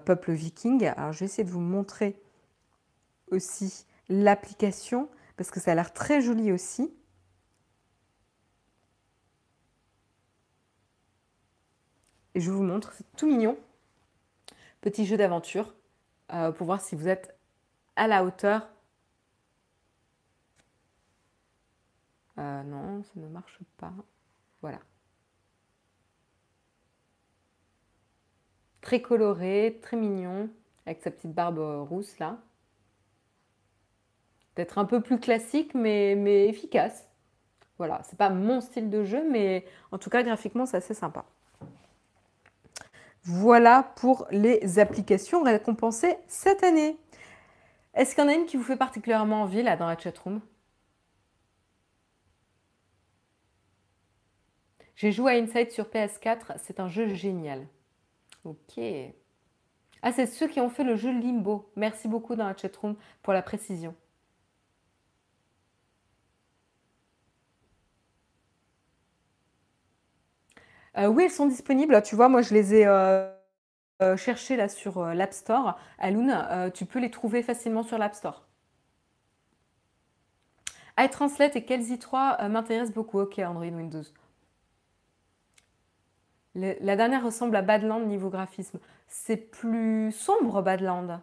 peuple 0.04 0.32
viking. 0.32 0.90
Alors, 0.96 1.12
je 1.12 1.20
vais 1.20 1.26
essayer 1.26 1.44
de 1.44 1.52
vous 1.52 1.60
montrer 1.60 2.16
aussi 3.30 3.86
l'application 4.08 5.08
parce 5.36 5.50
que 5.50 5.60
ça 5.60 5.72
a 5.72 5.74
l'air 5.74 5.92
très 5.92 6.20
joli 6.20 6.52
aussi. 6.52 6.92
Et 12.34 12.40
je 12.40 12.50
vous 12.50 12.62
montre, 12.62 12.92
c'est 12.92 13.10
tout 13.16 13.26
mignon. 13.26 13.58
Petit 14.80 15.06
jeu 15.06 15.16
d'aventure 15.16 15.74
euh, 16.32 16.52
pour 16.52 16.66
voir 16.66 16.80
si 16.80 16.94
vous 16.94 17.08
êtes 17.08 17.36
à 17.96 18.06
la 18.06 18.24
hauteur. 18.24 18.68
Euh, 22.38 22.62
non, 22.62 23.02
ça 23.02 23.12
ne 23.16 23.28
marche 23.28 23.58
pas. 23.78 23.92
Voilà. 24.60 24.80
Très 28.82 29.00
coloré, 29.00 29.78
très 29.82 29.96
mignon, 29.96 30.50
avec 30.84 31.02
sa 31.02 31.10
petite 31.10 31.32
barbe 31.32 31.58
rousse 31.88 32.18
là. 32.18 32.38
Peut-être 34.56 34.78
un 34.78 34.86
peu 34.86 35.02
plus 35.02 35.20
classique, 35.20 35.74
mais, 35.74 36.14
mais 36.16 36.48
efficace. 36.48 37.06
Voilà, 37.76 38.00
c'est 38.04 38.16
pas 38.16 38.30
mon 38.30 38.62
style 38.62 38.88
de 38.88 39.04
jeu, 39.04 39.22
mais 39.30 39.66
en 39.92 39.98
tout 39.98 40.08
cas, 40.08 40.22
graphiquement, 40.22 40.64
c'est 40.64 40.78
assez 40.78 40.94
sympa. 40.94 41.26
Voilà 43.24 43.82
pour 43.96 44.26
les 44.30 44.78
applications 44.78 45.42
récompensées 45.42 46.16
cette 46.26 46.64
année. 46.64 46.96
Est-ce 47.92 48.14
qu'il 48.14 48.24
y 48.24 48.26
en 48.26 48.30
a 48.30 48.34
une 48.34 48.46
qui 48.46 48.56
vous 48.56 48.62
fait 48.62 48.78
particulièrement 48.78 49.42
envie 49.42 49.62
là 49.62 49.76
dans 49.76 49.86
la 49.86 49.98
chatroom? 49.98 50.40
J'ai 54.94 55.12
joué 55.12 55.32
à 55.32 55.34
Inside 55.34 55.70
sur 55.70 55.84
PS4, 55.84 56.56
c'est 56.62 56.80
un 56.80 56.88
jeu 56.88 57.08
génial. 57.08 57.66
Ok. 58.44 58.80
Ah, 60.00 60.12
c'est 60.12 60.24
ceux 60.24 60.48
qui 60.48 60.60
ont 60.60 60.70
fait 60.70 60.84
le 60.84 60.96
jeu 60.96 61.10
Limbo. 61.10 61.70
Merci 61.76 62.08
beaucoup 62.08 62.36
dans 62.36 62.46
la 62.46 62.56
chatroom 62.56 62.96
pour 63.22 63.34
la 63.34 63.42
précision. 63.42 63.94
Euh, 70.98 71.08
oui, 71.08 71.24
elles 71.24 71.30
sont 71.30 71.46
disponibles. 71.46 72.02
Tu 72.02 72.16
vois, 72.16 72.28
moi, 72.28 72.42
je 72.42 72.54
les 72.54 72.74
ai 72.74 72.86
euh, 72.86 73.30
euh, 74.02 74.16
cherchées 74.16 74.56
là 74.56 74.68
sur 74.68 75.04
l'App 75.04 75.32
Store. 75.32 75.78
Alun, 75.98 76.70
tu 76.70 76.86
peux 76.86 76.98
les 76.98 77.10
trouver 77.10 77.42
facilement 77.42 77.82
sur 77.82 77.98
l'App 77.98 78.14
Store. 78.14 78.46
iTranslate 80.98 81.56
et 81.56 81.64
Kelsey 81.64 81.98
3 81.98 82.48
m'intéressent 82.48 82.94
beaucoup. 82.94 83.20
Ok, 83.20 83.38
Android 83.38 83.66
Windows. 83.66 84.04
la 86.54 86.96
dernière 86.96 87.22
ressemble 87.22 87.56
à 87.56 87.62
Badland 87.62 88.06
niveau 88.06 88.30
graphisme. 88.30 88.78
C'est 89.08 89.36
plus 89.36 90.10
sombre 90.12 90.62
Badland 90.62 91.20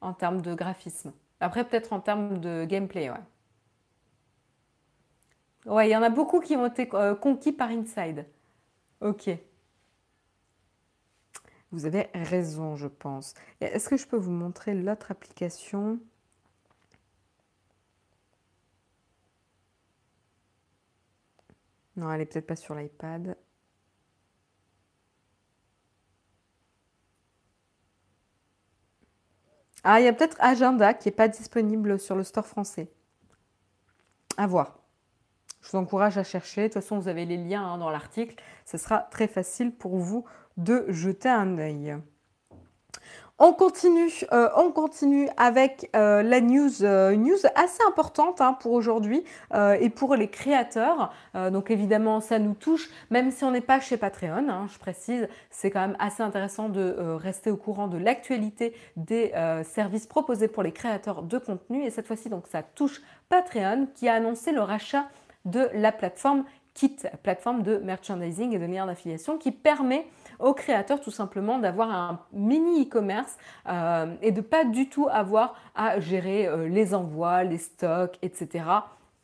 en 0.00 0.14
termes 0.14 0.40
de 0.40 0.54
graphisme. 0.54 1.12
Après, 1.40 1.64
peut-être 1.64 1.92
en 1.92 2.00
termes 2.00 2.38
de 2.40 2.64
gameplay, 2.64 3.10
ouais. 3.10 3.16
Ouais, 5.66 5.88
il 5.88 5.90
y 5.90 5.96
en 5.96 6.02
a 6.02 6.08
beaucoup 6.10 6.40
qui 6.40 6.56
ont 6.56 6.66
été 6.66 6.88
conquis 7.20 7.52
par 7.52 7.68
Inside. 7.70 8.24
Ok. 9.00 9.30
Vous 11.72 11.84
avez 11.86 12.08
raison, 12.14 12.76
je 12.76 12.88
pense. 12.88 13.34
Est-ce 13.60 13.88
que 13.88 13.96
je 13.96 14.06
peux 14.06 14.16
vous 14.16 14.30
montrer 14.32 14.74
l'autre 14.74 15.10
application? 15.10 16.00
Non, 21.96 22.12
elle 22.12 22.20
est 22.22 22.26
peut-être 22.26 22.46
pas 22.46 22.56
sur 22.56 22.74
l'iPad. 22.74 23.36
Ah, 29.84 30.00
il 30.00 30.04
y 30.04 30.08
a 30.08 30.12
peut-être 30.12 30.36
Agenda 30.40 30.92
qui 30.94 31.08
n'est 31.08 31.14
pas 31.14 31.28
disponible 31.28 31.98
sur 31.98 32.14
le 32.16 32.24
store 32.24 32.46
français. 32.46 32.90
À 34.36 34.46
voir. 34.46 34.85
Je 35.66 35.72
vous 35.72 35.78
encourage 35.78 36.16
à 36.16 36.22
chercher. 36.22 36.62
De 36.62 36.66
toute 36.68 36.74
façon, 36.74 36.98
vous 36.98 37.08
avez 37.08 37.24
les 37.24 37.36
liens 37.36 37.64
hein, 37.64 37.78
dans 37.78 37.90
l'article. 37.90 38.36
Ce 38.64 38.78
sera 38.78 39.00
très 39.00 39.26
facile 39.26 39.72
pour 39.72 39.96
vous 39.96 40.24
de 40.56 40.84
jeter 40.88 41.28
un 41.28 41.58
œil. 41.58 41.96
On 43.38 43.52
continue, 43.52 44.10
euh, 44.32 44.48
on 44.56 44.70
continue 44.70 45.28
avec 45.36 45.90
euh, 45.94 46.22
la 46.22 46.40
news, 46.40 46.82
euh, 46.82 47.14
news 47.16 47.36
assez 47.54 47.82
importante 47.86 48.40
hein, 48.40 48.54
pour 48.54 48.72
aujourd'hui 48.72 49.24
et 49.78 49.90
pour 49.90 50.14
les 50.14 50.28
créateurs. 50.28 51.12
donc 51.34 51.70
évidemment, 51.70 52.20
ça 52.20 52.38
nous 52.38 52.54
touche, 52.54 52.88
même 53.10 53.30
si 53.30 53.44
on 53.44 53.50
n'est 53.50 53.60
pas 53.60 53.80
chez 53.80 53.96
Patreon. 53.96 54.48
Hein, 54.48 54.68
je 54.72 54.78
précise, 54.78 55.28
c'est 55.50 55.70
quand 55.70 55.80
même 55.80 55.96
assez 55.98 56.22
intéressant 56.22 56.68
de 56.68 56.94
rester 57.16 57.50
au 57.50 57.56
courant 57.56 57.88
de 57.88 57.98
l'actualité 57.98 58.72
des 58.96 59.32
services 59.64 60.06
proposés 60.06 60.48
pour 60.48 60.62
les 60.62 60.72
créateurs 60.72 61.22
de 61.22 61.38
contenu. 61.38 61.84
Et 61.84 61.90
cette 61.90 62.06
fois-ci, 62.06 62.28
donc 62.28 62.46
ça 62.46 62.62
touche 62.62 63.02
Patreon 63.28 63.88
qui 63.94 64.08
a 64.08 64.14
annoncé 64.14 64.52
le 64.52 64.60
rachat 64.60 65.06
de 65.46 65.70
la 65.72 65.92
plateforme 65.92 66.44
Kit, 66.76 66.98
plateforme 67.22 67.62
de 67.62 67.78
merchandising 67.78 68.52
et 68.52 68.58
de 68.58 68.66
lien 68.66 68.84
d'affiliation 68.84 69.38
qui 69.38 69.50
permet 69.50 70.06
aux 70.38 70.52
créateurs 70.52 71.00
tout 71.00 71.10
simplement 71.10 71.58
d'avoir 71.58 71.90
un 71.90 72.20
mini 72.34 72.82
e-commerce 72.82 73.38
euh, 73.66 74.14
et 74.20 74.30
de 74.30 74.42
pas 74.42 74.66
du 74.66 74.90
tout 74.90 75.08
avoir 75.10 75.54
à 75.74 76.00
gérer 76.00 76.46
euh, 76.46 76.68
les 76.68 76.94
envois, 76.94 77.44
les 77.44 77.56
stocks, 77.56 78.18
etc. 78.20 78.64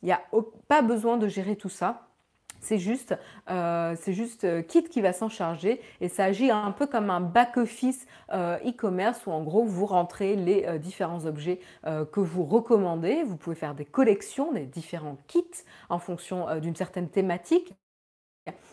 Il 0.02 0.06
n'y 0.06 0.12
a 0.12 0.22
pas 0.66 0.80
besoin 0.80 1.18
de 1.18 1.28
gérer 1.28 1.56
tout 1.56 1.68
ça. 1.68 2.08
C'est 2.62 2.78
juste, 2.78 3.14
euh, 3.50 3.96
euh, 4.44 4.62
Kit 4.62 4.84
qui 4.84 5.00
va 5.00 5.12
s'en 5.12 5.28
charger 5.28 5.80
et 6.00 6.08
ça 6.08 6.24
agit 6.24 6.50
un 6.50 6.70
peu 6.70 6.86
comme 6.86 7.10
un 7.10 7.20
back-office 7.20 8.06
euh, 8.32 8.56
e-commerce 8.64 9.26
où 9.26 9.32
en 9.32 9.42
gros 9.42 9.64
vous 9.64 9.84
rentrez 9.84 10.36
les 10.36 10.78
différents 10.78 11.26
objets 11.26 11.58
que 11.84 12.20
vous 12.20 12.44
recommandez. 12.44 13.24
Vous 13.24 13.36
pouvez 13.36 13.56
faire 13.56 13.74
des 13.74 13.84
collections 13.84 14.52
des 14.52 14.64
différents 14.64 15.18
kits 15.26 15.42
en 15.88 15.98
fonction 15.98 16.58
d'une 16.60 16.76
certaine 16.76 17.08
thématique. 17.08 17.74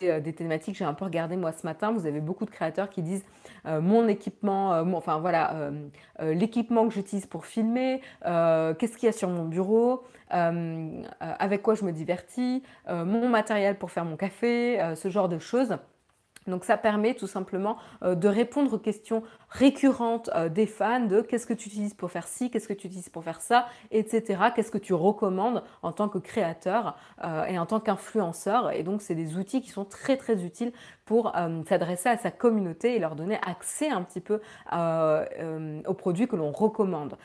Des 0.01 0.33
thématiques, 0.33 0.75
j'ai 0.75 0.85
un 0.85 0.95
peu 0.95 1.05
regardé 1.05 1.35
moi 1.35 1.51
ce 1.51 1.63
matin, 1.63 1.91
vous 1.91 2.07
avez 2.07 2.21
beaucoup 2.21 2.45
de 2.45 2.49
créateurs 2.49 2.89
qui 2.89 3.03
disent 3.03 3.23
mon 3.65 4.07
équipement, 4.07 4.71
enfin 4.95 5.19
voilà, 5.19 5.71
l'équipement 6.19 6.87
que 6.87 6.93
j'utilise 6.93 7.27
pour 7.27 7.45
filmer, 7.45 8.01
qu'est-ce 8.23 8.97
qu'il 8.97 9.05
y 9.05 9.09
a 9.09 9.11
sur 9.11 9.29
mon 9.29 9.45
bureau, 9.45 10.03
avec 10.29 11.61
quoi 11.61 11.75
je 11.75 11.83
me 11.83 11.91
divertis, 11.91 12.63
mon 12.87 13.29
matériel 13.29 13.77
pour 13.77 13.91
faire 13.91 14.05
mon 14.05 14.17
café, 14.17 14.79
ce 14.95 15.09
genre 15.09 15.29
de 15.29 15.37
choses. 15.37 15.77
Donc 16.49 16.65
ça 16.65 16.77
permet 16.77 17.13
tout 17.13 17.27
simplement 17.27 17.77
euh, 18.03 18.15
de 18.15 18.27
répondre 18.27 18.73
aux 18.73 18.79
questions 18.79 19.23
récurrentes 19.49 20.29
euh, 20.35 20.49
des 20.49 20.65
fans 20.65 21.05
de 21.05 21.21
qu'est-ce 21.21 21.47
que 21.47 21.53
tu 21.53 21.69
utilises 21.69 21.93
pour 21.93 22.11
faire 22.11 22.27
ci, 22.27 22.49
qu'est-ce 22.49 22.67
que 22.67 22.73
tu 22.73 22.87
utilises 22.87 23.09
pour 23.09 23.23
faire 23.23 23.41
ça, 23.41 23.67
etc. 23.91 24.41
Qu'est-ce 24.55 24.71
que 24.71 24.77
tu 24.77 24.93
recommandes 24.93 25.63
en 25.83 25.91
tant 25.91 26.09
que 26.09 26.17
créateur 26.17 26.97
euh, 27.23 27.45
et 27.45 27.57
en 27.57 27.65
tant 27.65 27.79
qu'influenceur. 27.79 28.71
Et 28.71 28.83
donc 28.83 29.01
c'est 29.01 29.15
des 29.15 29.37
outils 29.37 29.61
qui 29.61 29.69
sont 29.69 29.85
très 29.85 30.17
très 30.17 30.43
utiles 30.43 30.71
pour 31.05 31.33
s'adresser 31.67 32.09
à 32.09 32.17
sa 32.17 32.29
communauté 32.29 32.95
et 32.95 32.99
leur 32.99 33.15
donner 33.15 33.39
accès 33.45 33.89
un 33.89 34.03
petit 34.03 34.21
peu 34.21 34.41
aux 34.71 35.93
produits 35.95 36.27
que 36.27 36.35
l'on 36.35 36.51
recommande. 36.51 37.17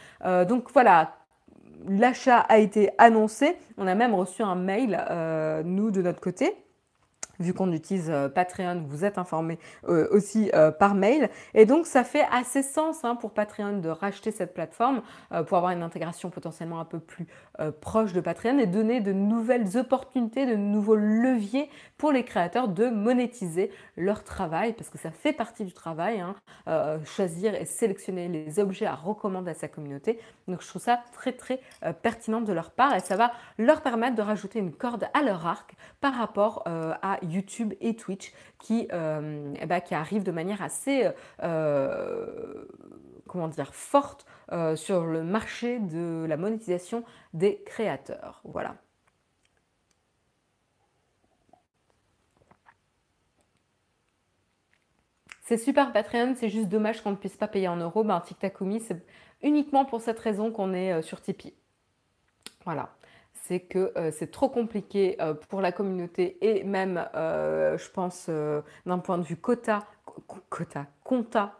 donc 0.49 0.71
voilà, 0.73 1.17
l'achat 1.87 2.39
a 2.39 2.59
été 2.59 2.91
annoncé. 2.97 3.59
On 3.77 3.87
a 3.87 3.95
même 3.95 4.15
reçu 4.15 4.43
un 4.43 4.55
mail, 4.55 5.05
nous, 5.67 5.91
de 5.91 6.01
notre 6.01 6.21
côté 6.21 6.64
vu 7.39 7.55
qu'on 7.55 7.73
utilise 7.73 8.11
euh, 8.11 8.29
Patreon, 8.29 8.85
vous 8.87 9.05
êtes 9.05 9.19
informé 9.19 9.59
euh, 9.89 10.09
aussi 10.11 10.51
euh, 10.55 10.71
par 10.71 10.95
mail. 10.95 11.31
Et 11.55 11.67
donc, 11.67 11.87
ça 11.87 12.05
fait 12.05 12.27
assez 12.31 12.63
sens 12.63 13.05
hein, 13.05 13.17
pour 13.17 13.33
Patreon 13.33 13.79
de 13.79 13.89
racheter 13.89 14.31
cette 14.31 14.55
plateforme 14.55 15.03
pour 15.47 15.57
avoir 15.57 15.73
une 15.73 15.83
intégration 15.83 16.31
potentiellement 16.31 16.81
un 16.81 16.85
peu 16.85 16.99
plus 16.99 17.27
proche 17.81 18.13
de 18.13 18.21
Patreon 18.21 18.59
et 18.59 18.67
donner 18.67 19.01
de 19.01 19.13
nouvelles 19.13 19.77
opportunités, 19.77 20.47
de 20.47 20.55
nouveaux 20.55 20.97
leviers 20.97 21.69
pour 21.97 22.13
les 22.13 22.25
créateurs 22.25 22.69
de 22.69 22.89
monétiser 22.89 23.71
leur 23.97 24.25
travail, 24.25 24.73
parce 24.73 24.91
que 24.91 24.99
ça 24.99 25.11
fait 25.11 25.33
partie 25.33 25.65
du 25.65 25.73
travail, 25.73 26.21
hein, 26.21 27.01
choisir 27.05 27.55
et 27.55 27.65
sélectionner 27.65 28.29
les 28.29 28.59
objets 28.59 28.87
à 28.87 28.95
recommander 28.95 29.51
à 29.51 29.55
sa 29.55 29.69
communauté. 29.69 30.19
Donc, 30.49 30.63
je 30.63 30.69
trouve 30.69 30.83
ça 30.83 31.01
très, 31.13 31.33
très 31.33 31.61
pertinent 32.03 32.41
de 32.41 32.53
leur 32.53 32.71
part 32.71 32.95
et 32.95 33.01
ça 33.01 33.17
va 33.17 33.33
leur 33.59 33.83
permettre 33.83 34.17
de 34.17 34.23
rajouter 34.23 34.59
une 34.59 34.73
corde 34.73 35.09
à 35.15 35.23
leur 35.23 35.47
arc 35.47 35.75
par 36.01 36.15
rapport 36.15 36.65
à 36.67 37.19
YouTube 37.25 37.75
et 37.81 37.97
Twitch 37.97 38.33
qui, 38.59 38.89
euh, 38.93 39.53
eh 39.61 39.67
ben, 39.67 39.81
qui 39.81 39.95
arrivent 39.95 40.25
de 40.25 40.33
manière 40.33 40.63
assez, 40.63 41.09
euh, 41.43 42.65
comment 43.27 43.49
dire, 43.49 43.75
forte 43.75 44.27
sur 44.77 45.07
le 45.07 45.25
marché 45.25 45.81
de 45.81 46.27
la 46.29 46.37
monétisation 46.37 47.05
des 47.33 47.63
créateurs. 47.65 48.41
Voilà. 48.45 48.77
C'est 55.45 55.59
super 55.59 55.93
Patreon, 55.93 56.35
c'est 56.37 56.49
juste 56.49 56.69
dommage 56.69 57.03
qu'on 57.03 57.11
ne 57.11 57.17
puisse 57.17 57.37
pas 57.37 57.49
payer 57.49 57.69
en 57.69 57.77
euros. 57.77 58.03
Ben, 58.03 58.19
TikTokumi, 58.19 58.81
c'est 58.81 59.05
uniquement 59.43 59.85
pour 59.85 60.01
cette 60.01 60.19
raison 60.19 60.51
qu'on 60.51 60.73
est 60.73 60.93
euh, 60.95 61.03
sur 61.03 61.21
Tipeee. 61.21 61.55
Voilà. 62.65 62.97
C'est 63.47 63.61
que 63.61 63.93
euh, 63.99 64.11
c'est 64.11 64.31
trop 64.31 64.49
compliqué 64.49 65.17
euh, 65.21 65.35
pour 65.35 65.61
la 65.61 65.71
communauté 65.71 66.39
et 66.41 66.65
même, 66.65 67.07
je 67.15 67.91
pense, 67.91 68.31
d'un 68.87 68.99
point 68.99 69.19
de 69.19 69.25
vue 69.25 69.37
quota, 69.37 69.81
quota, 70.49 70.87
compta, 71.03 71.59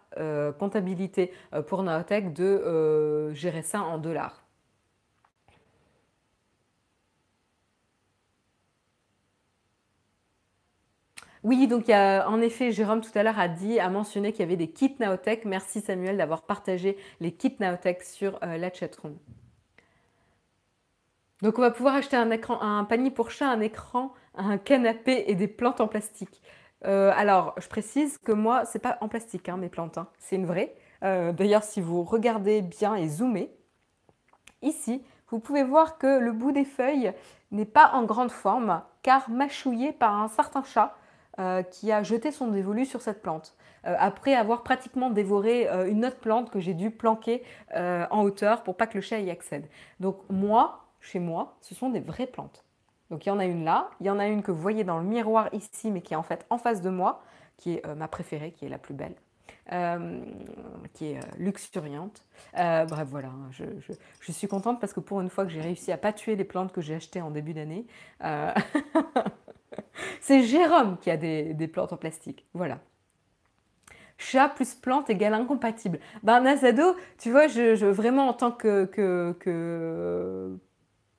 comptabilité 0.59 1.33
pour 1.67 1.83
Naotech 1.83 2.33
de 2.33 3.33
gérer 3.35 3.63
ça 3.63 3.83
en 3.83 3.99
dollars. 3.99 4.45
Oui, 11.45 11.67
donc 11.69 11.91
en 11.91 12.41
effet, 12.41 12.73
Jérôme 12.73 13.03
tout 13.03 13.17
à 13.17 13.23
l'heure 13.23 13.39
a 13.39 13.49
dit, 13.49 13.79
a 13.79 13.91
mentionné 13.91 14.33
qu'il 14.33 14.41
y 14.41 14.45
avait 14.45 14.57
des 14.57 14.71
kits 14.71 14.97
Naotech. 14.99 15.45
Merci 15.45 15.83
Samuel 15.83 16.17
d'avoir 16.17 16.43
partagé 16.43 16.97
les 17.21 17.33
kits 17.33 17.57
Naotech 17.61 18.03
sur 18.03 18.39
euh, 18.43 18.57
la 18.57 18.73
chatroom. 18.73 19.19
Donc 21.45 21.59
on 21.59 21.61
va 21.61 21.71
pouvoir 21.71 21.95
acheter 21.95 22.17
un, 22.17 22.85
panier 22.85 23.11
pour 23.11 23.31
chat, 23.31 23.47
un 23.47 23.61
écran, 23.61 24.15
un 24.35 24.57
canapé 24.57 25.25
et 25.27 25.35
des 25.35 25.47
plantes 25.47 25.83
en 25.83 25.89
plastique. 25.89 26.41
Euh, 26.87 27.13
alors, 27.15 27.55
je 27.59 27.69
précise 27.69 28.17
que 28.17 28.33
moi, 28.33 28.65
c'est 28.65 28.79
pas 28.79 28.97
en 29.03 29.09
plastique 29.09 29.51
hein, 29.51 29.59
mes 29.59 29.69
plantes, 29.69 29.99
hein. 29.99 30.09
c'est 30.19 30.37
une 30.37 30.47
vraie. 30.47 30.75
Euh, 31.03 31.33
d'ailleurs, 31.33 31.63
si 31.63 31.83
vous 31.83 32.03
regardez 32.03 32.63
bien 32.63 32.95
et 32.95 33.09
zoomez, 33.09 33.55
ici, 34.63 35.05
vous 35.29 35.39
pouvez 35.39 35.65
voir 35.65 35.99
que 35.99 36.19
le 36.19 36.33
bout 36.33 36.51
des 36.51 36.65
feuilles 36.65 37.13
n'est 37.51 37.67
pas 37.67 37.91
en 37.93 38.05
grande 38.05 38.33
forme, 38.33 38.81
car 39.03 39.29
mâchouillé 39.29 39.93
par 39.93 40.15
un 40.15 40.29
certain 40.29 40.63
chat 40.63 40.97
euh, 41.39 41.63
qui 41.63 41.93
a 41.93 42.03
jeté 42.03 42.33
son 42.33 42.49
dévolu 42.49 42.87
sur 42.87 43.03
cette 43.03 43.21
plante, 43.21 43.55
après 43.83 44.35
avoir 44.35 44.63
pratiquement 44.63 45.11
dévoré 45.11 45.69
une 45.91 46.07
autre 46.07 46.17
plante 46.17 46.51
que 46.51 46.59
j'ai 46.59 46.73
dû 46.73 46.91
planquer 46.91 47.43
en 47.75 48.23
hauteur 48.23 48.63
pour 48.63 48.79
pas 48.79 48.87
que 48.87 48.95
le 48.95 49.03
chat 49.03 49.19
y 49.19 49.31
accède. 49.31 49.69
Donc 50.01 50.21
moi, 50.31 50.84
chez 51.05 51.19
moi, 51.19 51.57
ce 51.61 51.75
sont 51.75 51.91
des 51.91 52.01
vraies 52.01 52.27
plantes. 52.27 52.65
Donc 53.11 53.27
il 53.27 53.29
y 53.29 53.33
en 53.33 53.39
a 53.39 53.45
une 53.45 53.65
là, 53.65 53.91
il 54.01 54.07
y 54.07 54.11
en 54.11 54.19
a 54.19 54.27
une 54.27 54.43
que 54.43 54.51
vous 54.51 54.61
voyez 54.61 54.85
dans 54.85 54.99
le 54.99 55.05
miroir 55.05 55.49
ici, 55.53 55.91
mais 55.91 56.01
qui 56.01 56.15
est 56.15 56.17
en 56.17 56.23
fait 56.23 56.47
en 56.51 56.59
face 56.59 56.81
de 56.81 56.91
moi, 56.91 57.23
qui 57.57 57.75
est 57.75 57.87
ma 57.95 58.09
préférée, 58.09 58.53
qui 58.53 58.67
est 58.67 58.69
la 58.69 58.79
plus 58.79 58.95
belle. 58.95 59.15
qui 60.95 61.13
est 61.13 61.21
luxuriante. 61.39 62.25
bref, 62.55 63.09
voilà, 63.09 63.29
hein, 63.29 63.51
je, 63.51 64.33
suis 64.33 64.49
contente 64.49 64.81
parce 64.81 64.93
que 64.93 65.01
pour 65.01 65.21
une 65.21 65.29
fois 65.29 65.45
que 65.45 65.51
j'ai 65.51 65.61
réussi 65.61 65.93
à 65.93 65.99
pas 65.99 66.13
tuer 66.13 66.35
les 66.35 66.45
plantes 66.45 66.73
que 66.73 66.81
j'ai 66.81 66.95
achetées 66.95 67.21
en 67.21 67.31
début 67.31 67.53
d'année, 67.53 67.87
C'est 70.21 70.43
Jérôme 70.43 70.99
qui 70.99 71.11
a 71.11 71.17
des, 71.17 71.69
plantes 71.69 71.93
en 71.93 71.97
plastique. 71.97 72.47
Voilà. 72.55 72.79
Chat 74.17 74.49
plus 74.49 74.75
plante 74.75 75.11
égale 75.11 75.35
incompatible. 75.35 75.99
Ben, 76.23 76.41
Nazado, 76.41 76.97
tu 77.19 77.31
vois, 77.31 77.49
je, 77.49 77.85
vraiment 77.85 78.29
en 78.29 78.33
tant 78.33 78.53
que, 78.53 79.37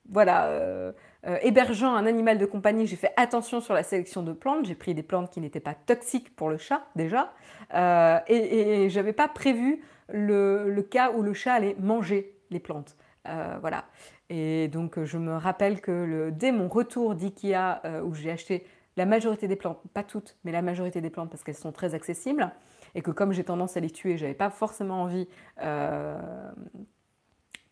voilà, 0.09 0.47
euh, 0.47 0.91
euh, 1.25 1.37
hébergeant 1.41 1.95
un 1.95 2.05
animal 2.05 2.37
de 2.37 2.45
compagnie, 2.45 2.85
j'ai 2.85 2.95
fait 2.95 3.11
attention 3.17 3.61
sur 3.61 3.73
la 3.73 3.83
sélection 3.83 4.23
de 4.23 4.33
plantes. 4.33 4.65
J'ai 4.65 4.75
pris 4.75 4.93
des 4.93 5.03
plantes 5.03 5.31
qui 5.31 5.41
n'étaient 5.41 5.59
pas 5.59 5.73
toxiques 5.73 6.35
pour 6.35 6.49
le 6.49 6.57
chat 6.57 6.83
déjà. 6.95 7.33
Euh, 7.73 8.19
et, 8.27 8.89
je 8.89 8.95
n'avais 8.95 9.13
pas 9.13 9.27
prévu 9.27 9.81
le, 10.09 10.81
cas 10.81 11.11
où 11.11 11.21
le 11.21 11.33
chat 11.33 11.53
allait 11.53 11.75
manger 11.79 12.35
les 12.51 12.59
plantes. 12.59 12.95
voilà. 13.25 13.85
Et 14.29 14.67
donc, 14.69 15.03
je 15.03 15.17
me 15.17 15.35
rappelle 15.35 15.81
que 15.81 16.29
dès 16.31 16.51
mon 16.51 16.67
retour 16.67 17.15
d'IKEA, 17.15 17.81
où 18.03 18.13
j'ai 18.13 18.31
acheté 18.31 18.65
la 18.97 19.05
majorité 19.05 19.47
des 19.47 19.55
plantes, 19.55 19.79
pas 19.93 20.03
toutes, 20.03 20.37
mais 20.43 20.51
la 20.51 20.61
majorité 20.61 21.01
des 21.01 21.09
plantes 21.09 21.29
parce 21.29 21.43
qu'elles 21.43 21.55
sont 21.55 21.71
très 21.71 21.93
accessibles, 21.95 22.51
et 22.93 23.01
que 23.01 23.11
comme 23.11 23.33
j'ai 23.33 23.43
tendance 23.43 23.75
à 23.77 23.81
les 23.81 23.89
tuer, 23.89 24.17
j'avais 24.17 24.35
pas 24.35 24.49
forcément 24.49 25.01
envie 25.03 25.27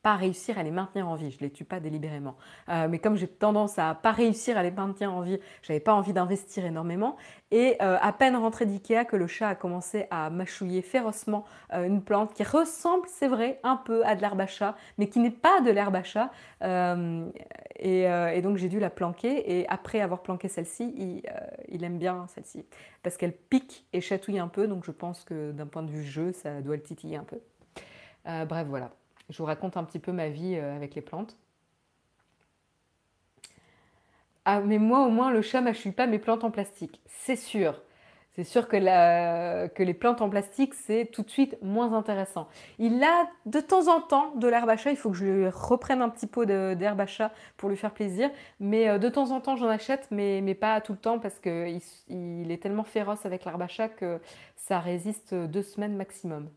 pas 0.03 0.15
réussir 0.17 0.59
à 0.59 0.63
les 0.63 0.69
maintenir 0.69 1.07
en 1.07 1.15
vie. 1.15 1.31
Je 1.31 1.37
ne 1.37 1.43
les 1.43 1.49
tue 1.49 1.63
pas 1.63 1.79
délibérément. 1.79 2.35
Euh, 2.67 2.87
mais 2.89 2.99
comme 2.99 3.15
j'ai 3.15 3.27
tendance 3.27 3.79
à 3.79 3.95
pas 3.95 4.11
réussir 4.11 4.57
à 4.57 4.61
les 4.61 4.69
maintenir 4.69 5.13
en 5.13 5.21
vie, 5.21 5.39
j'avais 5.61 5.79
pas 5.79 5.93
envie 5.93 6.11
d'investir 6.11 6.65
énormément. 6.65 7.15
Et 7.51 7.77
euh, 7.81 7.97
à 8.01 8.11
peine 8.11 8.35
rentré 8.35 8.65
d'Ikea 8.65 9.05
que 9.05 9.15
le 9.15 9.27
chat 9.27 9.47
a 9.47 9.55
commencé 9.55 10.05
à 10.11 10.29
mâchouiller 10.29 10.81
férocement 10.81 11.45
euh, 11.73 11.85
une 11.85 12.03
plante 12.03 12.33
qui 12.33 12.43
ressemble, 12.43 13.07
c'est 13.07 13.29
vrai, 13.29 13.61
un 13.63 13.77
peu 13.77 14.05
à 14.05 14.15
de 14.15 14.21
l'herbe 14.21 14.41
à 14.41 14.47
chat, 14.47 14.75
mais 14.97 15.07
qui 15.07 15.19
n'est 15.19 15.31
pas 15.31 15.61
de 15.61 15.71
l'herbe 15.71 15.95
à 15.95 16.03
chat. 16.03 16.31
Et, 17.79 18.41
donc 18.41 18.57
j'ai 18.57 18.67
dû 18.67 18.81
la 18.81 18.89
planquer. 18.89 19.57
Et 19.57 19.67
après 19.69 20.01
avoir 20.01 20.21
planqué 20.21 20.49
celle-ci, 20.49 20.93
il, 20.97 21.23
il, 21.69 21.83
aime 21.85 21.97
bien 21.97 22.25
celle-ci. 22.27 22.65
Parce 23.03 23.15
qu'elle 23.15 23.33
pique 23.33 23.85
et 23.93 24.01
chatouille 24.01 24.39
un 24.39 24.49
peu. 24.49 24.67
Donc 24.67 24.83
je 24.83 24.91
pense 24.91 25.23
que 25.23 25.53
d'un 25.53 25.67
point 25.67 25.83
de 25.83 25.91
vue 25.91 26.03
jeu, 26.03 26.33
ça 26.33 26.61
doit 26.61 26.75
le 26.75 26.83
titiller 26.83 27.15
un 27.15 27.23
peu. 27.23 27.39
bref, 28.25 28.67
voilà. 28.67 28.91
Je 29.29 29.37
vous 29.37 29.45
raconte 29.45 29.77
un 29.77 29.83
petit 29.83 29.99
peu 29.99 30.11
ma 30.11 30.29
vie 30.29 30.55
euh, 30.55 30.75
avec 30.75 30.95
les 30.95 31.01
plantes. 31.01 31.37
Ah, 34.45 34.59
mais 34.61 34.77
moi, 34.77 35.05
au 35.05 35.09
moins, 35.09 35.31
le 35.31 35.41
chat 35.41 35.61
mâchouille 35.61 35.93
pas 35.93 36.07
mes 36.07 36.19
plantes 36.19 36.43
en 36.43 36.51
plastique. 36.51 37.01
C'est 37.07 37.37
sûr. 37.37 37.81
C'est 38.35 38.43
sûr 38.43 38.67
que, 38.67 38.77
les 39.83 39.93
plantes 39.93 40.21
en 40.21 40.29
plastique, 40.29 40.73
c'est 40.73 41.05
tout 41.11 41.21
de 41.21 41.29
suite 41.29 41.55
moins 41.61 41.93
intéressant. 41.93 42.47
Il 42.79 43.03
a 43.03 43.29
de 43.45 43.59
temps 43.59 43.87
en 43.93 44.01
temps 44.01 44.33
de 44.35 44.47
l'herbe 44.47 44.69
à 44.69 44.75
chat. 44.75 44.89
Il 44.89 44.97
faut 44.97 45.11
que 45.11 45.17
je 45.17 45.25
lui 45.25 45.47
reprenne 45.49 46.01
un 46.01 46.09
petit 46.09 46.25
pot 46.25 46.43
d'herbe 46.45 46.99
à 46.99 47.05
chat 47.05 47.31
pour 47.57 47.69
lui 47.69 47.77
faire 47.77 47.93
plaisir. 47.93 48.31
Mais 48.59 48.89
euh, 48.89 48.97
de 48.97 49.07
temps 49.07 49.31
en 49.31 49.39
temps, 49.39 49.55
j'en 49.55 49.69
achète, 49.69 50.07
mais, 50.09 50.41
pas 50.55 50.81
tout 50.81 50.93
le 50.93 50.97
temps 50.97 51.19
parce 51.19 51.39
qu'il 51.39 51.79
il 52.09 52.51
est 52.51 52.61
tellement 52.61 52.83
féroce 52.83 53.25
avec 53.25 53.45
l'herbe 53.45 53.61
à 53.61 53.67
chat 53.67 53.89
que 53.89 54.19
ça 54.55 54.79
résiste 54.79 55.33
deux 55.35 55.63
semaines 55.63 55.95
maximum. 55.95 56.49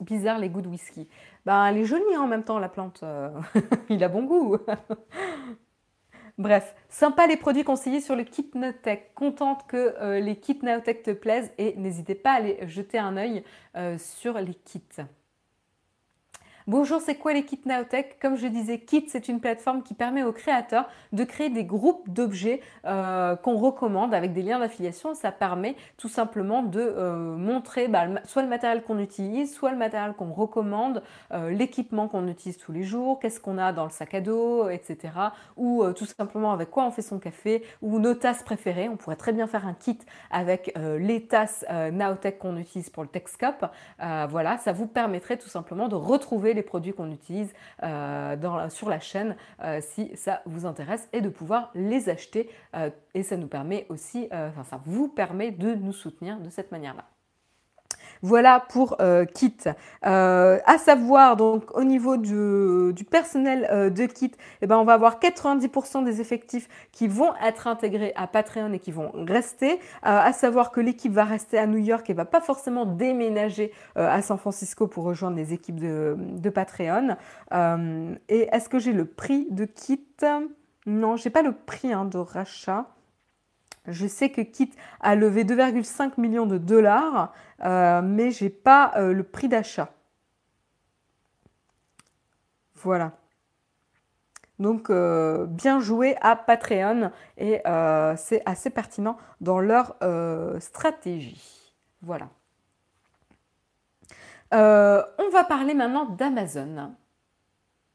Bizarre 0.00 0.38
les 0.38 0.48
goûts 0.48 0.62
de 0.62 0.68
whisky. 0.68 1.08
Ben, 1.46 1.66
elle 1.66 1.78
est 1.78 1.84
jolie 1.84 2.02
hein, 2.14 2.22
en 2.22 2.26
même 2.26 2.44
temps, 2.44 2.58
la 2.58 2.68
plante. 2.68 3.00
Euh, 3.02 3.30
il 3.88 4.02
a 4.04 4.08
bon 4.08 4.24
goût. 4.24 4.58
Bref, 6.38 6.74
sympa 6.88 7.26
les 7.26 7.36
produits 7.36 7.64
conseillés 7.64 8.00
sur 8.00 8.16
le 8.16 8.24
kit 8.24 8.50
Naotech. 8.54 9.12
Contente 9.14 9.66
que 9.66 9.94
euh, 10.00 10.20
les 10.20 10.36
kits 10.36 10.58
Naotech 10.62 11.02
te 11.02 11.10
plaisent 11.10 11.52
et 11.58 11.76
n'hésitez 11.76 12.14
pas 12.14 12.32
à 12.32 12.36
aller 12.36 12.58
jeter 12.66 12.98
un 12.98 13.16
œil 13.16 13.44
euh, 13.76 13.98
sur 13.98 14.38
les 14.38 14.54
kits. 14.54 15.02
Bonjour, 16.70 17.00
c'est 17.00 17.16
quoi 17.16 17.32
les 17.32 17.44
kits 17.44 17.58
Naotech? 17.66 18.20
Comme 18.22 18.36
je 18.36 18.46
disais, 18.46 18.78
Kit, 18.78 19.04
c'est 19.08 19.26
une 19.26 19.40
plateforme 19.40 19.82
qui 19.82 19.92
permet 19.92 20.22
aux 20.22 20.30
créateurs 20.30 20.88
de 21.12 21.24
créer 21.24 21.50
des 21.50 21.64
groupes 21.64 22.08
d'objets 22.08 22.60
euh, 22.84 23.34
qu'on 23.34 23.56
recommande 23.56 24.14
avec 24.14 24.32
des 24.32 24.42
liens 24.42 24.60
d'affiliation. 24.60 25.16
Ça 25.16 25.32
permet 25.32 25.74
tout 25.96 26.08
simplement 26.08 26.62
de 26.62 26.78
euh, 26.78 27.36
montrer 27.36 27.88
bah, 27.88 28.04
soit 28.24 28.42
le 28.42 28.48
matériel 28.48 28.84
qu'on 28.84 29.00
utilise, 29.00 29.52
soit 29.52 29.72
le 29.72 29.76
matériel 29.76 30.12
qu'on 30.12 30.30
recommande, 30.32 31.02
euh, 31.32 31.50
l'équipement 31.50 32.06
qu'on 32.06 32.28
utilise 32.28 32.56
tous 32.56 32.70
les 32.70 32.84
jours, 32.84 33.18
qu'est-ce 33.18 33.40
qu'on 33.40 33.58
a 33.58 33.72
dans 33.72 33.82
le 33.82 33.90
sac 33.90 34.14
à 34.14 34.20
dos, 34.20 34.68
etc. 34.68 35.12
Ou 35.56 35.84
tout 35.96 36.06
simplement 36.06 36.52
avec 36.52 36.70
quoi 36.70 36.84
on 36.84 36.92
fait 36.92 37.02
son 37.02 37.18
café, 37.18 37.64
ou 37.82 37.98
nos 37.98 38.14
tasses 38.14 38.44
préférées. 38.44 38.88
On 38.88 38.96
pourrait 38.96 39.16
très 39.16 39.32
bien 39.32 39.48
faire 39.48 39.66
un 39.66 39.74
kit 39.74 39.98
avec 40.30 40.72
les 40.76 41.26
tasses 41.26 41.64
Naotech 41.68 42.38
qu'on 42.38 42.56
utilise 42.58 42.90
pour 42.90 43.02
le 43.02 43.08
Techscope. 43.08 43.66
voilà, 43.98 44.58
ça 44.58 44.70
vous 44.70 44.86
permettrait 44.86 45.36
tout 45.36 45.48
simplement 45.48 45.88
de 45.88 45.96
retrouver 45.96 46.54
les 46.54 46.59
produits 46.62 46.92
qu'on 46.92 47.10
utilise 47.10 47.52
euh, 47.82 48.68
sur 48.68 48.88
la 48.88 49.00
chaîne 49.00 49.36
euh, 49.62 49.80
si 49.80 50.10
ça 50.16 50.42
vous 50.46 50.66
intéresse 50.66 51.08
et 51.12 51.20
de 51.20 51.28
pouvoir 51.28 51.70
les 51.74 52.08
acheter. 52.08 52.50
Euh, 52.74 52.90
et 53.14 53.22
ça 53.22 53.36
nous 53.36 53.48
permet 53.48 53.86
aussi, 53.88 54.28
enfin 54.30 54.64
ça 54.64 54.80
vous 54.84 55.08
permet 55.08 55.50
de 55.50 55.74
nous 55.74 55.92
soutenir 55.92 56.38
de 56.38 56.50
cette 56.50 56.72
manière-là. 56.72 57.04
Voilà 58.22 58.60
pour 58.60 58.96
euh, 59.00 59.24
Kit. 59.24 59.56
Euh, 60.06 60.58
à 60.66 60.78
savoir, 60.78 61.36
donc 61.36 61.74
au 61.76 61.84
niveau 61.84 62.16
du, 62.16 63.04
personnel 63.04 63.66
euh, 63.70 63.90
de 63.90 64.04
Kit, 64.06 64.32
eh 64.60 64.66
ben, 64.66 64.76
on 64.76 64.84
va 64.84 64.94
avoir 64.94 65.18
90% 65.18 66.04
des 66.04 66.20
effectifs 66.20 66.68
qui 66.92 67.08
vont 67.08 67.32
être 67.42 67.66
intégrés 67.66 68.12
à 68.16 68.26
Patreon 68.26 68.72
et 68.72 68.78
qui 68.78 68.92
vont 68.92 69.12
rester. 69.14 69.80
à 70.02 70.32
savoir 70.32 70.70
que 70.70 70.80
l'équipe 70.80 71.12
va 71.12 71.24
rester 71.24 71.58
à 71.58 71.66
New 71.66 71.78
York 71.78 72.08
et 72.10 72.14
va 72.14 72.24
pas 72.24 72.40
forcément 72.40 72.84
déménager 72.84 73.72
à 73.96 74.20
San 74.22 74.38
Francisco 74.38 74.86
pour 74.86 75.04
rejoindre 75.04 75.36
les 75.36 75.52
équipes 75.52 75.80
de, 75.80 76.50
Patreon. 76.50 77.16
et 78.28 78.48
est-ce 78.52 78.68
que 78.68 78.78
j'ai 78.78 78.92
le 78.92 79.04
prix 79.04 79.46
de 79.50 79.64
Kit? 79.64 80.06
Non, 80.86 81.16
j'ai 81.16 81.30
pas 81.30 81.42
le 81.42 81.52
prix 81.52 81.92
hein, 81.92 82.04
de 82.04 82.18
rachat. 82.18 82.86
Je 83.86 84.06
sais 84.06 84.30
que 84.30 84.40
Kit 84.40 84.70
a 85.00 85.14
levé 85.14 85.44
2,5 85.44 86.20
millions 86.20 86.46
de 86.46 86.58
dollars, 86.58 87.32
euh, 87.64 88.02
mais 88.02 88.30
je 88.30 88.44
n'ai 88.44 88.50
pas 88.50 88.92
euh, 88.96 89.12
le 89.12 89.24
prix 89.24 89.48
d'achat. 89.48 89.90
Voilà. 92.74 93.12
Donc, 94.58 94.90
bien 94.90 95.80
joué 95.80 96.16
à 96.20 96.36
Patreon 96.36 97.10
et 97.38 97.62
c'est 98.16 98.42
assez 98.44 98.68
pertinent 98.68 99.16
dans 99.40 99.58
leur 99.58 99.96
stratégie. 100.58 101.72
Voilà. 102.02 102.28
on 104.52 105.30
va 105.32 105.44
parler 105.44 105.72
maintenant 105.72 106.04
d'Amazon. 106.04 106.94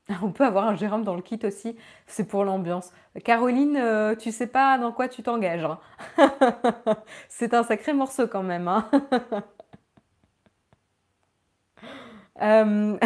On 0.21 0.31
peut 0.31 0.45
avoir 0.45 0.67
un 0.67 0.75
Jérôme 0.75 1.03
dans 1.03 1.15
le 1.15 1.21
kit 1.21 1.39
aussi, 1.43 1.75
c'est 2.07 2.27
pour 2.27 2.43
l'ambiance. 2.43 2.91
Caroline, 3.23 3.77
euh, 3.77 4.15
tu 4.15 4.31
sais 4.31 4.47
pas 4.47 4.77
dans 4.77 4.91
quoi 4.91 5.07
tu 5.07 5.23
t'engages. 5.23 5.65
Hein. 5.65 5.79
c'est 7.29 7.53
un 7.53 7.63
sacré 7.63 7.93
morceau 7.93 8.27
quand 8.27 8.43
même. 8.43 8.67
Hein. 8.67 8.89
Euh, 12.41 12.97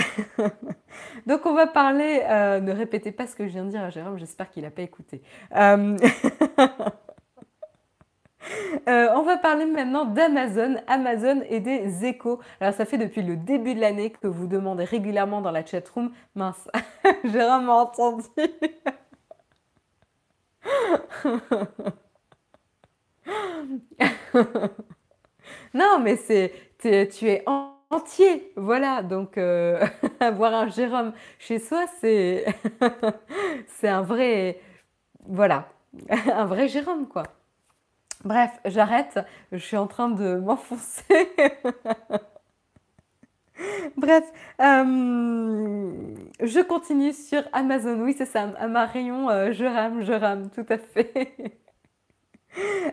donc 1.27 1.45
on 1.45 1.53
va 1.53 1.67
parler, 1.67 2.23
euh, 2.27 2.59
ne 2.61 2.71
répétez 2.71 3.11
pas 3.11 3.27
ce 3.27 3.35
que 3.35 3.45
je 3.45 3.51
viens 3.51 3.65
de 3.65 3.69
dire 3.69 3.83
à 3.83 3.91
Jérôme, 3.91 4.17
j'espère 4.17 4.49
qu'il 4.49 4.63
n'a 4.63 4.71
pas 4.71 4.81
écouté. 4.81 5.21
Euh, 8.87 9.07
on 9.15 9.21
va 9.23 9.37
parler 9.37 9.65
maintenant 9.65 10.05
d'Amazon, 10.05 10.75
Amazon 10.87 11.41
et 11.49 11.59
des 11.59 12.05
échos. 12.05 12.39
Alors 12.59 12.73
ça 12.73 12.85
fait 12.85 12.97
depuis 12.97 13.21
le 13.21 13.35
début 13.35 13.75
de 13.75 13.81
l'année 13.81 14.11
que 14.11 14.27
vous 14.27 14.47
demandez 14.47 14.83
régulièrement 14.83 15.41
dans 15.41 15.51
la 15.51 15.65
chatroom. 15.65 16.11
Mince, 16.35 16.67
Jérôme 17.25 17.65
m'a 17.65 17.73
entendu. 17.73 18.25
non, 25.73 25.99
mais 25.99 26.15
c'est 26.17 26.53
tu 26.79 26.87
es 27.27 27.43
entier, 27.91 28.51
voilà. 28.55 29.03
Donc 29.03 29.37
euh, 29.37 29.85
avoir 30.19 30.53
un 30.53 30.69
Jérôme 30.69 31.13
chez 31.39 31.59
soi, 31.59 31.85
c'est 32.01 32.45
c'est 33.67 33.87
un 33.89 34.01
vrai 34.01 34.59
voilà, 35.27 35.69
un 36.09 36.45
vrai 36.45 36.67
Jérôme 36.67 37.07
quoi. 37.07 37.23
Bref, 38.23 38.51
j'arrête. 38.65 39.19
Je 39.51 39.57
suis 39.57 39.77
en 39.77 39.87
train 39.87 40.09
de 40.09 40.35
m'enfoncer. 40.35 41.29
Bref, 43.97 44.23
euh, 44.61 46.15
je 46.41 46.61
continue 46.61 47.13
sur 47.13 47.43
Amazon. 47.53 47.99
Oui, 48.01 48.15
c'est 48.17 48.25
ça, 48.25 48.43
à 48.57 48.67
ma 48.67 48.85
rayon, 48.85 49.29
euh, 49.29 49.51
je 49.51 49.65
rame, 49.65 50.01
je 50.03 50.13
rame, 50.13 50.49
tout 50.51 50.65
à 50.69 50.77
fait. 50.77 51.33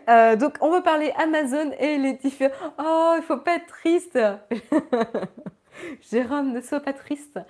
Euh, 0.08 0.36
donc, 0.36 0.58
on 0.60 0.70
va 0.70 0.82
parler 0.82 1.10
Amazon 1.16 1.72
et 1.80 1.96
les 1.96 2.12
différents. 2.12 2.74
Oh, 2.78 3.14
il 3.16 3.22
faut 3.22 3.38
pas 3.38 3.56
être 3.56 3.66
triste. 3.66 4.18
Jérôme, 6.10 6.52
ne 6.52 6.60
sois 6.60 6.80
pas 6.80 6.92
triste. 6.92 7.40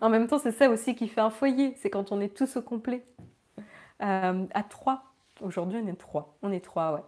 en 0.00 0.08
même 0.08 0.28
temps, 0.28 0.38
c'est 0.38 0.52
ça 0.52 0.70
aussi 0.70 0.94
qui 0.94 1.08
fait 1.08 1.20
un 1.20 1.30
foyer. 1.30 1.74
C'est 1.82 1.90
quand 1.90 2.12
on 2.12 2.20
est 2.20 2.34
tous 2.34 2.56
au 2.56 2.62
complet. 2.62 3.04
à 3.98 4.62
trois. 4.70 5.07
Aujourd'hui, 5.40 5.80
on 5.82 5.86
est 5.86 5.98
trois. 5.98 6.36
On 6.42 6.52
est 6.52 6.64
trois, 6.64 6.92
ouais. 6.94 7.02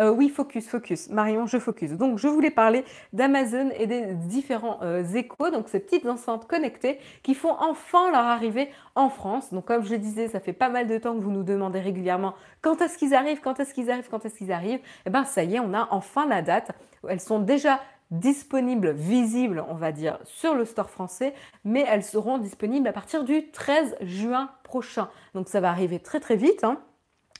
Euh, 0.00 0.10
oui, 0.10 0.28
focus, 0.28 0.68
focus. 0.68 1.08
Marion, 1.08 1.46
je 1.46 1.58
focus. 1.58 1.92
Donc, 1.92 2.18
je 2.18 2.26
voulais 2.26 2.50
parler 2.50 2.84
d'Amazon 3.12 3.70
et 3.78 3.86
des 3.86 4.14
différents 4.14 4.80
euh, 4.82 5.04
échos, 5.04 5.50
donc 5.50 5.68
ces 5.68 5.78
petites 5.78 6.06
enceintes 6.06 6.48
connectées 6.48 6.98
qui 7.22 7.34
font 7.34 7.54
enfin 7.60 8.10
leur 8.10 8.24
arrivée 8.24 8.70
en 8.96 9.08
France. 9.08 9.52
Donc, 9.52 9.66
comme 9.66 9.84
je 9.84 9.92
le 9.92 9.98
disais, 9.98 10.26
ça 10.28 10.40
fait 10.40 10.52
pas 10.52 10.68
mal 10.68 10.88
de 10.88 10.98
temps 10.98 11.14
que 11.14 11.20
vous 11.20 11.30
nous 11.30 11.44
demandez 11.44 11.78
régulièrement 11.78 12.34
quand 12.60 12.80
est-ce 12.80 12.98
qu'ils 12.98 13.14
arrivent, 13.14 13.40
quand 13.40 13.60
est-ce 13.60 13.72
qu'ils 13.72 13.90
arrivent, 13.90 14.08
quand 14.10 14.24
est-ce 14.24 14.36
qu'ils 14.36 14.52
arrivent. 14.52 14.80
Eh 15.06 15.10
bien, 15.10 15.24
ça 15.24 15.44
y 15.44 15.54
est, 15.54 15.60
on 15.60 15.74
a 15.74 15.86
enfin 15.92 16.26
la 16.26 16.42
date. 16.42 16.72
Elles 17.08 17.20
sont 17.20 17.38
déjà 17.38 17.80
disponibles, 18.10 18.90
visibles, 18.92 19.64
on 19.68 19.74
va 19.74 19.92
dire, 19.92 20.18
sur 20.24 20.54
le 20.54 20.64
store 20.64 20.90
français, 20.90 21.34
mais 21.64 21.84
elles 21.88 22.04
seront 22.04 22.38
disponibles 22.38 22.88
à 22.88 22.92
partir 22.92 23.22
du 23.22 23.50
13 23.50 23.96
juin 24.00 24.50
prochain. 24.64 25.08
Donc, 25.34 25.48
ça 25.48 25.60
va 25.60 25.70
arriver 25.70 26.00
très 26.00 26.18
très 26.18 26.36
vite. 26.36 26.64
Hein 26.64 26.80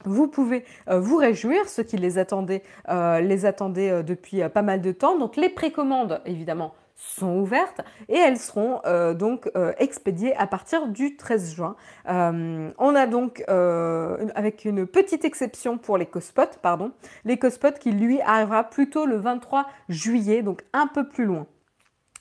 vous 0.05 0.29
pouvez 0.29 0.65
euh, 0.89 1.01
vous 1.01 1.17
réjouir, 1.17 1.69
ceux 1.69 1.83
qui 1.83 1.97
les 1.97 2.19
attendaient, 2.19 2.63
euh, 2.89 3.21
les 3.21 3.47
attendaient 3.47 3.91
euh, 3.91 4.03
depuis 4.03 4.43
pas 4.49 4.63
mal 4.63 4.81
de 4.81 4.93
temps. 4.93 5.19
Donc 5.19 5.37
les 5.37 5.49
précommandes, 5.49 6.21
évidemment, 6.27 6.75
sont 6.97 7.39
ouvertes 7.39 7.81
et 8.09 8.17
elles 8.17 8.39
seront 8.39 8.81
donc 9.19 9.51
expédiées 9.79 10.33
à 10.37 10.47
partir 10.47 10.87
du 10.87 11.17
13 11.17 11.57
juin. 11.57 11.75
on 12.07 12.95
a 12.95 13.07
donc, 13.09 13.43
avec 13.49 14.65
une 14.65 14.87
petite 14.87 15.25
exception 15.25 15.77
pour 15.77 15.99
l'éco-spot, 15.99 16.61
pardon, 16.63 16.93
l'éco-spot 17.25 17.81
qui 17.81 17.91
lui 17.91 18.21
arrivera 18.21 18.63
plutôt 18.63 19.07
le 19.07 19.17
23 19.17 19.67
juillet, 19.89 20.43
donc 20.43 20.63
un 20.73 20.87
peu 20.87 21.09
plus 21.09 21.25
loin. 21.25 21.49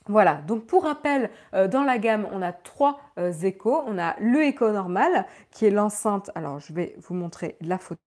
Voilà, 0.08 0.36
donc 0.48 0.66
pour 0.66 0.84
rappel, 0.84 1.30
euh, 1.54 1.70
dans 1.70 1.84
la 1.84 1.98
gamme, 1.98 2.28
on 2.34 2.42
a 2.42 2.52
trois 2.52 3.00
euh, 3.18 3.32
échos. 3.32 3.84
On 3.88 3.98
a 3.98 4.16
le 4.20 4.44
écho 4.44 4.70
normal, 4.70 5.26
qui 5.52 5.66
est 5.66 5.70
l'enceinte. 5.70 6.30
Alors, 6.36 6.60
je 6.60 6.74
vais 6.74 6.96
vous 6.98 7.14
montrer 7.14 7.56
la 7.62 7.78
photo, 7.78 8.02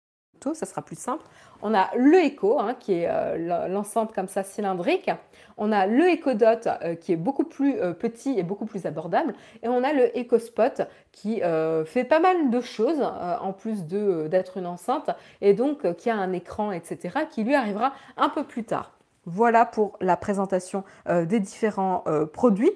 ça 0.55 0.67
sera 0.67 0.83
plus 0.83 0.99
simple. 0.99 1.25
On 1.63 1.73
a 1.73 1.91
le 1.97 2.19
écho, 2.19 2.59
hein, 2.59 2.75
qui 2.75 2.95
est 2.95 3.09
euh, 3.09 3.69
l'enceinte 3.69 4.13
comme 4.13 4.27
ça 4.27 4.43
cylindrique. 4.43 5.09
On 5.57 5.71
a 5.71 5.87
le 5.87 6.09
Echo 6.09 6.35
Dot, 6.35 6.69
qui 7.01 7.13
est 7.13 7.17
beaucoup 7.17 7.45
plus 7.45 7.77
petit 8.01 8.37
et 8.37 8.43
beaucoup 8.43 8.67
plus 8.67 8.87
abordable. 8.87 9.35
Et 9.63 9.69
on 9.69 9.85
a 9.85 9.93
le 9.93 10.19
Echo 10.19 10.41
Spot, 10.41 10.83
qui 11.13 11.41
fait 11.87 12.05
pas 12.05 12.19
mal 12.19 12.51
de 12.51 12.61
choses, 12.61 13.01
en 13.01 13.53
plus 13.53 13.85
d'être 13.85 14.57
une 14.57 14.67
enceinte, 14.67 15.11
et 15.41 15.55
donc 15.55 15.95
qui 15.95 16.11
a 16.11 16.17
un 16.17 16.33
écran, 16.33 16.73
etc., 16.73 17.21
qui 17.31 17.45
lui 17.45 17.55
arrivera 17.55 17.93
un 18.17 18.31
peu 18.31 18.43
plus 18.43 18.65
tard. 18.65 18.91
Voilà 19.27 19.65
pour 19.65 19.97
la 20.01 20.17
présentation 20.17 20.85
euh, 21.09 21.25
des 21.25 21.41
différents 21.41 22.05
euh, 22.07 22.27
produits. 22.27 22.73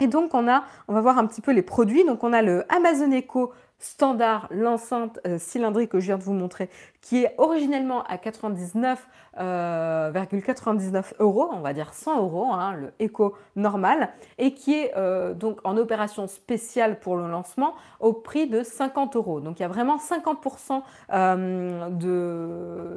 Et 0.00 0.06
donc 0.06 0.34
on 0.34 0.48
a, 0.48 0.64
on 0.88 0.92
va 0.92 1.00
voir 1.00 1.18
un 1.18 1.26
petit 1.26 1.40
peu 1.40 1.52
les 1.52 1.62
produits. 1.62 2.04
Donc 2.04 2.24
on 2.24 2.32
a 2.32 2.42
le 2.42 2.64
Amazon 2.72 3.10
Echo 3.12 3.52
standard, 3.78 4.48
l'enceinte 4.50 5.20
euh, 5.26 5.38
cylindrique 5.38 5.90
que 5.90 6.00
je 6.00 6.06
viens 6.06 6.18
de 6.18 6.22
vous 6.22 6.32
montrer, 6.32 6.70
qui 7.00 7.24
est 7.24 7.34
originellement 7.38 8.02
à 8.04 8.16
99,99 8.16 11.14
euros, 11.18 11.48
on 11.52 11.60
va 11.60 11.72
dire 11.74 11.92
100 11.92 12.18
euros, 12.18 12.52
hein, 12.52 12.74
le 12.74 12.92
Echo 12.98 13.34
normal, 13.56 14.10
et 14.38 14.54
qui 14.54 14.74
est 14.74 14.94
donc 15.34 15.60
en 15.64 15.76
opération 15.76 16.26
spéciale 16.26 16.98
pour 16.98 17.16
le 17.16 17.28
lancement 17.28 17.74
au 18.00 18.14
prix 18.14 18.46
de 18.46 18.62
50 18.62 19.16
euros. 19.16 19.40
Donc 19.40 19.58
il 19.58 19.62
y 19.62 19.66
a 19.66 19.68
vraiment 19.68 19.98
50% 19.98 20.82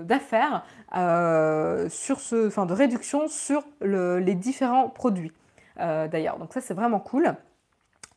d'affaires 0.05 0.63
euh, 0.95 1.89
sur 1.89 2.21
ce, 2.21 2.47
enfin, 2.47 2.65
de 2.65 2.73
réduction 2.73 3.27
sur 3.27 3.63
les 3.81 4.35
différents 4.35 4.89
produits. 4.89 5.31
Euh, 5.79 6.07
d'ailleurs, 6.07 6.37
donc 6.37 6.53
ça 6.53 6.61
c'est 6.61 6.73
vraiment 6.73 6.99
cool. 6.99 7.35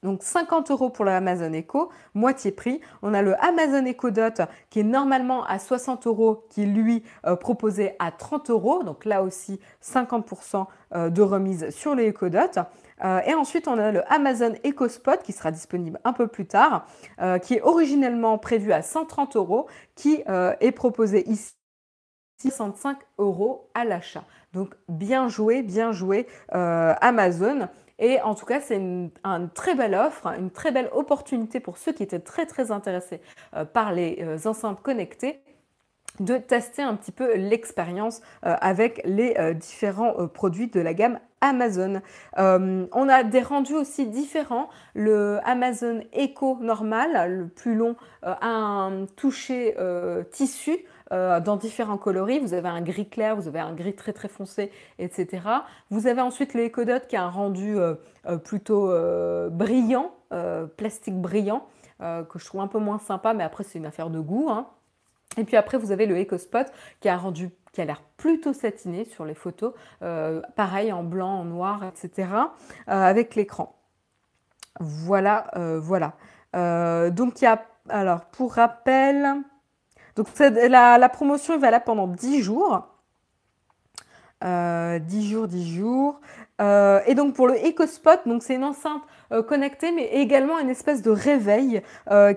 Donc 0.03 0.23
50 0.23 0.71
euros 0.71 0.91
pour 0.91 1.05
l'Amazon 1.05 1.53
Echo, 1.53 1.91
moitié 2.15 2.53
prix. 2.53 2.81
On 3.03 3.13
a 3.13 3.23
le 3.23 3.35
Amazon 3.45 3.85
Echo 3.85 4.11
Dot 4.11 4.41
qui 4.71 4.81
est 4.81 4.85
normalement 4.85 5.45
à 5.45 5.59
60 5.59 6.07
euros, 6.07 6.47
qui 6.51 6.65
lui 6.67 7.03
euh, 7.27 7.37
proposé 7.37 7.97
à 7.99 8.11
30 8.11 8.51
euros. 8.51 8.83
Donc 8.83 9.05
là 9.05 9.23
aussi 9.23 9.61
50% 9.83 10.67
de 10.93 11.23
remise 11.23 11.71
sur 11.71 11.95
les 11.95 12.09
Echo 12.09 12.29
Dot. 12.29 12.59
et 13.25 13.35
ensuite, 13.35 13.69
on 13.69 13.79
a 13.79 13.93
le 13.93 14.03
Amazon 14.13 14.55
Echo 14.65 14.89
Spot 14.89 15.23
qui 15.23 15.33
sera 15.33 15.53
disponible 15.53 16.01
un 16.03 16.13
peu 16.13 16.27
plus 16.27 16.47
tard, 16.47 16.85
qui 17.43 17.55
est 17.55 17.63
originellement 17.63 18.37
prévu 18.39 18.73
à 18.73 18.83
130 18.83 19.37
euros, 19.37 19.69
qui 19.95 20.25
est 20.27 20.73
proposé 20.73 21.31
ici 21.31 21.55
65 22.41 22.99
euros 23.19 23.71
à 23.75 23.85
l'achat. 23.85 24.25
Donc 24.53 24.75
bien 24.89 25.29
joué, 25.29 25.63
bien 25.63 25.93
joué 25.93 26.27
euh, 26.55 26.95
Amazon. 27.01 27.69
Et 28.01 28.21
en 28.23 28.35
tout 28.35 28.47
cas, 28.47 28.61
c'est 28.61 28.77
une, 28.77 29.11
très 29.55 29.75
belle 29.75 29.95
offre, 29.95 30.27
une 30.27 30.51
très 30.51 30.73
belle 30.73 30.89
opportunité 30.93 31.61
pour 31.61 31.79
ceux 31.79 31.93
qui 31.93 32.03
étaient 32.03 32.19
très 32.19 32.47
très 32.47 32.73
intéressés 32.73 33.21
euh, 33.55 33.65
par 33.65 33.93
les 33.93 34.19
euh, 34.23 34.49
enceintes 34.49 34.83
connectées 34.83 35.41
de 36.19 36.37
tester 36.37 36.83
un 36.83 36.97
petit 36.97 37.13
peu 37.13 37.37
l'expérience 37.37 38.21
avec 38.43 39.01
les 39.07 39.55
différents 39.55 40.27
produits 40.27 40.67
de 40.67 40.81
la 40.81 40.93
gamme 40.93 41.19
Amazon. 41.41 42.03
on 42.37 43.09
a 43.09 43.23
des 43.23 43.41
rendus 43.41 43.77
aussi 43.77 44.07
différents. 44.07 44.69
Le 44.93 45.39
Amazon 45.45 46.03
Echo 46.13 46.59
normal, 46.61 47.31
le 47.31 47.49
plus 47.49 47.75
long, 47.75 47.97
a 48.23 48.47
un 48.47 49.07
toucher 49.07 49.75
tissu 50.31 50.85
euh, 51.13 51.41
dans 51.41 51.57
différents 51.57 51.99
coloris. 51.99 52.39
Vous 52.39 52.55
avez 52.55 52.69
un 52.69 52.83
gris 52.83 53.09
clair, 53.09 53.35
vous 53.35 53.49
avez 53.49 53.59
un 53.59 53.75
gris 53.75 53.97
très 53.97 54.13
très 54.13 54.29
foncé, 54.29 54.71
etc. 55.01 55.43
Vous 55.91 56.07
avez 56.07 56.21
ensuite 56.21 56.55
le 56.55 56.67
Ecodot 56.67 57.01
qui 57.09 57.17
a 57.17 57.25
un 57.25 57.31
rendu 57.31 57.77
euh, 57.77 57.97
euh, 58.27 58.37
plutôt 58.37 58.93
brillant, 59.51 60.13
plastique 60.77 61.21
brillant, 61.21 61.67
que 61.99 62.39
je 62.39 62.45
trouve 62.45 62.61
un 62.61 62.69
peu 62.69 62.79
moins 62.79 62.99
sympa, 62.99 63.35
mais 63.35 63.43
après 63.43 63.65
c'est 63.65 63.79
une 63.79 63.87
affaire 63.87 64.11
de 64.11 64.21
goût. 64.21 64.49
Hein. 64.51 64.69
Et 65.37 65.45
puis 65.45 65.57
après, 65.57 65.79
vous 65.79 65.91
avez 65.91 66.07
le 66.07 66.21
EcoSpot 66.21 66.67
qui 67.01 67.09
a 67.09 67.15
un 67.15 67.19
rendu 67.19 67.51
qui 67.73 67.81
a 67.81 67.85
l'air 67.85 68.03
plutôt 68.17 68.53
satiné 68.53 69.05
sur 69.05 69.25
les 69.25 69.35
photos, 69.35 69.75
pareil 70.55 70.93
en 70.93 71.03
blanc, 71.03 71.41
en 71.41 71.45
noir, 71.45 71.85
etc. 71.85 72.29
avec 72.87 73.35
l'écran. 73.35 73.77
Voilà, 74.79 75.51
voilà. 75.81 76.15
donc 77.11 77.41
il 77.41 77.45
y 77.45 77.49
a, 77.49 77.65
alors 77.89 78.27
pour 78.27 78.55
rappel, 78.55 79.43
donc 80.21 80.39
la, 80.39 81.09
promotion 81.09 81.55
est 81.55 81.59
valable 81.59 81.85
pendant 81.87 82.07
10 82.07 82.43
jours. 82.43 82.87
10 84.43 85.31
jours, 85.31 85.49
10 85.49 85.75
jours. 85.75 86.21
et 86.61 87.14
donc 87.14 87.35
pour 87.35 87.47
le 87.47 87.55
EcoSpot, 87.55 88.21
c'est 88.41 88.55
une 88.55 88.64
enceinte 88.64 89.03
connectée, 89.49 89.93
mais 89.93 90.07
également 90.12 90.59
une 90.59 90.71
espèce 90.71 91.03
de 91.03 91.11
réveil 91.11 91.83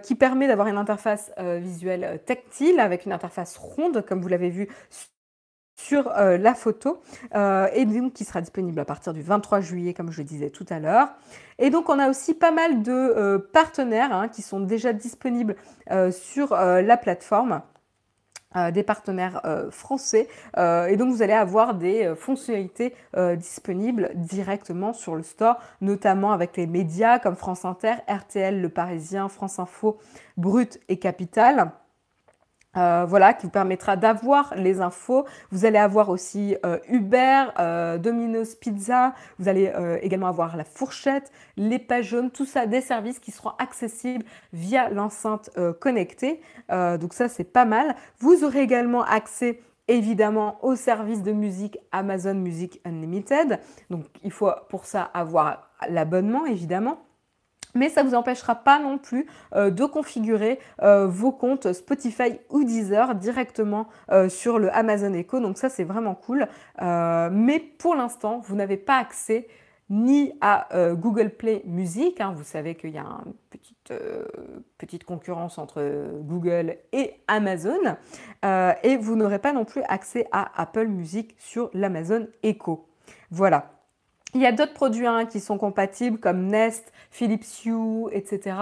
qui 0.03 0.15
permet 0.15 0.47
d'avoir 0.47 0.67
une 0.67 0.77
interface 0.77 1.31
visuelle 1.38 2.21
tactile 2.25 2.79
avec 2.79 3.05
une 3.05 3.11
interface 3.11 3.57
ronde, 3.57 4.05
comme 4.05 4.21
vous 4.21 4.27
l'avez 4.27 4.49
vu 4.49 4.69
sur 5.77 6.09
la 6.09 6.53
photo 6.55 7.01
et 7.34 7.86
donc 7.86 8.13
qui 8.13 8.25
sera 8.25 8.41
disponible 8.41 8.79
à 8.79 8.86
partir 8.86 9.13
du 9.13 9.21
23 9.21 9.61
juillet 9.61 9.93
comme 9.93 10.11
je 10.11 10.21
le 10.21 10.27
disais 10.27 10.49
tout 10.49 10.65
à 10.69 10.79
l'heure. 10.79 11.09
Et 11.59 11.69
donc 11.69 11.89
on 11.89 11.99
a 11.99 12.09
aussi 12.09 12.34
pas 12.34 12.51
mal 12.51 12.84
de 12.84 13.38
partenaires 13.53 14.13
hein, 14.13 14.27
qui 14.27 14.41
sont 14.41 14.59
déjà 14.59 14.91
disponibles 14.91 15.55
sur 16.11 16.53
la 16.53 16.97
plateforme. 16.97 17.61
Des 18.73 18.83
partenaires 18.83 19.41
français 19.71 20.27
et 20.57 20.95
donc 20.97 21.13
vous 21.13 21.21
allez 21.21 21.33
avoir 21.33 21.73
des 21.75 22.13
fonctionnalités 22.15 22.93
disponibles 23.37 24.11
directement 24.15 24.93
sur 24.93 25.15
le 25.15 25.23
store, 25.23 25.57
notamment 25.81 26.31
avec 26.31 26.57
les 26.57 26.67
médias 26.67 27.19
comme 27.19 27.35
France 27.35 27.65
Inter, 27.65 27.95
RTL, 28.07 28.61
Le 28.61 28.69
Parisien, 28.69 29.29
France 29.29 29.59
Info, 29.59 29.97
Brut 30.37 30.79
et 30.89 30.97
Capital. 30.97 31.71
Euh, 32.76 33.05
voilà, 33.07 33.34
qui 33.34 33.45
vous 33.45 33.51
permettra 33.51 33.97
d'avoir 33.97 34.53
les 34.55 34.82
infos. 34.82 35.26
Vous 35.51 35.65
allez 35.65 35.78
avoir 35.78 36.09
aussi 36.09 36.55
euh, 36.65 36.80
Uber, 36.89 37.45
euh, 37.59 37.99
Domino's 37.99 38.55
Pizza, 38.55 39.13
vous 39.38 39.47
allez 39.47 39.71
également 40.01 40.28
avoir 40.28 40.57
la 40.57 40.63
fourchette, 40.63 41.32
les 41.57 41.80
pages 41.80 42.07
jaunes, 42.09 42.32
tout 42.32 42.45
ça, 42.45 42.65
des 42.65 42.82
services 42.82 43.19
qui 43.19 43.32
seront 43.32 43.51
accessibles 43.59 44.26
via 44.53 44.89
l'enceinte 44.89 45.49
connectée. 45.80 46.41
donc 46.69 47.13
ça, 47.13 47.30
c'est 47.30 47.43
pas 47.43 47.65
mal. 47.65 47.95
Vous 48.19 48.43
aurez 48.43 48.61
également 48.61 49.03
accès 49.03 49.59
évidemment 49.88 50.57
au 50.63 50.76
service 50.76 51.21
de 51.24 51.32
musique 51.32 51.78
Amazon 51.91 52.36
Music 52.36 52.80
Unlimited. 52.86 53.59
Donc 53.89 54.05
il 54.24 54.32
faut 54.32 54.51
pour 54.69 54.86
ça 54.86 55.03
avoir 55.03 55.69
l'abonnement, 55.89 56.45
évidemment 56.45 56.99
mais 57.74 57.89
ça 57.89 58.03
ne 58.03 58.09
vous 58.09 58.15
empêchera 58.15 58.55
pas 58.55 58.80
non 58.80 58.97
plus 58.97 59.28
euh, 59.55 59.69
de 59.69 59.86
configurer 59.86 60.59
euh, 60.82 61.07
vos 61.07 61.32
comptes 61.32 61.74
Spotify 61.74 62.39
ou 62.49 62.63
Deezer 62.63 63.15
directement 63.15 63.88
euh, 64.11 64.30
sur 64.30 64.59
le 64.59 64.74
Amazon 64.76 65.13
Echo. 65.13 65.39
Donc 65.39 65.57
ça, 65.57 65.69
c'est 65.69 65.84
vraiment 65.84 66.15
cool. 66.15 66.47
mais 66.80 67.59
pour 67.59 67.95
l'instant, 67.95 68.39
vous 68.39 68.55
n'avez 68.55 68.78
pas 68.78 68.97
accès 68.97 69.47
ni 69.89 70.34
à 70.41 70.67
Google 70.93 71.30
Play 71.30 71.61
Music. 71.65 72.19
Hein. 72.21 72.34
Vous 72.36 72.43
savez 72.43 72.76
qu'il 72.76 72.91
y 72.91 72.97
a 72.97 73.05
une 73.26 73.34
petite, 73.49 73.93
petite, 74.78 75.03
concurrence 75.03 75.57
entre 75.57 75.84
Google 76.21 76.78
et 76.91 77.15
Amazon. 77.28 77.97
et 78.43 78.97
vous 78.97 79.15
n'aurez 79.15 79.39
pas 79.39 79.53
non 79.53 79.65
plus 79.65 79.84
accès 79.88 80.28
à 80.32 80.49
Apple 80.59 80.88
Music 80.88 81.36
sur 81.38 81.69
l'Amazon 81.74 82.28
Echo. 82.43 82.88
Voilà. 83.30 83.82
Il 84.36 84.41
y 84.41 84.47
a 84.47 84.51
d'autres 84.51 84.73
produits 84.73 85.05
hein, 85.05 85.25
qui 85.25 85.39
sont 85.39 85.59
compatibles 85.59 86.17
comme 86.17 86.47
Nest, 86.47 86.91
Philips 87.11 87.65
Hue, 87.65 88.07
etc. 88.11 88.55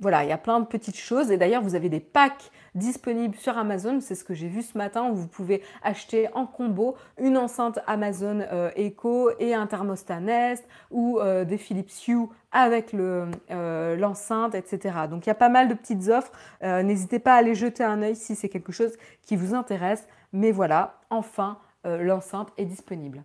Voilà, 0.00 0.22
il 0.22 0.28
y 0.28 0.32
a 0.32 0.38
plein 0.38 0.60
de 0.60 0.66
petites 0.66 0.96
choses. 0.96 1.32
Et 1.32 1.36
d'ailleurs, 1.36 1.62
vous 1.62 1.74
avez 1.74 1.88
des 1.88 1.98
packs 1.98 2.52
disponibles 2.76 3.34
sur 3.34 3.58
Amazon. 3.58 3.98
C'est 4.00 4.14
ce 4.14 4.22
que 4.22 4.32
j'ai 4.32 4.46
vu 4.46 4.62
ce 4.62 4.78
matin 4.78 5.10
où 5.10 5.16
vous 5.16 5.26
pouvez 5.26 5.60
acheter 5.82 6.28
en 6.34 6.46
combo 6.46 6.94
une 7.18 7.36
enceinte 7.36 7.80
Amazon 7.88 8.46
euh, 8.52 8.70
Echo 8.76 9.30
et 9.40 9.54
un 9.54 9.66
thermostat 9.66 10.20
Nest 10.20 10.64
ou 10.92 11.18
euh, 11.18 11.44
des 11.44 11.58
Philips 11.58 12.06
Hue 12.06 12.28
avec 12.52 12.94
euh, 12.94 13.96
l'enceinte, 13.96 14.54
etc. 14.54 14.94
Donc 15.10 15.26
il 15.26 15.30
y 15.30 15.32
a 15.32 15.34
pas 15.34 15.48
mal 15.48 15.66
de 15.66 15.74
petites 15.74 16.08
offres. 16.08 16.30
N'hésitez 16.62 17.18
pas 17.18 17.34
à 17.34 17.38
aller 17.38 17.56
jeter 17.56 17.82
un 17.82 18.02
œil 18.02 18.14
si 18.14 18.36
c'est 18.36 18.48
quelque 18.48 18.72
chose 18.72 18.96
qui 19.22 19.34
vous 19.34 19.54
intéresse. 19.54 20.06
Mais 20.32 20.52
voilà, 20.52 21.00
enfin, 21.10 21.58
l'enceinte 21.84 22.50
est 22.56 22.66
disponible. 22.66 23.24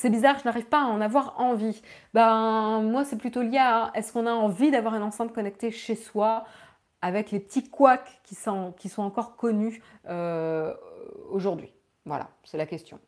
C'est 0.00 0.08
bizarre, 0.08 0.38
je 0.38 0.46
n'arrive 0.46 0.64
pas 0.64 0.80
à 0.80 0.86
en 0.86 1.02
avoir 1.02 1.38
envie. 1.38 1.82
Ben, 2.14 2.80
moi, 2.80 3.04
c'est 3.04 3.18
plutôt 3.18 3.42
lié 3.42 3.58
à 3.58 3.90
est-ce 3.94 4.14
qu'on 4.14 4.26
a 4.26 4.32
envie 4.32 4.70
d'avoir 4.70 4.94
une 4.94 5.02
enceinte 5.02 5.34
connectée 5.34 5.70
chez 5.70 5.94
soi 5.94 6.46
avec 7.02 7.30
les 7.30 7.38
petits 7.38 7.68
couacs 7.68 8.18
qui 8.24 8.34
sont, 8.34 8.72
encore 8.96 9.36
connus 9.36 9.82
euh, 10.08 10.74
aujourd'hui? 11.28 11.70
Voilà, 12.06 12.30
c'est 12.44 12.56
la 12.56 12.64
question. 12.64 12.98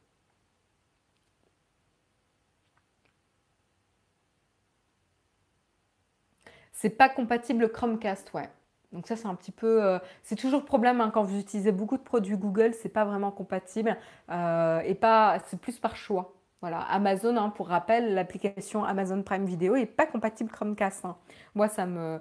C'est 6.72 6.90
pas 6.90 7.08
compatible 7.08 7.70
Chromecast, 7.72 8.34
ouais. 8.34 8.50
Donc 8.92 9.06
ça, 9.06 9.16
c'est 9.16 9.28
un 9.28 9.34
petit 9.34 9.52
peu, 9.52 9.82
euh, 9.82 9.98
c'est 10.22 10.36
toujours 10.36 10.60
le 10.60 10.66
problème 10.66 11.00
hein, 11.00 11.10
quand 11.10 11.22
vous 11.22 11.38
utilisez 11.38 11.72
beaucoup 11.72 11.96
de 11.96 12.02
produits 12.02 12.36
Google, 12.36 12.74
c'est 12.74 12.90
pas 12.90 13.06
vraiment 13.06 13.30
compatible 13.30 13.96
euh, 14.30 14.80
et 14.80 14.94
pas, 14.94 15.38
c'est 15.46 15.58
plus 15.58 15.78
par 15.78 15.96
choix. 15.96 16.34
Voilà, 16.62 16.78
Amazon, 16.78 17.36
hein, 17.36 17.50
pour 17.50 17.66
rappel, 17.66 18.14
l'application 18.14 18.84
Amazon 18.84 19.24
Prime 19.24 19.44
Video 19.44 19.74
n'est 19.74 19.84
pas 19.84 20.06
compatible 20.06 20.48
Chromecast. 20.48 21.04
Hein. 21.04 21.16
Moi, 21.56 21.68
ça 21.68 21.86
me, 21.86 22.20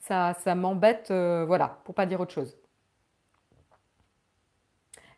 ça, 0.00 0.34
ça 0.34 0.54
m'embête, 0.54 1.10
euh, 1.10 1.46
voilà, 1.46 1.78
pour 1.84 1.94
pas 1.94 2.04
dire 2.04 2.20
autre 2.20 2.34
chose. 2.34 2.58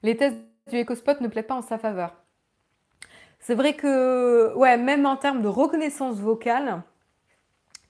Les 0.05 0.17
tests 0.17 0.39
du 0.69 0.79
EcoSpot 0.79 1.21
ne 1.21 1.27
plaident 1.27 1.49
pas 1.49 1.57
en 1.57 1.63
sa 1.63 1.77
faveur. 1.77 2.15
C'est 3.41 3.57
vrai 3.57 3.75
que, 3.75 4.55
ouais, 4.55 4.77
même 4.77 5.05
en 5.05 5.17
termes 5.17 5.43
de 5.43 5.49
reconnaissance 5.49 6.21
vocale, 6.21 6.85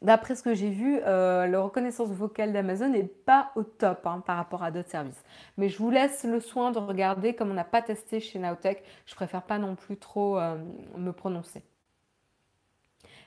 D'après 0.03 0.35
ce 0.35 0.43
que 0.43 0.55
j'ai 0.55 0.71
vu, 0.71 0.99
euh, 1.05 1.47
la 1.47 1.61
reconnaissance 1.61 2.09
vocale 2.09 2.55
d'Amazon 2.55 2.89
n'est 2.89 3.05
pas 3.05 3.53
au 3.55 3.65
top 3.65 4.07
hein, 4.07 4.23
par 4.25 4.39
rapport 4.39 4.63
à 4.63 4.71
d'autres 4.71 4.89
services. 4.89 5.23
Mais 5.59 5.69
je 5.69 5.77
vous 5.77 5.91
laisse 5.91 6.25
le 6.25 6.41
soin 6.41 6.71
de 6.71 6.79
regarder 6.79 7.35
comme 7.35 7.51
on 7.51 7.55
n'a 7.55 7.65
pas 7.65 7.83
testé 7.83 8.19
chez 8.19 8.39
Nowtech. 8.39 8.83
Je 9.05 9.15
préfère 9.15 9.43
pas 9.43 9.59
non 9.59 9.77
plus 9.77 9.99
trop 9.99 10.39
euh, 10.39 10.57
me 10.97 11.13
prononcer. 11.13 11.63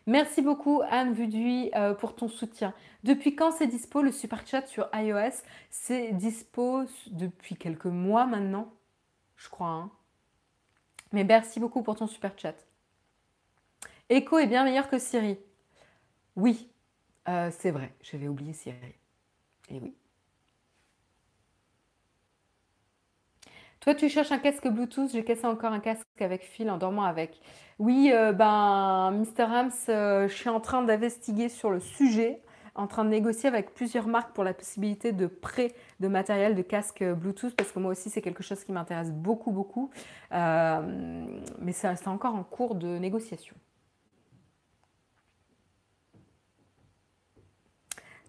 Merci 0.08 0.42
beaucoup 0.42 0.82
Anne 0.90 1.14
Vuduy 1.14 1.70
euh, 1.76 1.94
pour 1.94 2.16
ton 2.16 2.28
soutien. 2.28 2.74
Depuis 3.04 3.36
quand 3.36 3.52
c'est 3.52 3.68
dispo 3.68 4.02
le 4.02 4.12
super 4.12 4.46
chat 4.46 4.66
sur 4.66 4.90
iOS? 4.94 5.44
C'est 5.70 6.12
dispo 6.12 6.86
depuis 7.12 7.56
quelques 7.56 7.86
mois 7.86 8.26
maintenant, 8.26 8.74
je 9.38 9.48
crois. 9.48 9.68
Hein. 9.68 9.92
Mais 11.12 11.24
merci 11.24 11.60
beaucoup 11.60 11.84
pour 11.84 11.96
ton 11.96 12.08
super 12.08 12.34
chat. 12.36 12.56
Echo 14.10 14.40
est 14.40 14.48
bien 14.48 14.64
meilleur 14.64 14.90
que 14.90 14.98
Siri. 14.98 15.38
Oui, 16.36 16.70
euh, 17.30 17.52
c'est 17.52 17.72
vrai, 17.72 17.94
j'avais 18.02 18.28
oublié 18.28 18.54
Siri. 18.54 18.96
Et 19.70 19.80
oui. 19.80 19.96
Toi, 23.82 23.96
tu 23.96 24.08
cherches 24.10 24.32
un 24.32 24.40
casque 24.40 24.68
Bluetooth, 24.68 25.12
j'ai 25.12 25.24
cassé 25.26 25.46
encore 25.46 25.74
un 25.74 25.80
casque 25.82 26.06
avec 26.22 26.44
fil 26.44 26.70
en 26.70 26.78
dormant 26.78 27.04
avec. 27.04 27.42
Oui, 27.80 28.12
euh, 28.14 28.32
ben, 28.32 29.12
Mr. 29.12 29.44
Hams, 29.44 29.72
euh, 29.90 30.28
je 30.30 30.34
suis 30.34 30.50
en 30.50 30.62
train 30.62 30.84
d'investiguer 30.84 31.50
sur 31.50 31.70
le 31.70 31.80
sujet, 31.82 32.42
en 32.76 32.88
train 32.88 33.04
de 33.04 33.10
négocier 33.10 33.50
avec 33.50 33.74
plusieurs 33.74 34.08
marques 34.08 34.34
pour 34.34 34.46
la 34.46 34.54
possibilité 34.54 35.12
de 35.12 35.28
prêt 35.28 35.74
de 36.00 36.08
matériel 36.08 36.56
de 36.56 36.62
casque 36.62 37.04
Bluetooth, 37.04 37.56
parce 37.56 37.72
que 37.74 37.80
moi 37.80 37.92
aussi, 37.92 38.10
c'est 38.10 38.22
quelque 38.22 38.42
chose 38.44 38.64
qui 38.64 38.72
m'intéresse 38.72 39.12
beaucoup, 39.12 39.52
beaucoup. 39.52 39.92
mais 40.32 41.74
c'est 41.74 42.08
encore 42.08 42.36
en 42.36 42.44
cours 42.44 42.76
de 42.76 42.98
négociation. 42.98 43.56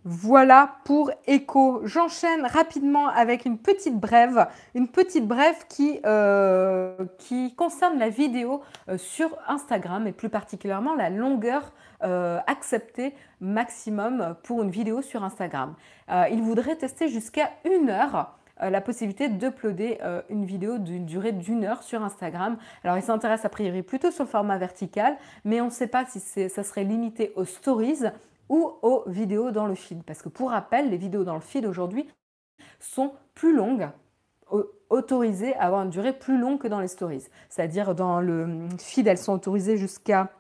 Voilà 0.07 0.77
pour 0.85 1.11
Echo. 1.27 1.81
J'enchaîne 1.85 2.45
rapidement 2.45 3.09
avec 3.09 3.47
une 3.47 3.57
petite 3.57 3.99
brève, 3.99 4.49
une 4.75 4.87
petite 4.87 5.27
brève 5.27 5.57
qui, 5.71 5.99
euh, 6.05 7.07
concerne 7.57 7.99
la 7.99 8.11
vidéo 8.11 8.61
euh, 8.91 8.99
sur 8.99 9.35
Instagram 9.49 10.07
et 10.07 10.13
plus 10.13 10.29
particulièrement 10.29 10.95
la 10.95 11.09
longueur 11.09 11.73
euh, 12.03 12.39
acceptée 12.47 13.15
maximum 13.41 14.37
pour 14.43 14.63
une 14.63 14.69
vidéo 14.69 15.01
sur 15.01 15.25
Instagram. 15.25 15.75
il 16.31 16.43
voudrait 16.43 16.77
tester 16.77 17.09
jusqu'à 17.09 17.51
une 17.65 17.89
heure 17.89 18.37
la 18.61 18.81
possibilité 18.81 19.29
d'uploader 19.29 19.99
une 20.29 20.45
vidéo 20.45 20.79
d'une 20.79 21.05
durée 21.05 21.33
d'une 21.33 21.65
heure 21.65 21.83
sur 21.83 22.03
Instagram. 22.05 22.57
Alors 22.85 22.97
il 22.97 23.03
s'intéresse 23.03 23.45
a 23.45 23.49
priori 23.49 23.83
plutôt 23.83 24.11
sur 24.11 24.25
le 24.25 24.31
format 24.31 24.59
vertical, 24.59 25.17
mais 25.45 25.61
on 25.61 25.67
ne 25.67 25.71
sait 25.71 25.89
pas 25.89 26.05
si 26.07 26.21
ça 26.21 26.63
serait 26.63 26.85
limité 26.85 27.33
aux 27.37 27.45
stories 27.45 28.05
ou 28.49 28.73
aux 28.83 29.05
vidéos 29.07 29.51
dans 29.51 29.67
le 29.67 29.75
feed. 29.75 30.03
Parce 30.05 30.23
que 30.23 30.29
pour 30.29 30.51
rappel, 30.51 30.91
les 30.91 30.97
vidéos 30.97 31.25
dans 31.25 31.35
le 31.35 31.41
feed 31.41 31.67
aujourd'hui 31.67 32.09
sont 32.79 33.13
plus 33.35 33.55
longues, 33.55 33.89
autorisées 34.91 35.55
à 35.57 35.65
avoir 35.65 35.83
une 35.83 35.91
durée 35.91 36.13
plus 36.13 36.39
longue 36.39 36.61
que 36.61 36.69
dans 36.69 36.81
les 36.81 36.89
stories. 36.89 37.27
C'est-à-dire 37.49 37.95
dans 37.95 38.21
le 38.21 38.69
feed, 38.79 39.07
elles 39.07 39.19
sont 39.19 39.33
autorisées 39.33 39.77
jusqu'à 39.77 40.31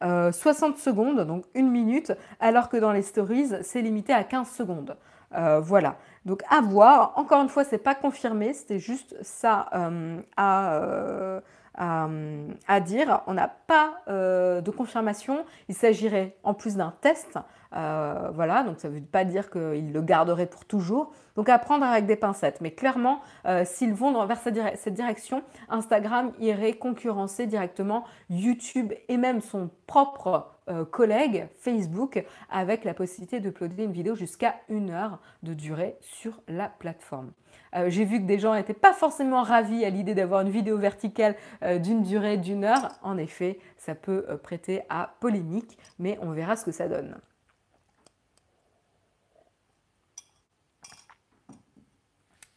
60 0.00 0.04
euh, 0.04 0.78
secondes, 0.78 1.20
donc 1.20 1.44
une 1.54 1.70
minute, 1.70 2.12
alors 2.40 2.68
que 2.68 2.76
dans 2.76 2.92
les 2.92 3.02
stories, 3.02 3.52
c'est 3.62 3.80
limité 3.80 4.12
à 4.12 4.24
15 4.24 4.48
secondes. 4.50 4.96
Euh, 5.34 5.60
voilà. 5.60 5.96
Donc 6.24 6.42
à 6.48 6.60
voir. 6.60 7.12
Encore 7.16 7.42
une 7.42 7.48
fois, 7.48 7.64
c'est 7.64 7.78
pas 7.78 7.94
confirmé, 7.94 8.52
c'était 8.52 8.78
juste 8.78 9.16
ça 9.22 9.68
euh, 9.74 10.20
à, 10.36 11.40
à, 11.76 12.80
dire. 12.80 13.22
On 13.26 13.34
n'a 13.34 13.48
pas 13.48 13.94
de 14.06 14.70
confirmation. 14.70 15.44
Il 15.68 15.74
s'agirait 15.74 16.36
en 16.42 16.54
plus 16.54 16.76
d'un 16.76 16.94
test. 17.00 17.38
Voilà, 17.74 18.62
donc 18.62 18.78
ça 18.78 18.88
ne 18.88 18.94
veut 18.94 19.00
pas 19.00 19.24
dire 19.24 19.50
qu'il 19.50 19.92
le 19.92 20.02
garderait 20.02 20.46
pour 20.46 20.64
toujours. 20.64 21.12
Donc 21.36 21.48
à 21.48 21.58
prendre 21.58 21.84
avec 21.84 22.06
des 22.06 22.16
pincettes. 22.16 22.60
Mais 22.60 22.70
clairement, 22.70 23.20
s'ils 23.64 23.94
vont 23.94 24.24
vers 24.26 24.38
cette 24.38 24.94
direction, 24.94 25.42
Instagram 25.68 26.32
irait 26.38 26.74
concurrencer 26.74 27.46
directement 27.46 28.04
YouTube 28.30 28.92
et 29.08 29.16
même 29.16 29.40
son 29.40 29.70
propre 29.86 30.54
euh, 30.70 30.86
collègues 30.86 31.46
Facebook 31.60 32.24
avec 32.48 32.84
la 32.84 32.94
possibilité 32.94 33.38
d'uploader 33.38 33.84
une 33.84 33.92
vidéo 33.92 34.14
jusqu'à 34.14 34.54
une 34.70 34.88
heure 34.88 35.18
de 35.42 35.52
durée 35.52 35.98
sur 36.00 36.40
la 36.48 36.70
plateforme. 36.70 37.32
Euh, 37.76 37.90
j'ai 37.90 38.06
vu 38.06 38.18
que 38.18 38.24
des 38.24 38.38
gens 38.38 38.54
n'étaient 38.54 38.72
pas 38.72 38.94
forcément 38.94 39.42
ravis 39.42 39.84
à 39.84 39.90
l'idée 39.90 40.14
d'avoir 40.14 40.40
une 40.40 40.48
vidéo 40.48 40.78
verticale 40.78 41.36
euh, 41.62 41.78
d'une 41.78 42.02
durée 42.02 42.38
d'une 42.38 42.64
heure. 42.64 42.88
En 43.02 43.18
effet, 43.18 43.58
ça 43.76 43.94
peut 43.94 44.24
prêter 44.42 44.80
à 44.88 45.14
polémique, 45.20 45.76
mais 45.98 46.18
on 46.22 46.30
verra 46.30 46.56
ce 46.56 46.64
que 46.64 46.72
ça 46.72 46.88
donne. 46.88 47.14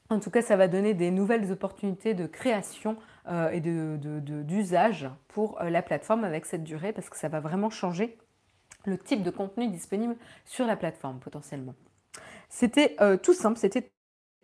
En 0.09 0.19
tout 0.19 0.29
cas, 0.29 0.41
ça 0.41 0.55
va 0.55 0.67
donner 0.67 0.93
des 0.93 1.11
nouvelles 1.11 1.51
opportunités 1.51 2.13
de 2.13 2.27
création 2.27 2.95
euh, 3.27 3.49
et 3.49 3.59
d'usage 3.59 5.09
pour 5.27 5.61
euh, 5.61 5.69
la 5.69 5.81
plateforme 5.81 6.23
avec 6.23 6.45
cette 6.45 6.63
durée 6.63 6.93
parce 6.93 7.09
que 7.09 7.17
ça 7.17 7.27
va 7.27 7.41
vraiment 7.41 7.69
changer 7.69 8.17
le 8.85 8.97
type 8.97 9.21
de 9.21 9.31
contenu 9.31 9.67
disponible 9.67 10.15
sur 10.45 10.65
la 10.65 10.77
plateforme 10.77 11.19
potentiellement. 11.19 11.75
C'était 12.47 12.95
euh, 13.01 13.17
tout 13.17 13.33
simple, 13.33 13.57
c'était 13.57 13.91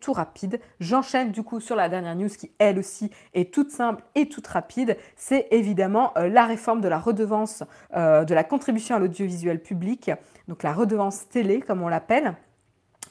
tout 0.02 0.12
rapide. 0.12 0.60
J'enchaîne 0.80 1.32
du 1.32 1.42
coup 1.42 1.60
sur 1.60 1.76
la 1.76 1.88
dernière 1.88 2.14
news 2.14 2.28
qui 2.28 2.52
elle 2.58 2.78
aussi 2.78 3.10
est 3.32 3.54
toute 3.54 3.70
simple 3.70 4.04
et 4.14 4.28
toute 4.28 4.46
rapide. 4.46 4.98
C'est 5.16 5.48
évidemment 5.50 6.12
la 6.16 6.44
réforme 6.44 6.82
de 6.82 6.88
la 6.88 6.98
redevance 6.98 7.62
de 7.94 8.34
la 8.34 8.44
contribution 8.44 8.96
à 8.96 8.98
l'audiovisuel 8.98 9.62
public, 9.62 10.10
donc 10.46 10.62
la 10.62 10.74
redevance 10.74 11.26
télé 11.30 11.62
comme 11.62 11.80
on 11.80 11.88
l'appelle. 11.88 12.34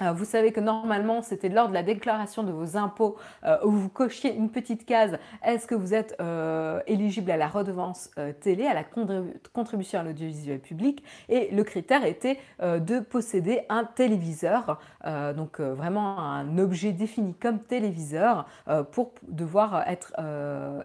Euh, 0.02 0.12
vous 0.12 0.26
savez 0.26 0.52
que 0.52 0.60
normalement, 0.60 1.22
c'était 1.22 1.50
lors 1.50 1.70
de 1.70 1.74
la 1.74 1.84
déclaration 1.84 2.44
de 2.44 2.52
vos 2.52 2.78
impôts 2.78 3.16
euh, 3.44 3.58
où 3.64 3.72
vous 3.72 3.90
cochiez 3.90 4.36
une 4.36 4.50
petite 4.50 4.86
case 4.86 5.18
est-ce 5.44 5.68
que 5.68 5.76
vous 5.76 5.94
êtes 5.94 6.16
euh, 6.20 6.80
éligible 6.88 7.30
à 7.32 7.38
la 7.38 7.48
redevance 7.48 8.10
télé, 8.42 8.66
à 8.66 8.74
la 8.74 8.84
contribution 9.54 10.00
à 10.00 10.04
l'audiovisuel 10.04 10.60
public 10.60 11.04
Et 11.30 11.50
le 11.52 11.64
critère 11.64 12.06
était 12.06 12.40
de 12.62 13.00
posséder 13.00 13.62
un 13.70 13.84
téléviseur, 13.84 14.80
donc 15.36 15.60
vraiment 15.60 16.20
un 16.20 16.58
objet 16.58 16.92
défini 16.92 17.34
comme 17.34 17.60
téléviseur 17.60 18.48
pour 18.92 19.12
devoir 19.28 19.88
être 19.88 20.14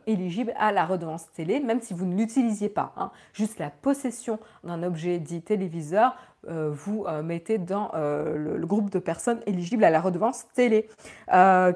éligible 0.06 0.52
à 0.59 0.72
la 0.72 0.84
redevance 0.84 1.30
télé, 1.32 1.61
même 1.61 1.80
si 1.80 1.94
vous 1.94 2.06
ne 2.06 2.16
l'utilisiez 2.16 2.68
pas. 2.68 2.92
Hein. 2.96 3.11
Juste 3.32 3.59
la 3.59 3.70
possession 3.70 4.38
d'un 4.64 4.82
objet 4.82 5.18
dit 5.18 5.42
téléviseur 5.42 6.16
vous 6.47 7.05
euh, 7.07 7.22
mettez 7.22 7.59
dans 7.59 7.91
euh, 7.95 8.57
le, 8.57 8.66
groupe 8.66 8.91
de 8.91 8.99
personnes 8.99 9.41
éligibles 9.47 9.84
à 9.84 9.91
la 9.91 10.01
redevance 10.01 10.47
télé, 10.55 10.89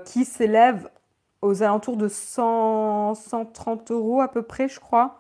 qui 0.04 0.24
s'élève 0.24 0.88
aux 1.40 1.62
alentours 1.62 1.96
de 1.96 2.08
130 2.08 3.90
euros 3.90 4.20
à 4.20 4.28
peu 4.28 4.42
près, 4.42 4.68
je 4.68 4.78
crois. 4.78 5.18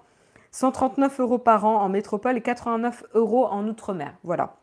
139 0.52 1.20
euros 1.20 1.38
par 1.38 1.64
an 1.64 1.80
en 1.80 1.88
métropole 1.88 2.36
et 2.36 2.42
89 2.42 3.04
euros 3.14 3.46
en 3.46 3.66
outre-mer. 3.66 4.14
Voilà 4.22 4.56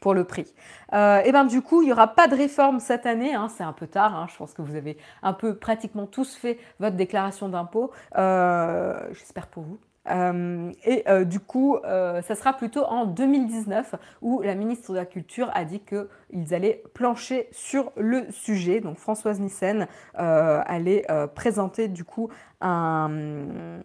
pour 0.00 0.14
le 0.14 0.24
prix. 0.24 0.52
et 0.92 1.32
ben 1.32 1.44
du 1.44 1.62
coup, 1.62 1.80
il 1.80 1.86
n'y 1.86 1.92
aura 1.92 2.08
pas 2.08 2.28
de 2.28 2.36
réforme 2.36 2.78
cette 2.78 3.06
année, 3.06 3.34
hein, 3.34 3.48
c'est 3.48 3.64
un 3.64 3.72
peu 3.72 3.86
tard, 3.86 4.14
hein. 4.14 4.26
je 4.30 4.36
pense 4.36 4.52
que 4.52 4.60
vous 4.60 4.76
avez 4.76 4.98
un 5.22 5.32
peu 5.32 5.56
pratiquement 5.56 6.06
tous 6.06 6.36
fait 6.36 6.58
votre 6.78 6.96
déclaration 6.96 7.48
d'impôt, 7.48 7.90
j'espère 8.14 9.46
pour 9.46 9.62
vous. 9.62 9.78
Euh, 10.10 10.70
et 10.84 11.08
euh, 11.08 11.24
du 11.24 11.40
coup, 11.40 11.76
euh, 11.76 12.20
ça 12.22 12.34
sera 12.34 12.52
plutôt 12.52 12.84
en 12.84 13.06
2019 13.06 13.94
où 14.20 14.42
la 14.42 14.54
ministre 14.54 14.92
de 14.92 14.98
la 14.98 15.06
Culture 15.06 15.50
a 15.54 15.64
dit 15.64 15.80
qu'ils 15.80 16.54
allaient 16.54 16.82
plancher 16.92 17.48
sur 17.52 17.92
le 17.96 18.30
sujet. 18.30 18.80
Donc 18.80 18.98
Françoise 18.98 19.40
Nissen 19.40 19.86
allait 20.14 21.06
présenter 21.34 21.88
du 21.88 22.04
coup 22.04 22.28
un, 22.60 23.80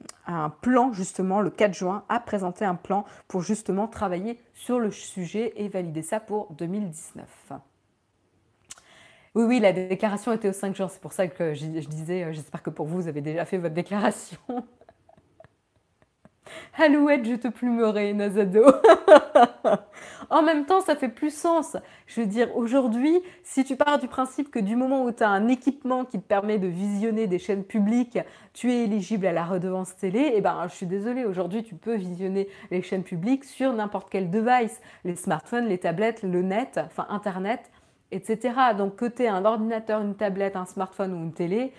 plan 0.62 0.92
justement 0.94 1.42
le 1.42 1.50
4 1.50 1.74
juin, 1.74 2.04
a 2.10 2.20
présenté 2.20 2.66
un 2.66 2.76
plan 2.76 3.06
pour 3.28 3.42
justement 3.42 3.88
travailler 3.88 4.40
sur 4.54 4.80
le 4.80 4.92
sujet 4.92 5.54
et 5.56 5.68
valider 5.68 6.02
ça 6.02 6.20
pour 6.20 6.52
2019. 6.54 7.54
Oui, 9.36 9.44
oui, 9.44 9.60
la 9.60 9.72
déclaration 9.72 10.34
était 10.34 10.50
au 10.50 10.54
5 10.54 10.76
jours, 10.76 10.90
c'est 10.90 11.02
pour 11.02 11.14
ça 11.14 11.28
que 11.28 11.54
je 11.54 11.66
disais, 11.66 12.34
j'espère 12.34 12.64
que 12.64 12.72
pour 12.72 12.88
vous, 12.88 13.04
vous 13.04 13.08
avez 13.08 13.22
déjà 13.22 13.46
fait 13.46 13.58
votre 13.58 13.76
déclaration. 13.76 14.40
Alouette, 16.78 17.26
je 17.26 17.36
te 17.36 17.48
plumerai, 17.48 18.14
Nazado. 18.14 18.64
en 20.30 20.42
même 20.42 20.66
temps, 20.66 20.82
ça 20.82 20.96
fait 20.96 21.10
plus 21.10 21.34
sens. 21.34 21.76
Je 22.08 22.22
veux 22.22 22.28
dire, 22.28 22.56
aujourd'hui, 22.56 23.20
si 23.44 23.64
tu 23.64 23.76
pars 23.76 24.00
du 24.00 24.08
principe 24.08 24.52
que 24.52 24.60
du 24.60 24.76
moment 24.76 25.04
où 25.04 25.12
tu 25.12 25.24
as 25.24 25.30
un 25.30 25.48
équipement 25.48 26.06
qui 26.06 26.20
te 26.20 26.26
permet 26.26 26.58
de 26.58 26.68
visionner 26.68 27.28
des 27.28 27.40
chaînes 27.40 27.64
publiques, 27.64 28.20
tu 28.54 28.72
es 28.72 28.84
éligible 28.84 29.26
à 29.26 29.32
la 29.32 29.46
redevance 29.46 29.96
télé, 29.96 30.34
eh 30.36 30.42
ben, 30.42 30.66
je 30.70 30.76
suis 30.76 30.86
désolée, 30.86 31.26
aujourd'hui, 31.26 31.64
tu 31.64 31.76
peux 31.76 31.96
visionner 31.96 32.48
les 32.72 32.82
chaînes 32.82 33.04
publiques 33.04 33.44
sur 33.44 33.74
n'importe 33.74 34.10
quel 34.10 34.30
device, 34.30 34.82
les 35.04 35.16
smartphones, 35.16 35.66
les 35.66 35.78
tablettes, 35.78 36.24
le 36.24 36.42
net, 36.42 36.80
enfin 36.84 37.08
Internet, 37.10 37.72
etc. 38.12 38.54
Donc, 38.78 38.96
que 38.96 39.06
tu 39.06 39.28
un 39.28 39.46
ordinateur, 39.46 40.02
une 40.02 40.16
tablette, 40.16 40.56
un 40.56 40.66
smartphone 40.66 41.14
ou 41.14 41.18
une 41.18 41.34
télé, 41.34 41.74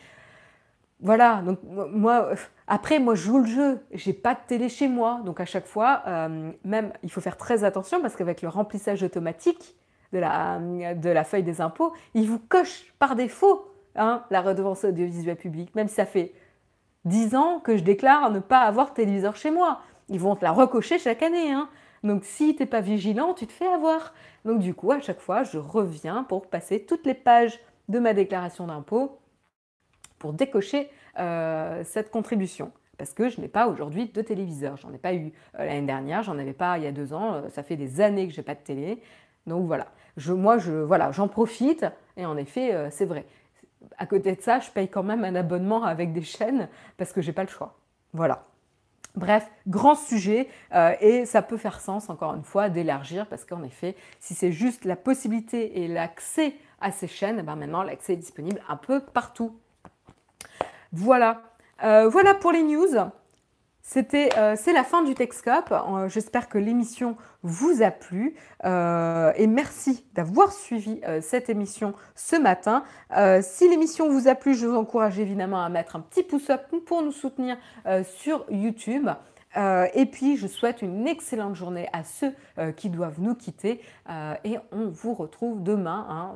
voilà, 1.03 1.43
donc 1.43 1.59
moi, 1.65 2.31
après, 2.67 2.99
moi, 2.99 3.15
je 3.15 3.23
joue 3.23 3.39
le 3.39 3.47
jeu. 3.47 3.81
J'ai 3.93 4.13
pas 4.13 4.35
de 4.35 4.41
télé 4.47 4.69
chez 4.69 4.87
moi. 4.87 5.21
Donc, 5.25 5.41
à 5.41 5.47
chaque 5.47 5.67
fois, 5.67 6.03
euh, 6.07 6.53
même, 6.65 6.93
il 7.03 7.11
faut 7.11 7.21
faire 7.21 7.37
très 7.37 7.65
attention 7.65 8.03
parce 8.03 8.17
qu'avec 8.17 8.43
le 8.43 8.49
remplissage 8.49 9.03
automatique 9.03 9.77
de 10.13 10.19
la, 10.19 11.25
feuille 11.25 11.43
des 11.43 11.61
impôts, 11.61 11.93
il 12.15 12.29
vous 12.29 12.39
coche 12.39 12.93
par 12.99 13.17
défaut 13.17 13.73
hein, 13.97 14.25
la 14.31 14.43
redevance 14.43 14.85
audiovisuelle 14.85 15.37
publique. 15.37 15.75
Même 15.75 15.89
si 15.89 15.95
ça 15.95 16.05
fait 16.07 16.35
10 17.07 17.35
ans 17.35 17.61
que 17.61 17.79
je 17.79 17.83
déclare 17.83 18.31
ne 18.31 18.41
pas 18.41 18.61
avoir 18.61 18.91
de 18.91 18.95
téléviseur 18.95 19.37
chez 19.37 19.51
moi. 19.51 19.81
Ils 20.11 20.21
vont 20.21 20.37
te 20.37 20.45
la 20.45 20.53
recocher 20.53 20.99
chaque 20.99 21.23
année. 21.23 21.51
Hein. 21.51 21.69
Donc, 22.03 22.25
si 22.25 22.55
tu 22.55 22.63
n'es 22.63 22.67
pas 22.67 22.81
vigilant, 22.81 23.33
tu 23.33 23.47
te 23.47 23.53
fais 23.53 23.67
avoir. 23.67 24.13
Donc, 24.45 24.59
du 24.59 24.75
coup, 24.75 24.93
à 24.93 25.01
chaque 25.01 25.21
fois, 25.21 25.45
je 25.45 25.57
reviens 25.57 26.25
pour 26.25 26.47
passer 26.49 26.85
toutes 26.85 27.07
les 27.07 27.15
pages 27.15 27.59
de 27.89 27.99
ma 27.99 28.13
déclaration 28.13 28.67
d'impôt 28.67 29.20
pour 30.21 30.33
décocher 30.35 30.89
euh, 31.19 31.83
cette 31.85 32.13
contribution. 32.13 32.71
Parce 32.97 33.13
que 33.13 33.29
je 33.31 33.41
n'ai 33.41 33.49
pas 33.49 33.67
aujourd'hui 33.67 34.07
de 34.07 34.23
téléviseur. 34.23 34.77
J'en 34.77 34.93
ai 34.93 34.99
pas 34.99 35.15
eu 35.15 35.33
euh, 35.59 35.65
l'année 35.65 35.87
dernière, 35.87 36.23
j'en 36.23 36.39
avais 36.39 36.53
pas 36.53 36.79
il 36.79 36.85
y 36.85 36.87
a 36.87 36.93
deux 36.93 37.13
ans. 37.13 37.35
Euh, 37.35 37.49
ça 37.49 37.65
fait 37.65 37.75
des 37.75 38.01
années 38.01 38.29
que 38.29 38.35
j'ai 38.35 38.43
pas 38.43 38.55
de 38.55 38.61
télé. 38.61 39.03
Donc 39.47 39.67
voilà. 39.67 39.89
Je, 40.17 40.33
moi, 40.33 40.59
je, 40.59 40.73
voilà, 40.73 41.11
j'en 41.11 41.27
profite. 41.27 41.87
Et 42.17 42.27
en 42.27 42.37
effet, 42.37 42.91
c'est 42.91 43.07
vrai. 43.07 43.25
À 43.97 44.05
côté 44.05 44.37
de 44.37 44.43
ça, 44.43 44.61
je 44.61 44.71
paye 44.71 44.89
quand 44.89 45.03
même 45.03 45.25
un 45.25 45.35
abonnement 45.35 45.85
avec 45.85 46.13
des 46.13 46.23
chaînes 46.23 46.69
parce 46.99 47.13
que 47.13 47.23
j'ai 47.23 47.33
pas 47.33 47.43
le 47.43 47.49
choix. 47.49 47.79
Voilà. 48.13 48.45
Bref, 49.17 49.49
grand 49.67 49.95
sujet 49.95 50.49
et 51.01 51.25
ça 51.25 51.41
peut 51.41 51.57
faire 51.57 51.81
sens, 51.81 52.11
encore 52.11 52.35
une 52.35 52.45
fois, 52.45 52.69
d'élargir 52.69 53.27
parce 53.29 53.47
qu'en 53.47 53.63
effet, 53.63 53.97
si 54.19 54.35
c'est 54.35 54.53
juste 54.53 54.85
la 54.85 54.97
possibilité 54.97 55.83
et 55.83 55.89
l'accès 55.89 56.55
à 56.81 56.91
ces 56.91 57.09
chaînes, 57.09 57.39
eh 57.39 57.43
ben 57.43 57.57
maintenant 57.57 57.83
l'accès 57.83 58.13
est 58.15 58.17
disponible 58.17 58.61
un 58.69 58.77
peu 58.77 59.01
partout. 59.01 59.57
Voilà. 60.93 61.43
Euh, 61.83 62.09
voilà 62.09 62.35
pour 62.35 62.53
les 62.53 62.63
news. 62.63 62.97
C'était, 63.83 64.29
euh, 64.39 64.55
c'est 64.57 64.73
la 64.73 64.85
fin 64.85 65.03
du 65.03 65.15
Texcope. 65.15 65.73
Euh, 65.73 66.09
j'espère 66.09 66.49
que 66.49 66.59
l'émission 66.59 67.17
vous 67.43 67.83
a 67.83 67.91
plu 67.91 68.37
et 68.63 69.47
merci 69.47 70.05
d'avoir 70.13 70.53
suivi 70.53 71.01
cette 71.23 71.49
émission 71.49 71.95
ce 72.15 72.37
matin. 72.37 72.85
si 73.41 73.67
l'émission 73.67 74.11
vous 74.11 74.29
a 74.29 74.35
plu, 74.35 74.55
je 74.55 74.67
vous 74.67 74.77
encourage 74.77 75.19
évidemment 75.19 75.65
à 75.65 75.71
mettre 75.71 75.97
un 75.97 76.01
petit 76.01 76.23
pouce 76.23 76.51
up 76.51 76.61
pour 76.85 77.03
nous 77.03 77.13
soutenir 77.13 77.57
sur 78.05 78.45
YouTube. 78.51 79.09
et 79.57 80.07
puis, 80.13 80.37
je 80.37 80.47
souhaite 80.47 80.83
une 80.83 81.09
excellente 81.09 81.55
journée 81.55 81.89
à 81.95 82.05
ceux 82.05 82.35
qui 82.77 82.91
doivent 82.91 83.23
nous 83.23 83.35
quitter 83.35 83.81
et 84.45 84.59
on 84.71 84.91
vous 84.91 85.15
retrouve 85.15 85.63
demain. 85.63 86.07
Hein, 86.11 86.35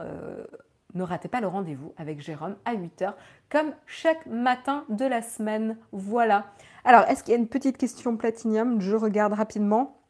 ne 0.95 1.03
ratez 1.03 1.29
pas 1.29 1.41
le 1.41 1.49
rendez-vous 1.49 1.93
avec 1.97 2.21
Jérôme 2.21 2.57
à 2.65 2.75
8h, 2.75 3.15
comme 3.51 3.75
chaque 3.87 4.27
matin 4.27 4.85
de 4.89 5.05
la 5.05 5.23
semaine. 5.23 5.77
Voilà. 5.93 6.47
Alors, 6.85 7.03
est-ce 7.09 7.25
qu'il 7.25 7.33
y 7.33 7.37
a 7.37 7.41
une 7.41 7.49
petite 7.49 7.77
question 7.77 8.17
platinium? 8.17 8.81
Je 8.81 8.95
regarde 8.95 9.33
rapidement 9.33 10.01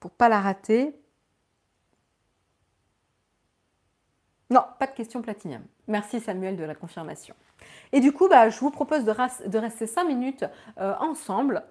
pour 0.00 0.10
pas 0.10 0.28
la 0.28 0.40
rater. 0.40 0.94
Non, 4.50 4.62
pas 4.78 4.86
de 4.86 4.92
question 4.92 5.22
platinium. 5.22 5.62
Merci 5.88 6.20
Samuel 6.20 6.56
de 6.56 6.64
la 6.64 6.74
confirmation. 6.74 7.34
Et 7.92 8.00
du 8.00 8.12
coup, 8.12 8.28
bah, 8.28 8.50
je 8.50 8.58
vous 8.60 8.70
propose 8.70 9.04
de, 9.04 9.58
rester 9.58 9.86
5 9.86 10.04
minutes 10.04 10.44
euh, 10.78 10.94
ensemble. 11.00 11.64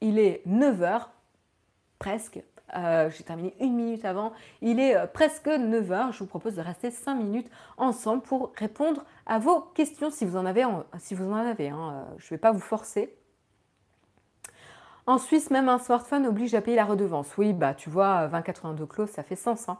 Il 0.00 0.18
est 0.18 0.42
9h 0.46 1.08
presque. 1.98 2.42
Euh, 2.74 3.10
j'ai 3.10 3.22
terminé 3.22 3.54
une 3.60 3.74
minute 3.74 4.04
avant. 4.04 4.32
Il 4.62 4.80
est 4.80 4.96
euh, 4.96 5.06
presque 5.06 5.46
9h. 5.46 6.12
Je 6.12 6.18
vous 6.20 6.26
propose 6.26 6.54
de 6.54 6.62
rester 6.62 6.90
5 6.90 7.14
minutes 7.14 7.50
ensemble 7.76 8.22
pour 8.22 8.52
répondre 8.56 9.04
à 9.26 9.38
vos 9.38 9.60
questions 9.60 10.10
si 10.10 10.24
vous 10.24 10.36
en 10.36 10.46
avez. 10.46 10.64
si 10.98 11.14
vous 11.14 11.30
en 11.30 11.34
avez 11.34 11.68
hein. 11.68 12.06
je 12.18 12.26
ne 12.26 12.30
vais 12.30 12.38
pas 12.38 12.52
vous 12.52 12.60
forcer. 12.60 13.14
En 15.06 15.18
Suisse, 15.18 15.50
même 15.50 15.68
un 15.68 15.78
smartphone 15.78 16.26
oblige 16.26 16.54
à 16.54 16.60
payer 16.60 16.76
la 16.76 16.84
redevance. 16.84 17.36
Oui, 17.36 17.52
bah 17.52 17.74
tu 17.74 17.90
vois, 17.90 18.28
20,82 18.28 18.86
close, 18.86 19.10
ça 19.10 19.24
fait 19.24 19.36
sens. 19.36 19.68
Hein. 19.68 19.78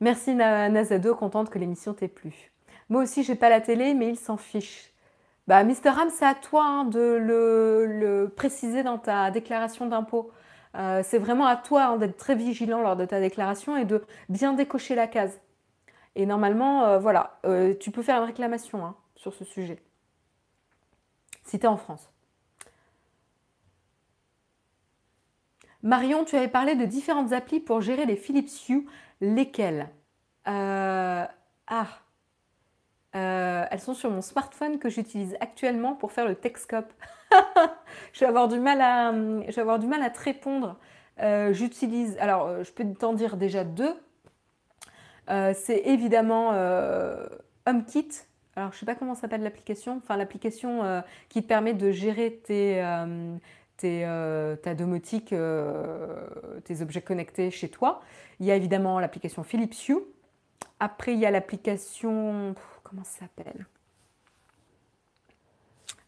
Merci 0.00 0.34
Nazado, 0.34 1.14
contente 1.14 1.50
que 1.50 1.58
l'émission 1.58 1.94
t'ait 1.94 2.08
plu. 2.08 2.52
Moi 2.88 3.02
aussi, 3.02 3.22
j'ai 3.22 3.36
pas 3.36 3.48
la 3.48 3.60
télé, 3.60 3.94
mais 3.94 4.08
il 4.08 4.16
s'en 4.16 4.36
fiche. 4.36 4.92
Bah, 5.46 5.62
Mister 5.62 5.90
Ram, 5.90 6.08
c'est 6.10 6.26
à 6.26 6.34
toi 6.34 6.64
hein, 6.64 6.84
de 6.84 7.16
le, 7.20 8.32
préciser 8.34 8.82
dans 8.82 8.98
ta 8.98 9.30
déclaration 9.30 9.86
d'impôt. 9.86 10.30
Euh, 10.76 11.02
c'est 11.02 11.18
vraiment 11.18 11.46
à 11.46 11.56
toi 11.56 11.84
hein, 11.84 11.96
d'être 11.96 12.16
très 12.16 12.34
vigilant 12.34 12.82
lors 12.82 12.96
de 12.96 13.04
ta 13.04 13.20
déclaration 13.20 13.76
et 13.76 13.84
de 13.84 14.04
bien 14.28 14.52
décocher 14.52 14.94
la 14.94 15.06
case. 15.06 15.40
Et 16.14 16.26
normalement, 16.26 16.84
euh, 16.84 16.98
voilà, 16.98 17.38
euh, 17.46 17.74
tu 17.78 17.90
peux 17.90 18.02
faire 18.02 18.18
une 18.18 18.24
réclamation 18.24 18.84
hein, 18.84 18.96
sur 19.14 19.34
ce 19.34 19.44
sujet. 19.44 19.82
Si 21.44 21.58
tu 21.58 21.64
es 21.64 21.68
en 21.68 21.76
France. 21.76 22.10
Marion, 25.82 26.24
tu 26.24 26.36
avais 26.36 26.48
parlé 26.48 26.74
de 26.74 26.84
différentes 26.84 27.32
applis 27.32 27.60
pour 27.60 27.80
gérer 27.80 28.06
les 28.06 28.16
Philips 28.16 28.68
Hue. 28.68 28.86
Lesquelles? 29.20 29.88
Ah 30.44 31.30
euh, 33.16 33.64
elles 33.70 33.80
sont 33.80 33.94
sur 33.94 34.10
mon 34.10 34.20
smartphone 34.20 34.78
que 34.78 34.90
j'utilise 34.90 35.36
actuellement 35.40 35.94
pour 35.94 36.12
faire 36.12 36.26
le 36.26 36.34
Texcope. 36.34 36.92
je, 38.12 38.20
vais 38.20 38.26
avoir 38.26 38.46
du 38.48 38.60
mal 38.60 38.80
à, 38.82 39.12
je 39.12 39.54
vais 39.54 39.60
avoir 39.60 39.78
du 39.78 39.86
mal 39.86 40.02
à 40.02 40.10
te 40.10 40.20
répondre. 40.20 40.76
Euh, 41.20 41.54
j'utilise, 41.54 42.18
alors 42.18 42.46
euh, 42.46 42.62
je 42.62 42.72
peux 42.72 42.84
t'en 42.92 43.14
dire 43.14 43.38
déjà 43.38 43.64
deux. 43.64 43.94
c'est 45.28 45.82
évidemment 45.86 46.50
HomeKit. 47.66 48.08
Alors 48.54 48.70
je 48.70 48.76
ne 48.76 48.80
sais 48.80 48.86
pas 48.86 48.94
comment 48.94 49.14
s'appelle 49.14 49.42
l'application. 49.42 49.96
Enfin 49.96 50.16
l'application 50.16 51.02
qui 51.30 51.42
te 51.42 51.48
permet 51.48 51.72
de 51.72 51.90
gérer 51.92 52.42
tes, 52.44 52.84
tes, 53.78 54.02
ta 54.62 54.74
domotique, 54.74 55.34
tes 56.64 56.82
objets 56.82 57.02
connectés 57.02 57.50
chez 57.50 57.70
toi. 57.70 58.02
Il 58.40 58.46
y 58.46 58.50
a 58.50 58.56
évidemment 58.56 59.00
l'application 59.00 59.42
Philips 59.42 59.88
Hue. 59.88 60.02
Après, 60.78 61.14
il 61.14 61.18
y 61.18 61.26
a 61.26 61.30
l'application 61.30 62.54
comment 62.88 63.04
ça 63.04 63.20
s'appelle 63.20 63.66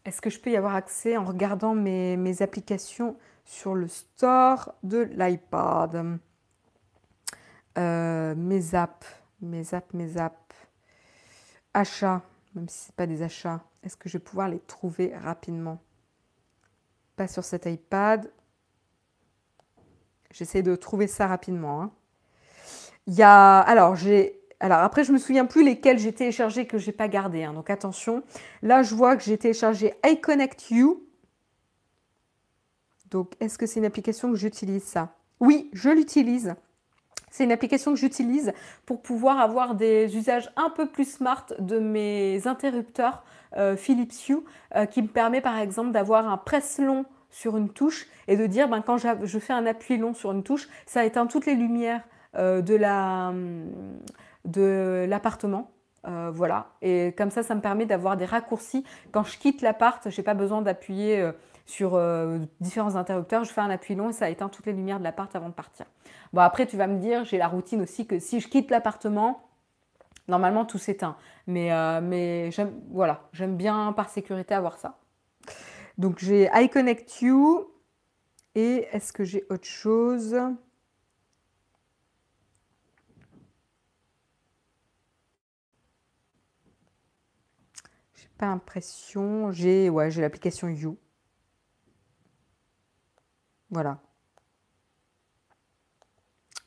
Est-ce 0.05 0.21
que 0.21 0.29
je 0.29 0.39
peux 0.39 0.51
y 0.51 0.55
avoir 0.55 0.75
accès 0.75 1.17
en 1.17 1.25
regardant 1.25 1.75
mes, 1.75 2.41
applications 2.41 3.17
sur 3.45 3.75
le 3.75 3.87
store 3.87 4.73
de 4.83 4.99
l'iPad? 4.99 6.19
Euh, 7.77 8.35
Mes 8.35 8.75
apps, 8.75 9.07
mes 9.41 9.73
apps, 9.73 9.93
mes 9.93 10.17
apps. 10.17 10.55
Achats, 11.73 12.21
même 12.55 12.67
si 12.67 12.85
ce 12.85 12.87
n'est 12.89 12.95
pas 12.95 13.07
des 13.07 13.21
achats. 13.21 13.61
Est-ce 13.83 13.95
que 13.95 14.09
je 14.09 14.17
vais 14.17 14.23
pouvoir 14.23 14.47
les 14.47 14.59
trouver 14.59 15.15
rapidement? 15.15 15.81
Pas 17.15 17.27
sur 17.27 17.43
cet 17.43 17.65
iPad. 17.65 18.31
J'essaie 20.31 20.63
de 20.63 20.75
trouver 20.75 21.07
ça 21.07 21.27
rapidement. 21.27 21.81
Hein. 21.81 21.91
Il 23.07 23.13
y 23.13 23.23
a, 23.23 23.59
alors 23.59 23.95
j'ai 23.95 24.38
alors 24.59 24.79
après, 24.79 25.03
je 25.03 25.11
me 25.11 25.17
souviens 25.17 25.45
plus 25.45 25.63
lesquels 25.63 25.99
j'ai 25.99 26.13
téléchargé 26.13 26.65
que 26.67 26.77
j'ai 26.77 26.91
pas 26.91 27.07
gardé. 27.07 27.43
Hein. 27.43 27.53
donc 27.53 27.69
attention. 27.69 28.23
Là, 28.61 28.83
je 28.83 28.93
vois 28.93 29.15
que 29.15 29.23
j'ai 29.23 29.37
téléchargé 29.37 29.93
iConnect 30.05 30.71
You. 30.71 31.03
Donc, 33.09 33.33
est-ce 33.39 33.57
que 33.57 33.65
c'est 33.65 33.79
une 33.79 33.85
application 33.85 34.29
que 34.31 34.37
j'utilise 34.37 34.83
ça? 34.83 35.15
Oui, 35.39 35.69
je 35.73 35.89
l'utilise. 35.89 36.55
C'est 37.31 37.43
une 37.43 37.51
application 37.51 37.93
que 37.93 37.99
j'utilise 37.99 38.53
pour 38.85 39.01
pouvoir 39.01 39.39
avoir 39.39 39.75
des 39.75 40.15
usages 40.17 40.51
un 40.55 40.69
peu 40.69 40.87
plus 40.87 41.09
smart 41.09 41.45
de 41.59 41.79
mes 41.79 42.47
interrupteurs 42.47 43.23
euh, 43.57 43.75
Philips 43.75 44.27
Hue, 44.27 44.39
euh, 44.75 44.85
qui 44.85 45.01
me 45.01 45.07
permet 45.07 45.41
par 45.41 45.57
exemple 45.57 45.91
d'avoir 45.91 46.27
un 46.27 46.37
presse 46.37 46.79
long 46.79 47.05
sur 47.31 47.57
une 47.57 47.69
touche 47.69 48.07
et 48.27 48.35
de 48.35 48.45
dire 48.47 48.67
ben, 48.67 48.81
quand 48.81 48.97
je 48.97 49.39
fais 49.39 49.53
un 49.53 49.65
appui 49.65 49.97
long 49.97 50.13
sur 50.13 50.31
une 50.31 50.43
touche, 50.43 50.67
ça 50.85 51.05
éteint 51.05 51.27
toutes 51.27 51.45
les 51.45 51.55
lumières 51.55 52.01
euh, 52.35 52.61
de 52.61 52.75
la 52.75 53.33
de 54.45 55.05
l'appartement. 55.07 55.71
Euh, 56.07 56.31
voilà. 56.33 56.67
Et 56.81 57.13
comme 57.17 57.29
ça, 57.29 57.43
ça 57.43 57.55
me 57.55 57.61
permet 57.61 57.85
d'avoir 57.85 58.17
des 58.17 58.25
raccourcis. 58.25 58.85
Quand 59.11 59.23
je 59.23 59.37
quitte 59.37 59.61
l'appart, 59.61 60.09
je 60.09 60.17
n'ai 60.17 60.23
pas 60.23 60.33
besoin 60.33 60.61
d'appuyer 60.61 61.19
euh, 61.19 61.31
sur 61.65 61.95
euh, 61.95 62.39
différents 62.61 62.95
interrupteurs. 62.95 63.43
Je 63.43 63.51
fais 63.51 63.61
un 63.61 63.69
appui 63.69 63.95
long 63.95 64.09
et 64.09 64.13
ça 64.13 64.29
éteint 64.29 64.49
toutes 64.49 64.65
les 64.65 64.73
lumières 64.73 64.99
de 64.99 65.03
l'appart 65.03 65.33
avant 65.35 65.49
de 65.49 65.53
partir. 65.53 65.85
Bon, 66.33 66.41
après, 66.41 66.65
tu 66.67 66.77
vas 66.77 66.87
me 66.87 66.99
dire, 66.99 67.25
j'ai 67.25 67.37
la 67.37 67.47
routine 67.47 67.81
aussi 67.81 68.07
que 68.07 68.19
si 68.19 68.39
je 68.39 68.47
quitte 68.47 68.71
l'appartement, 68.71 69.49
normalement 70.27 70.65
tout 70.65 70.77
s'éteint. 70.77 71.15
Mais, 71.47 71.71
mais 72.01 72.51
j'aime 72.51 72.71
voilà, 72.91 73.21
j'aime 73.33 73.57
bien 73.57 73.91
par 73.93 74.09
sécurité 74.09 74.53
avoir 74.53 74.77
ça. 74.77 74.99
Donc 75.97 76.19
j'ai 76.19 76.49
iConnect 76.53 77.21
You. 77.21 77.67
Et 78.55 78.87
est-ce 78.91 79.11
que 79.11 79.23
j'ai 79.23 79.45
autre 79.49 79.65
chose? 79.67 80.35
Pas. 88.39 88.59
J'ai 89.51 89.89
ouais, 89.89 90.09
j'ai 90.09 90.21
l'application 90.21 90.69
You. 90.69 90.97
Voilà. 93.69 93.99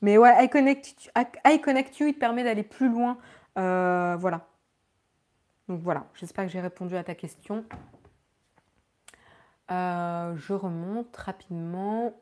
Mais 0.00 0.18
ouais, 0.18 0.44
iConnect, 0.44 1.12
iConnect 1.46 1.98
You, 1.98 2.08
il 2.08 2.14
te 2.14 2.18
permet 2.18 2.44
d'aller 2.44 2.62
plus 2.62 2.88
loin. 2.90 3.18
Euh, 3.58 4.16
voilà. 4.16 4.48
Donc 5.68 5.80
voilà, 5.80 6.06
j'espère 6.14 6.44
que 6.44 6.50
j'ai 6.50 6.60
répondu 6.60 6.96
à 6.96 7.04
ta 7.04 7.14
question. 7.14 7.64
Euh, 9.70 10.36
je 10.36 10.52
remonte 10.52 11.16
rapidement. 11.16 12.14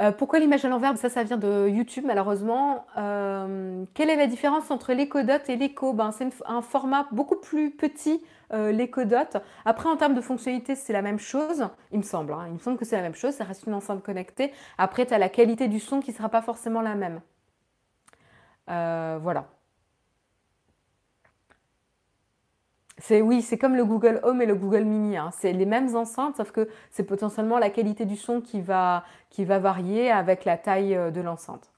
Euh, 0.00 0.12
pourquoi 0.12 0.38
l'image 0.38 0.64
à 0.64 0.68
l'envers? 0.68 0.96
Ça, 0.96 1.08
ça 1.08 1.24
vient 1.24 1.36
de 1.36 1.68
YouTube, 1.68 2.04
malheureusement. 2.06 2.86
Euh, 2.96 3.84
quelle 3.94 4.10
est 4.10 4.16
la 4.16 4.28
différence 4.28 4.70
entre 4.70 4.92
l'éco-dot 4.92 5.48
et 5.48 5.56
l'éco? 5.56 5.92
Ben, 5.92 6.12
C'est 6.12 6.28
un 6.46 6.62
format 6.62 7.08
beaucoup 7.10 7.36
plus 7.36 7.70
petit, 7.70 8.22
euh. 8.52 8.72
Après, 9.64 9.88
en 9.88 9.96
termes 9.96 10.14
de 10.14 10.20
fonctionnalité, 10.20 10.74
c'est 10.76 10.92
la 10.92 11.02
même 11.02 11.18
chose, 11.18 11.68
il 11.92 11.98
me 11.98 12.04
semble. 12.04 12.32
Hein. 12.32 12.44
Il 12.48 12.54
me 12.54 12.58
semble 12.58 12.78
que 12.78 12.84
c'est 12.84 12.96
la 12.96 13.02
même 13.02 13.14
chose, 13.14 13.34
ça 13.34 13.44
reste 13.44 13.66
une 13.66 13.74
enceinte 13.74 14.02
connectée. 14.02 14.52
Après, 14.78 15.04
tu 15.06 15.14
as 15.14 15.18
la 15.18 15.28
qualité 15.28 15.68
du 15.68 15.80
son 15.80 16.00
qui 16.00 16.12
ne 16.12 16.16
sera 16.16 16.28
pas 16.28 16.42
forcément 16.42 16.80
la 16.80 16.94
même. 16.94 17.20
voilà. 18.66 19.46
C'est 23.00 23.22
oui, 23.22 23.42
c'est 23.42 23.58
comme 23.58 23.76
le 23.76 23.84
Google 23.84 24.20
Home 24.24 24.42
et 24.42 24.46
le 24.46 24.54
Google 24.54 24.84
Mini. 24.84 25.16
Hein. 25.16 25.30
C'est 25.32 25.52
les 25.52 25.66
mêmes 25.66 25.94
enceintes, 25.94 26.36
sauf 26.36 26.50
que 26.50 26.68
c'est 26.90 27.04
potentiellement 27.04 27.58
la 27.58 27.70
qualité 27.70 28.04
du 28.04 28.16
son 28.16 28.40
qui 28.40 28.60
va, 28.60 29.04
varier 29.38 30.10
avec 30.10 30.44
la 30.44 30.56
taille 30.56 30.94
euh, 30.94 31.10
de 31.10 31.20
l'enceinte. 31.20 31.70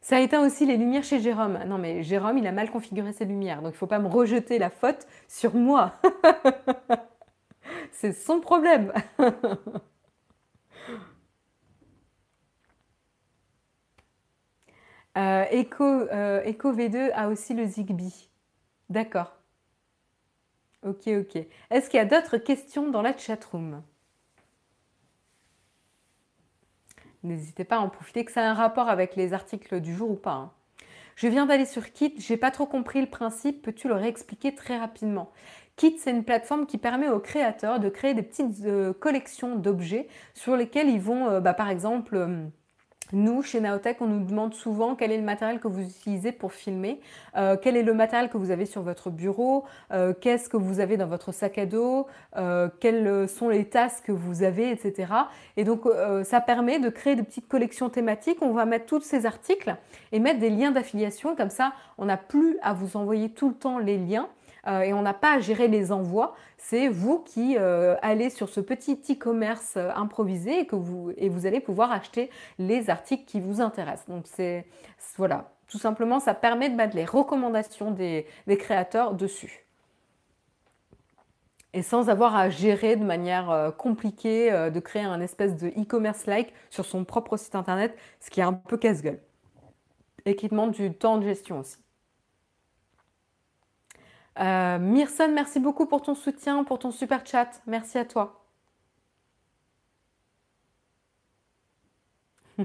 Ça 0.00 0.20
éteint 0.20 0.44
aussi 0.44 0.64
les 0.64 0.76
lumières 0.76 1.04
chez 1.04 1.20
Jérôme. 1.20 1.58
Non, 1.66 1.76
mais 1.78 2.02
Jérôme, 2.02 2.38
il 2.38 2.46
a 2.46 2.52
mal 2.52 2.70
configuré 2.70 3.12
ses 3.12 3.26
lumières, 3.26 3.62
donc 3.62 3.72
il 3.72 3.74
ne 3.74 3.78
faut 3.78 3.86
pas 3.86 3.98
me 3.98 4.08
rejeter 4.08 4.58
la 4.58 4.70
faute 4.70 5.06
sur 5.28 5.54
moi. 5.54 5.92
c'est 7.92 8.12
son 8.12 8.40
problème. 8.40 8.92
Euh, 15.18 15.44
Echo, 15.50 15.84
euh, 15.84 16.42
Echo, 16.44 16.72
V2 16.72 17.10
a 17.12 17.28
aussi 17.28 17.52
le 17.52 17.66
Zigbee. 17.66 18.28
D'accord. 18.88 19.36
Ok, 20.84 21.08
ok. 21.08 21.36
Est-ce 21.70 21.90
qu'il 21.90 21.98
y 21.98 22.00
a 22.00 22.04
d'autres 22.04 22.38
questions 22.38 22.88
dans 22.90 23.02
la 23.02 23.16
chatroom? 23.16 23.82
N'hésitez 27.24 27.64
pas 27.64 27.76
à 27.76 27.80
en 27.80 27.88
profiter, 27.88 28.24
que 28.24 28.30
ça 28.30 28.42
a 28.42 28.50
un 28.50 28.54
rapport 28.54 28.88
avec 28.88 29.16
les 29.16 29.32
articles 29.32 29.80
du 29.80 29.92
jour 29.92 30.10
ou 30.10 30.14
pas. 30.14 30.32
Hein. 30.32 30.52
Je 31.16 31.26
viens 31.26 31.46
d'aller 31.46 31.66
sur 31.66 31.92
Kit, 31.92 32.14
j'ai 32.18 32.36
pas 32.36 32.52
trop 32.52 32.66
compris 32.66 33.00
le 33.00 33.08
principe, 33.10 33.62
peux-tu 33.62 33.88
le 33.88 33.94
réexpliquer 33.94 34.54
très 34.54 34.78
rapidement? 34.78 35.32
Kit, 35.74 35.96
c'est 35.98 36.12
une 36.12 36.22
plateforme 36.24 36.66
qui 36.66 36.78
permet 36.78 37.08
aux 37.08 37.18
créateurs 37.18 37.80
de 37.80 37.88
créer 37.88 38.14
des 38.14 38.22
petites 38.22 38.64
euh, 38.66 38.92
collections 38.92 39.56
d'objets 39.56 40.06
sur 40.34 40.56
lesquels 40.56 40.88
ils 40.88 41.00
vont, 41.00 41.40
bah, 41.40 41.54
par 41.54 41.70
exemple, 41.70 42.50
nous, 43.12 43.42
chez 43.42 43.60
Naotech, 43.60 44.00
on 44.00 44.06
nous 44.06 44.24
demande 44.24 44.54
souvent 44.54 44.94
quel 44.94 45.12
est 45.12 45.16
le 45.16 45.24
matériel 45.24 45.60
que 45.60 45.68
vous 45.68 45.82
utilisez 45.82 46.32
pour 46.32 46.52
filmer, 46.52 47.00
euh, 47.36 47.56
quel 47.60 47.76
est 47.76 47.82
le 47.82 47.94
matériel 47.94 48.28
que 48.28 48.36
vous 48.36 48.50
avez 48.50 48.66
sur 48.66 48.82
votre 48.82 49.10
bureau, 49.10 49.64
euh, 49.92 50.12
qu'est-ce 50.12 50.48
que 50.48 50.58
vous 50.58 50.80
avez 50.80 50.96
dans 50.96 51.06
votre 51.06 51.32
sac 51.32 51.56
à 51.58 51.66
dos, 51.66 52.06
euh, 52.36 52.68
quelles 52.80 53.28
sont 53.28 53.48
les 53.48 53.64
tasses 53.64 54.02
que 54.02 54.12
vous 54.12 54.42
avez, 54.42 54.70
etc. 54.70 55.12
Et 55.56 55.64
donc, 55.64 55.82
ça 56.24 56.40
permet 56.40 56.78
de 56.78 56.88
créer 56.88 57.16
des 57.16 57.22
petites 57.22 57.48
collections 57.48 57.88
thématiques. 57.88 58.38
On 58.42 58.52
va 58.52 58.66
mettre 58.66 58.86
tous 58.86 59.00
ces 59.00 59.26
articles 59.26 59.74
et 60.12 60.18
mettre 60.18 60.38
des 60.38 60.50
liens 60.50 60.70
d'affiliation. 60.70 61.34
Comme 61.34 61.50
ça, 61.50 61.72
on 61.96 62.06
n'a 62.06 62.16
plus 62.16 62.58
à 62.62 62.74
vous 62.74 62.96
envoyer 62.96 63.30
tout 63.30 63.48
le 63.48 63.54
temps 63.54 63.78
les 63.78 63.96
liens. 63.96 64.28
Et 64.66 64.92
on 64.92 65.02
n'a 65.02 65.14
pas 65.14 65.36
à 65.36 65.38
gérer 65.38 65.68
les 65.68 65.92
envois. 65.92 66.34
C'est 66.56 66.88
vous 66.88 67.20
qui 67.20 67.56
allez 67.56 68.28
sur 68.28 68.48
ce 68.48 68.60
petit 68.60 69.00
e-commerce 69.10 69.76
improvisé 69.94 70.60
et, 70.60 70.66
que 70.66 70.76
vous, 70.76 71.12
et 71.16 71.28
vous 71.28 71.46
allez 71.46 71.60
pouvoir 71.60 71.92
acheter 71.92 72.30
les 72.58 72.90
articles 72.90 73.24
qui 73.24 73.40
vous 73.40 73.60
intéressent. 73.60 74.08
Donc 74.08 74.24
c'est 74.26 74.66
voilà, 75.16 75.50
tout 75.68 75.78
simplement, 75.78 76.20
ça 76.20 76.34
permet 76.34 76.68
de 76.68 76.74
mettre 76.74 76.96
les 76.96 77.04
recommandations 77.04 77.92
des 77.92 78.26
créateurs 78.58 79.14
dessus 79.14 79.68
et 81.74 81.82
sans 81.82 82.08
avoir 82.08 82.34
à 82.34 82.50
gérer 82.50 82.96
de 82.96 83.04
manière 83.04 83.50
euh, 83.50 83.70
compliquée, 83.70 84.52
euh, 84.52 84.70
de 84.70 84.80
créer 84.80 85.02
un 85.02 85.20
espèce 85.20 85.56
de 85.56 85.68
e-commerce-like 85.68 86.52
sur 86.70 86.84
son 86.84 87.04
propre 87.04 87.36
site 87.36 87.54
internet, 87.54 87.96
ce 88.20 88.30
qui 88.30 88.40
est 88.40 88.44
un 88.44 88.52
peu 88.52 88.76
casse-gueule. 88.76 89.20
Et 90.24 90.36
qui 90.36 90.48
demande 90.48 90.72
du 90.72 90.92
temps 90.92 91.18
de 91.18 91.24
gestion 91.24 91.60
aussi. 91.60 91.78
Euh, 94.38 94.78
Myrson, 94.78 95.32
merci 95.34 95.58
beaucoup 95.58 95.86
pour 95.86 96.02
ton 96.02 96.14
soutien, 96.14 96.62
pour 96.64 96.78
ton 96.78 96.90
super 96.92 97.26
chat. 97.26 97.60
Merci 97.66 97.98
à 97.98 98.04
toi. 98.04 98.44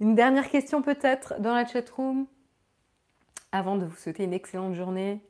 Une 0.00 0.14
dernière 0.14 0.48
question 0.48 0.80
peut-être 0.82 1.38
dans 1.40 1.54
la 1.54 1.66
chat 1.66 1.88
room 1.90 2.26
avant 3.52 3.76
de 3.76 3.84
vous 3.84 3.96
souhaiter 3.96 4.24
une 4.24 4.32
excellente 4.32 4.74
journée. 4.74 5.20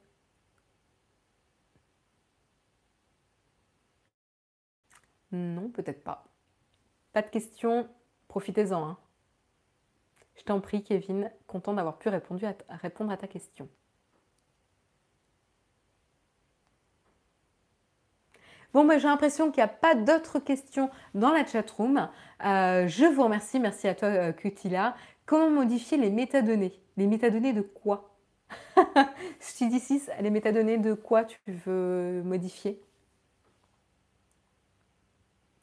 Non, 5.32 5.68
peut-être 5.70 6.02
pas. 6.02 6.24
Pas 7.12 7.22
de 7.22 7.28
questions, 7.28 7.88
profitez-en. 8.28 8.84
Hein. 8.84 8.98
Je 10.36 10.42
t'en 10.44 10.60
prie, 10.60 10.82
Kevin, 10.84 11.30
content 11.46 11.74
d'avoir 11.74 11.98
pu 11.98 12.08
répondre 12.08 13.10
à 13.10 13.16
ta 13.16 13.26
question. 13.26 13.68
Bon, 18.76 18.84
ben, 18.84 19.00
j'ai 19.00 19.08
l'impression 19.08 19.50
qu'il 19.50 19.62
n'y 19.62 19.70
a 19.70 19.72
pas 19.72 19.94
d'autres 19.94 20.38
questions 20.38 20.90
dans 21.14 21.32
la 21.32 21.46
chatroom. 21.46 22.10
Euh, 22.44 22.86
je 22.86 23.06
vous 23.06 23.24
remercie. 23.24 23.58
Merci 23.58 23.88
à 23.88 23.94
toi, 23.94 24.08
euh, 24.08 24.32
Kutila. 24.32 24.94
Comment 25.24 25.48
modifier 25.48 25.96
les 25.96 26.10
métadonnées? 26.10 26.78
Les 26.98 27.06
métadonnées 27.06 27.54
de 27.54 27.62
quoi? 27.62 28.14
Je 28.76 29.64
dis 29.64 29.80
6, 29.80 30.10
les 30.20 30.28
métadonnées 30.28 30.76
de 30.76 30.92
quoi 30.92 31.24
tu 31.24 31.40
veux 31.46 32.20
modifier? 32.22 32.78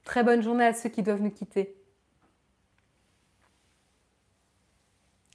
Très 0.06 0.24
bonne 0.24 0.42
journée 0.42 0.66
à 0.66 0.74
ceux 0.74 0.90
qui 0.90 1.04
doivent 1.04 1.22
nous 1.22 1.30
quitter. 1.30 1.76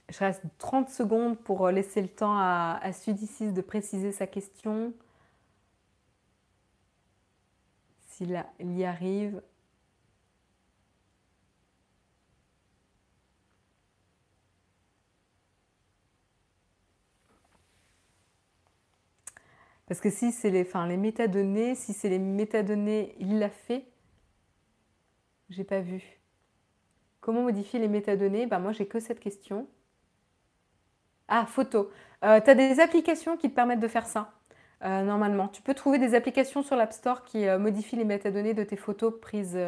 Je 0.09 0.19
reste 0.19 0.43
30 0.57 0.89
secondes 0.89 1.37
pour 1.37 1.65
euh, 1.65 1.71
laisser 1.71 2.01
le 2.01 2.09
temps 2.09 2.35
à, 2.37 2.77
à 2.81 2.91
Sudicis 2.91 3.53
de 3.53 3.61
préciser 3.61 4.11
sa 4.11 4.27
question. 4.27 4.91
S'il 8.19 8.31
y 8.61 8.83
arrive. 8.83 9.41
Parce 19.87 20.01
que 20.01 20.09
si 20.09 20.33
c'est 20.33 20.49
les, 20.49 20.63
enfin, 20.63 20.85
les 20.85 20.97
métadonnées, 20.97 21.75
si 21.75 21.93
c'est 21.93 22.09
les 22.09 22.19
métadonnées, 22.19 23.15
il 23.19 23.39
l'a 23.39 23.49
fait, 23.49 23.85
j'ai 25.49 25.63
pas 25.63 25.79
vu. 25.79 26.19
Comment 27.21 27.43
modifier 27.43 27.79
les 27.79 27.87
métadonnées? 27.87 28.47
Bah 28.47 28.59
moi 28.59 28.73
j'ai 28.73 28.85
que 28.87 28.99
cette 28.99 29.19
question. 29.21 29.67
Ah, 31.27 31.45
photo. 31.45 31.91
Euh, 32.23 32.41
tu 32.41 32.49
as 32.49 32.55
des 32.55 32.79
applications 32.79 33.37
qui 33.37 33.49
te 33.49 33.55
permettent 33.55 33.79
de 33.79 33.87
faire 33.87 34.07
ça, 34.07 34.33
euh, 34.83 35.03
normalement. 35.03 35.47
Tu 35.47 35.61
peux 35.61 35.73
trouver 35.73 35.97
des 35.97 36.15
applications 36.15 36.63
sur 36.63 36.75
l'App 36.75 36.93
Store 36.93 37.23
qui 37.23 37.47
euh, 37.47 37.59
modifient 37.59 37.97
les 37.97 38.05
métadonnées 38.05 38.53
de 38.53 38.63
tes 38.63 38.75
photos 38.75 39.13
prises, 39.19 39.59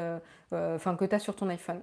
enfin 0.52 0.96
que 0.96 1.06
tu 1.06 1.16
as 1.16 1.20
sur 1.20 1.36
ton 1.36 1.50
iPhone. 1.50 1.82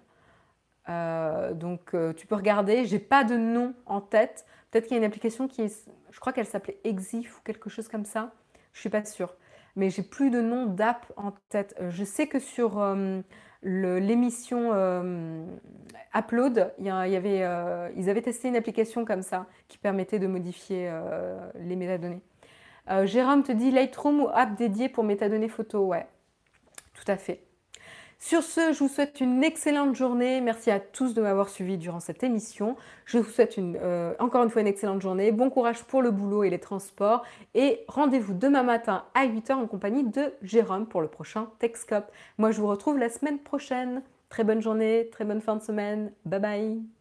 donc 1.54 1.94
tu 2.16 2.26
peux 2.26 2.34
regarder. 2.34 2.84
J'ai 2.84 2.98
pas 2.98 3.24
de 3.24 3.36
nom 3.36 3.74
en 3.86 4.00
tête. 4.00 4.46
Peut-être 4.70 4.84
qu'il 4.84 4.96
y 4.96 4.96
a 4.96 4.98
une 4.98 5.06
application 5.06 5.48
qui 5.48 5.62
est, 5.62 5.88
je 6.10 6.20
crois 6.20 6.32
qu'elle 6.32 6.46
s'appelait 6.46 6.78
Exif 6.84 7.38
ou 7.38 7.42
quelque 7.42 7.70
chose 7.70 7.88
comme 7.88 8.04
ça. 8.04 8.32
Je 8.72 8.80
suis 8.80 8.90
pas 8.90 9.04
sûre. 9.04 9.34
Mais 9.76 9.90
j'ai 9.90 10.02
plus 10.02 10.30
de 10.30 10.40
nom 10.40 10.66
d'app 10.66 11.12
en 11.16 11.32
tête. 11.48 11.74
je 11.88 12.04
sais 12.04 12.26
que 12.26 12.38
sur 12.38 12.78
l'émission 13.62 14.70
euh, 14.72 15.44
Upload, 16.14 16.72
il 16.78 16.86
y, 16.86 16.90
avait, 16.90 17.42
euh, 17.42 17.90
ils 17.96 18.08
avaient 18.08 18.22
testé 18.22 18.48
une 18.48 18.56
application 18.56 19.04
comme 19.04 19.22
ça 19.22 19.46
qui 19.68 19.78
permettait 19.78 20.18
de 20.18 20.26
modifier 20.26 20.88
euh, 20.88 21.38
les 21.56 21.76
métadonnées. 21.76 22.20
Jérôme 23.04 23.42
te 23.42 23.52
dit 23.52 23.70
Lightroom 23.70 24.22
ou 24.22 24.28
app 24.32 24.54
dédiée 24.56 24.88
pour 24.88 25.04
métadonnées 25.04 25.48
photo 25.48 25.80
Ouais, 25.80 26.06
tout 26.94 27.10
à 27.10 27.16
fait. 27.16 27.42
Sur 28.20 28.42
ce, 28.42 28.72
je 28.72 28.80
vous 28.80 28.88
souhaite 28.88 29.20
une 29.20 29.44
excellente 29.44 29.94
journée. 29.94 30.40
Merci 30.40 30.72
à 30.72 30.80
tous 30.80 31.14
de 31.14 31.22
m'avoir 31.22 31.48
suivi 31.48 31.78
durant 31.78 32.00
cette 32.00 32.24
émission. 32.24 32.76
Je 33.04 33.18
vous 33.18 33.30
souhaite 33.30 33.56
euh, 33.58 34.12
encore 34.18 34.42
une 34.42 34.50
fois 34.50 34.60
une 34.60 34.66
excellente 34.66 35.00
journée. 35.00 35.30
Bon 35.30 35.50
courage 35.50 35.84
pour 35.84 36.02
le 36.02 36.10
boulot 36.10 36.42
et 36.42 36.50
les 36.50 36.58
transports. 36.58 37.22
Et 37.54 37.84
rendez-vous 37.86 38.34
demain 38.34 38.64
matin 38.64 39.04
à 39.14 39.24
8h 39.24 39.52
en 39.52 39.66
compagnie 39.68 40.02
de 40.02 40.34
Jérôme 40.42 40.86
pour 40.86 41.00
le 41.00 41.06
prochain 41.06 41.48
Techscope. 41.60 42.10
Moi, 42.38 42.50
je 42.50 42.60
vous 42.60 42.66
retrouve 42.66 42.98
la 42.98 43.08
semaine 43.08 43.38
prochaine. 43.38 44.02
Très 44.30 44.42
bonne 44.42 44.60
journée, 44.60 45.08
très 45.12 45.24
bonne 45.24 45.40
fin 45.40 45.54
de 45.54 45.62
semaine. 45.62 46.12
Bye 46.24 46.40
bye. 46.40 46.97